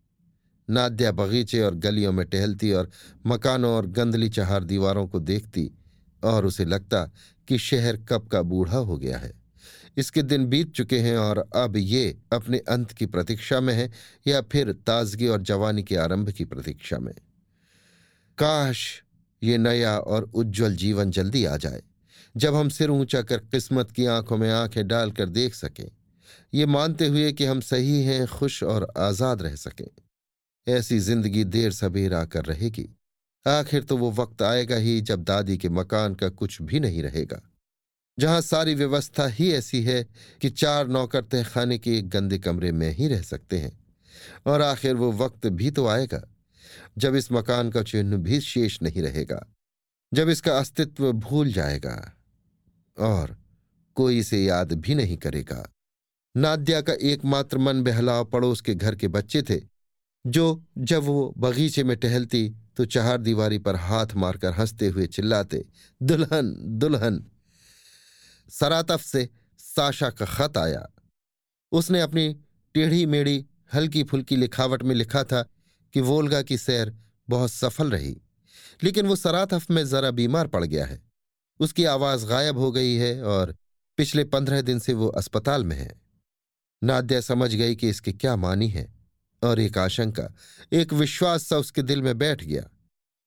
नाद्या 0.70 1.12
बगीचे 1.12 1.60
और 1.60 1.74
गलियों 1.76 2.12
में 2.12 2.24
टहलती 2.26 2.72
और 2.72 2.90
मकानों 3.26 3.70
और 3.72 3.86
गंदली 3.88 4.28
चहार 4.28 4.64
दीवारों 4.64 5.06
को 5.08 5.20
देखती 5.20 5.70
और 6.22 6.46
उसे 6.46 6.64
लगता 6.64 7.04
कि 7.48 7.58
शहर 7.58 7.96
कब 8.08 8.28
का 8.28 8.42
बूढ़ा 8.42 8.78
हो 8.78 8.96
गया 8.98 9.18
है। 9.18 9.32
इसके 9.98 10.22
दिन 10.22 10.46
बीत 10.46 10.72
चुके 10.72 10.98
हैं 10.98 11.16
और 11.16 11.38
अब 11.56 11.76
ये 11.76 12.16
अपने 12.32 12.58
अंत 12.68 12.92
की 12.92 13.06
प्रतीक्षा 13.06 13.60
में 13.60 13.72
है 13.74 13.90
या 14.26 14.40
फिर 14.42 14.72
ताजगी 14.86 15.28
और 15.28 15.42
जवानी 15.42 15.82
के 15.82 15.96
आरंभ 15.96 16.30
की 16.30 16.44
प्रतीक्षा 16.44 16.98
में। 16.98 17.14
काश 18.38 19.02
ये 19.42 19.58
नया 19.58 19.96
और 19.98 20.30
उज्जवल 20.34 20.76
जीवन 20.76 21.10
जल्दी 21.10 21.44
आ 21.44 21.56
जाए, 21.56 21.82
जब 22.34 22.54
हम 22.54 22.68
सिर 22.68 22.90
ऊँचा 22.90 23.22
कर 23.22 23.38
किस्मत 23.46 23.90
की 23.90 24.06
आँखों 24.06 24.36
में 24.36 24.50
आँखें 24.50 24.86
डालकर 24.88 25.28
देख 25.28 25.54
सकें। 25.54 25.88
ये 26.54 26.66
मानते 26.66 27.06
हुए 27.06 27.32
कि 27.32 27.44
हम 27.44 27.60
सही 27.60 28.02
हैं, 28.02 28.26
खुश 28.28 28.62
और 28.62 28.92
आज़ाद 28.98 29.42
रह 29.42 29.54
सकें। 29.56 29.86
ऐसी 30.66 30.98
ज़िंदगी 30.98 31.44
देर 31.44 31.72
सबेर 31.72 32.14
आकर 32.14 32.44
रहेगी। 32.44 32.88
आखिर 33.46 33.82
तो 33.82 33.96
वो 33.96 34.10
वक्त 34.12 34.42
आएगा 34.42 34.76
ही 34.76 35.00
जब 35.00 35.22
दादी 35.24 35.56
के 35.58 35.68
मकान 35.68 36.14
का 36.14 36.28
कुछ 36.28 36.60
भी 36.62 36.80
नहीं 36.80 37.02
रहेगा। 37.02 37.40
जहाँ 38.18 38.40
सारी 38.40 38.74
व्यवस्था 38.74 39.26
ही 39.26 39.50
ऐसी 39.52 39.82
है 39.82 40.02
कि 40.42 40.50
चार 40.50 40.88
नौकर 40.88 41.22
तहखाने 41.22 41.78
के 41.78 41.96
एक 41.98 42.08
गंदे 42.08 42.38
कमरे 42.38 42.72
में 42.72 42.90
ही 42.90 43.08
रह 43.08 43.22
सकते 43.22 43.58
हैं। 43.58 43.78
और 44.46 44.62
आखिर 44.62 44.94
वो 44.94 45.10
वक्त 45.12 45.46
भी 45.46 45.70
तो 45.70 45.86
आएगा, 45.86 46.22
जब 46.98 47.14
इस 47.14 47.32
मकान 47.32 47.70
का 47.70 47.82
चिन्ह 47.82 48.16
भी 48.16 48.40
शेष 48.40 48.78
नहीं 48.82 49.02
रहेगा, 49.02 49.46
जब 50.12 50.28
इसका 50.28 50.58
अस्तित्व 50.58 51.12
भूल 51.12 51.52
जाएगा। 51.52 51.96
और 52.96 53.36
कोई 53.96 54.18
इसे 54.18 54.44
याद 54.44 54.72
भी 54.72 54.94
नहीं 54.94 55.16
करेगा। 55.16 55.64
नाद्या 56.34 56.80
का 56.80 56.92
एकमात्र 56.92 57.58
मन 57.58 57.82
बहलाव 57.82 58.24
पड़ोस 58.24 58.60
के 58.60 58.74
घर 58.74 58.94
के 58.94 59.08
बच्चे 59.08 59.42
थे 59.42 59.69
जो 60.24 60.62
जब 60.78 61.02
वो 61.02 61.34
बगीचे 61.38 61.84
में 61.84 61.96
टहलती 61.96 62.56
तो 62.76 62.84
चार 62.84 63.18
दीवारी 63.18 63.58
पर 63.58 63.76
हाथ 63.76 64.06
मारकर 64.16 64.52
हँसते 64.52 64.88
हुए 64.88 65.06
चिल्लाते, 65.06 65.64
दुल्हन 66.02 66.54
दुल्हन। 66.78 67.24
सरातफ 68.48 69.00
से 69.00 69.28
साशा 69.58 70.10
का 70.10 70.26
खत 70.26 70.58
आया। 70.58 70.86
उसने 71.72 72.00
अपनी 72.00 72.32
टेढ़ी 72.74 73.06
मेढ़ी 73.06 73.44
हल्की 73.74 74.02
फुल्की 74.02 74.36
लिखावट 74.36 74.82
में 74.82 74.94
लिखा 74.94 75.24
था 75.24 75.42
कि 75.94 76.00
वोल्गा 76.00 76.42
की 76.42 76.58
सैर 76.58 76.94
बहुत 77.28 77.50
सफल 77.50 77.90
रही, 77.90 78.16
लेकिन 78.82 79.06
वो 79.06 79.16
सरातफ 79.16 79.70
में 79.70 79.86
जरा 79.86 80.10
बीमार 80.10 80.46
पड़ 80.46 80.64
गया 80.64 80.86
है। 80.86 81.02
उसकी 81.60 81.84
आवाज़ 81.84 82.26
गायब 82.26 82.58
हो 82.58 82.72
गई 82.72 82.94
है 82.94 83.22
और 83.22 83.54
पिछले 83.98 84.24
पंद्रह 84.24 84.62
दिन 84.62 84.78
से 84.78 84.92
वो 84.92 85.08
अस्पताल 85.08 85.64
में 85.64 85.76
है। 85.76 86.00
नाद्या 86.82 87.20
समझ 87.20 87.54
गई 87.54 87.76
कि 87.76 87.88
इसके 87.88 88.12
क्या 88.12 88.36
मानी 88.36 88.68
है। 88.68 88.99
और 89.42 89.60
एक 89.60 89.78
आशंका, 89.78 90.28
एक 90.72 90.92
विश्वास 90.92 91.46
सा 91.46 91.56
उसके 91.56 91.82
दिल 91.82 92.02
में 92.02 92.16
बैठ 92.18 92.44
गया। 92.44 92.62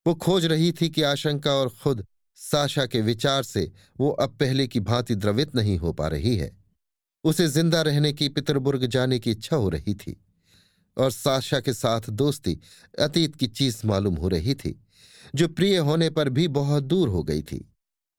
वो 0.06 0.14
खोज 0.16 0.46
रही 0.46 0.72
थी 0.72 0.90
कि 0.90 1.02
आशंका 1.02 1.52
और 1.52 1.70
खुद 1.84 2.06
साशा 2.36 2.86
के 2.86 3.02
विचार 3.02 3.44
से 3.44 3.72
वो 4.00 4.10
अब 4.10 4.38
पहले 4.40 4.68
की 4.68 4.80
भांति 4.80 5.16
द्रवित 5.16 5.56
नहीं 5.56 5.78
हो 5.78 5.94
पा 5.94 6.08
रही 6.08 6.36
है। 6.38 6.52
उसे 7.24 7.48
ज़िंदा 7.48 7.82
रहने 7.82 8.14
की 8.14 8.30
पितरबुर्ग 8.30 8.86
जाने 8.86 9.20
की 9.20 9.32
इच्छा 9.32 9.56
हो 9.56 9.70
रही 9.70 9.94
थी 9.94 10.16
और 10.98 11.12
साशा 11.12 11.60
के 11.60 11.74
साथ 11.74 12.10
दोस्ती, 12.10 12.60
अतीत 13.00 13.36
की 13.36 13.48
चीज़ 13.48 13.82
मालूम 13.86 14.16
हो 14.16 14.28
रही 14.28 14.54
थी, 14.54 14.80
जो 15.36 15.48
प्रिय 15.48 15.78
होने 15.78 16.10
पर 16.10 16.30
भी 16.30 16.48
बहुत 16.48 16.84
दूर 16.84 17.10
हो 17.10 17.24
गई 17.24 17.42
थी। 17.42 17.66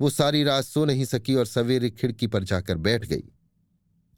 वो 0.01 0.11
सारी 0.11 0.43
रात 0.45 0.65
सो 0.65 0.85
नहीं 0.85 1.05
सकी 1.05 1.35
और 1.35 1.47
सवेरे 1.47 1.91
खिड़की 1.91 2.27
पर 2.27 2.45
जाकर 2.45 2.77
बैठ 2.77 3.05
गई। 3.05 3.25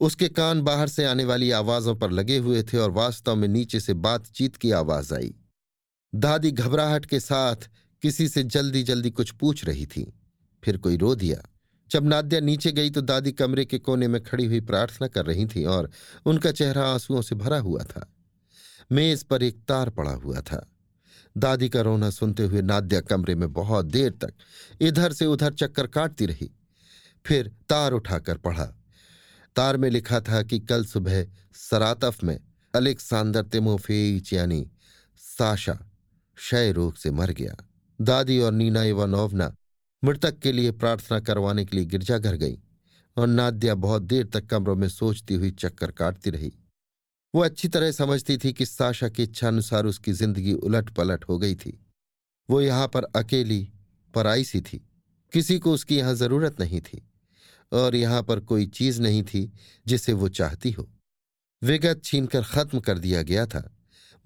उसके 0.01 0.29
कान 0.29 0.63
बाहर 0.63 0.89
से 0.89 1.05
आने 1.05 1.25
वाली 1.25 1.51
आवाजों 1.51 1.97
पर 1.97 2.11
लगे 2.11 2.39
हुए 2.39 2.63
थे 2.63 2.79
और 2.79 2.91
वास्तव 2.91 3.37
में 3.37 3.49
नीचे 3.49 3.81
से 3.81 3.95
बातचीत 3.95 4.57
की 4.57 4.71
आवाज़ 4.71 5.15
आई। 5.15 5.35
दादी 6.15 6.51
घबराहट 6.51 7.07
के 7.07 7.21
साथ 7.21 7.57
किसी 8.03 8.29
से 8.29 8.43
जल्दी 8.43 8.83
जल्दी 8.83 9.11
कुछ 9.11 9.31
पूछ 9.31 9.65
रही 9.65 9.87
थी। 9.87 10.21
फिर 10.65 10.77
कोई 10.77 10.97
रो 10.97 11.15
दिया। 11.15 11.49
जब 11.91 12.07
नाद्या 12.07 12.41
नीचे 12.41 12.73
गई 12.73 12.91
तो 12.91 13.01
दादी 13.01 13.33
कमरे 13.33 13.65
के 13.65 13.79
कोने 13.79 14.09
में 14.09 14.23
खड़ी 14.23 14.47
हुई 14.47 14.61
प्रार्थना 14.61 15.09
कर 15.09 15.27
रही 15.27 15.47
थी 15.47 15.65
और 15.65 15.91
उनका 16.27 16.53
चेहरा 16.53 16.87
आंसुओं 16.87 17.23
से 17.23 17.35
भरा 17.35 17.59
हुआ 17.59 17.85
था। 17.85 18.15
मेज 18.93 19.25
पर 19.25 19.43
एक 19.43 19.65
तार 19.69 19.91
पड़ा 19.91 20.11
हुआ 20.11 20.41
था। 20.41 20.73
दादी 21.37 21.69
का 21.69 21.81
रोना 21.81 22.11
सुनते 22.11 22.43
हुए 22.43 22.63
नाद्या 22.63 23.01
कमरे 23.01 23.35
में 23.35 23.53
बहुत 23.53 23.87
देर 23.87 24.11
तक 24.11 24.35
इधर 24.81 25.13
से 25.13 25.27
उधर 25.27 25.53
चक्कर 25.53 25.87
काटती 25.87 26.27
रही। 26.27 26.51
फिर 27.27 27.53
तार 27.69 27.93
उठाकर 27.93 28.37
पढ़ा। 28.37 28.75
तार 29.57 29.77
में 29.77 29.89
लिखा 29.91 30.21
था 30.21 30.43
कि 30.43 30.59
कल 30.61 30.85
सुबह 30.85 31.25
सरातफ 31.55 32.23
में 32.25 32.39
अलेक्सांदर 32.75 33.43
तिमोफेच, 33.43 34.33
यानी 34.33 34.67
साशा, 35.21 35.75
क्षय 36.39 36.73
रोग 36.73 36.97
से 36.97 37.11
मर 37.11 37.31
गया। 37.31 37.57
दादी 37.99 38.39
और 38.41 38.53
नीना 38.53 38.83
इवानोवना 38.83 39.55
मृतक 40.03 40.39
के 40.39 40.53
लिए 40.53 40.71
प्रार्थना 40.73 41.21
करवाने 41.21 41.65
के 41.65 41.77
लिए 41.77 41.87
गिरजाघर 41.87 42.37
गई 42.37 42.59
और 43.17 43.27
नाद्या 43.27 43.75
बहुत 43.75 44.03
देर 44.03 44.27
तक 44.27 44.47
कमरों 44.47 44.77
में 44.77 44.89
सोचती 44.89 45.35
हुई 45.35 45.51
चक्कर 45.51 45.91
काटती 45.91 46.31
रही। 46.31 46.53
वो 47.35 47.43
अच्छी 47.43 47.69
तरह 47.69 47.91
समझती 47.91 48.37
थी 48.39 48.53
कि 48.53 48.67
साशा 48.67 49.09
की 49.09 49.23
इच्छानुसार 49.23 49.87
उसकी 49.87 50.13
ज़िंदगी 50.13 50.53
उलट 50.53 50.91
पलट 50.91 51.25
हो 51.29 51.39
गई 51.39 51.55
थी। 51.55 51.79
वो 52.49 52.61
यहाँ 52.61 52.89
पर 52.89 53.05
अकेली, 53.17 53.69
पराई 54.15 54.45
सी 54.45 54.61
थी। 54.61 54.87
किसी 55.33 55.59
को 55.59 55.73
उसकी 55.73 55.97
यहाँ 55.97 56.15
ज़रूरत 56.15 56.61
नहीं 56.61 56.81
थी। 56.81 57.03
और 57.73 57.95
यहाँ 57.95 58.23
पर 58.23 58.41
कोई 58.41 58.67
चीज़ 58.67 59.01
नहीं 59.03 59.23
थी 59.23 59.53
जिसे 59.87 60.13
वो 60.13 60.29
चाहती 60.29 60.71
हो। 60.71 60.89
विगत 61.63 62.01
छीनकर 62.05 62.43
खत्म 62.43 62.81
कर 62.81 62.99
दिया 62.99 63.23
गया 63.23 63.47
था। 63.47 63.73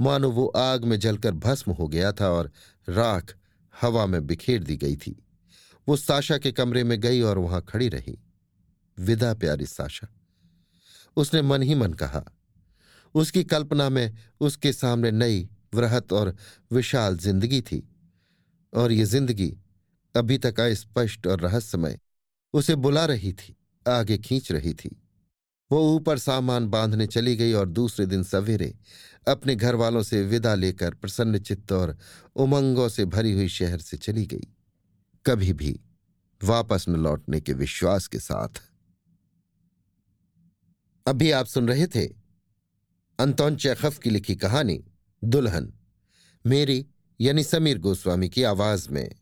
मानो 0.01 0.31
वो 0.31 0.47
आग 0.47 0.85
में 0.85 0.99
जलकर 0.99 1.33
भस्म 1.33 1.73
हो 1.73 1.89
गया 1.89 2.13
था 2.13 2.29
और 2.29 2.51
राख 2.89 3.35
हवा 3.81 4.07
में 4.07 4.27
बिखेर 4.27 4.63
दी 4.63 4.77
गई 4.77 4.97
थी। 4.97 5.25
वो 5.89 5.97
साशा 5.97 6.39
के 6.39 6.53
कमरे 6.53 6.85
में 6.85 7.01
गई 7.01 7.21
और 7.21 7.39
वहाँ 7.39 7.63
खड़ी 7.69 7.89
रही। 7.89 8.19
विदा 8.99 9.35
प्यारी 9.35 9.67
साशा। 9.67 10.09
उसने 11.17 11.43
मन 11.43 11.63
ही 11.63 11.75
मन 11.75 11.93
कहा। 11.93 12.25
उसकी 13.15 13.45
कल्पना 13.45 13.89
में 13.89 14.17
उसके 14.41 14.73
सामने 14.73 15.11
नई, 15.11 15.49
वृहत 15.75 16.13
और 16.13 16.37
विशाल 16.73 17.17
ज़िंदगी 17.19 17.61
थी। 17.61 17.87
और 18.75 18.93
ये 18.93 19.05
ज़िंदगी 19.05 19.57
अभी 20.15 20.39
तक 20.39 20.61
अस्पष्ट 20.61 21.27
और 21.27 21.41
रहस्यमय 21.41 21.99
उसे 22.53 22.75
बुला 22.75 23.05
रही 23.07 23.33
थी, 23.33 23.57
आगे 23.89 24.19
खींच 24.19 24.53
रही 24.53 24.75
थी। 24.75 25.03
वो 25.73 25.97
ऊपर 25.97 26.19
सामान 26.19 26.69
बांधने 26.69 27.07
चली 27.07 27.37
गई 27.37 27.53
और 27.53 27.69
दूसरे 27.69 28.07
दिन 28.07 28.23
सवेरे 28.23 28.79
अपने 29.29 29.55
घर 29.57 29.75
वालों 29.75 30.03
से 30.03 30.23
विदा 30.23 30.55
लेकर 30.55 30.95
प्रसन्न 30.95 31.39
चित्त 31.39 31.73
और 31.73 31.99
उमंगों 32.37 32.89
से 32.89 33.05
भरी 33.05 33.33
हुई 33.33 33.49
शहर 33.49 33.79
से 33.79 33.97
चली 33.97 34.27
गई। 34.27 34.49
कभी 35.27 35.53
भी 35.53 35.81
वापस 36.45 36.85
न 36.89 36.97
लौटने 36.97 37.41
के 37.41 37.53
विश्वास 37.53 38.07
के 38.07 38.19
साथ। 38.19 38.63
अभी 41.07 41.31
आप 41.31 41.47
सुन 41.47 41.69
रहे 41.69 41.87
थे 41.87 42.07
अंतौन 43.19 43.57
चैखफ 43.57 43.99
की 43.99 44.11
लिखी 44.11 44.37
कहानी, 44.37 44.85
दुल्हन। 45.25 45.73
मेरी, 46.47 46.87
यानी 47.21 47.45
समीर 47.45 47.79
गोस्वामी 47.79 48.29
की 48.29 48.43
आवाज़ 48.43 48.89
में। 48.89 49.15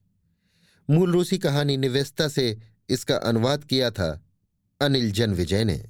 मूल 0.90 1.12
रूसी 1.12 1.38
कहानी 1.38 1.76
निवेस्ता 1.76 2.28
से 2.28 2.58
इसका 2.89 3.16
अनुवाद 3.16 3.64
किया 3.64 3.91
था 3.91 4.24
अनिल 4.80 5.12
जन 5.12 5.34
विजय 5.34 5.64
ने। 5.64 5.84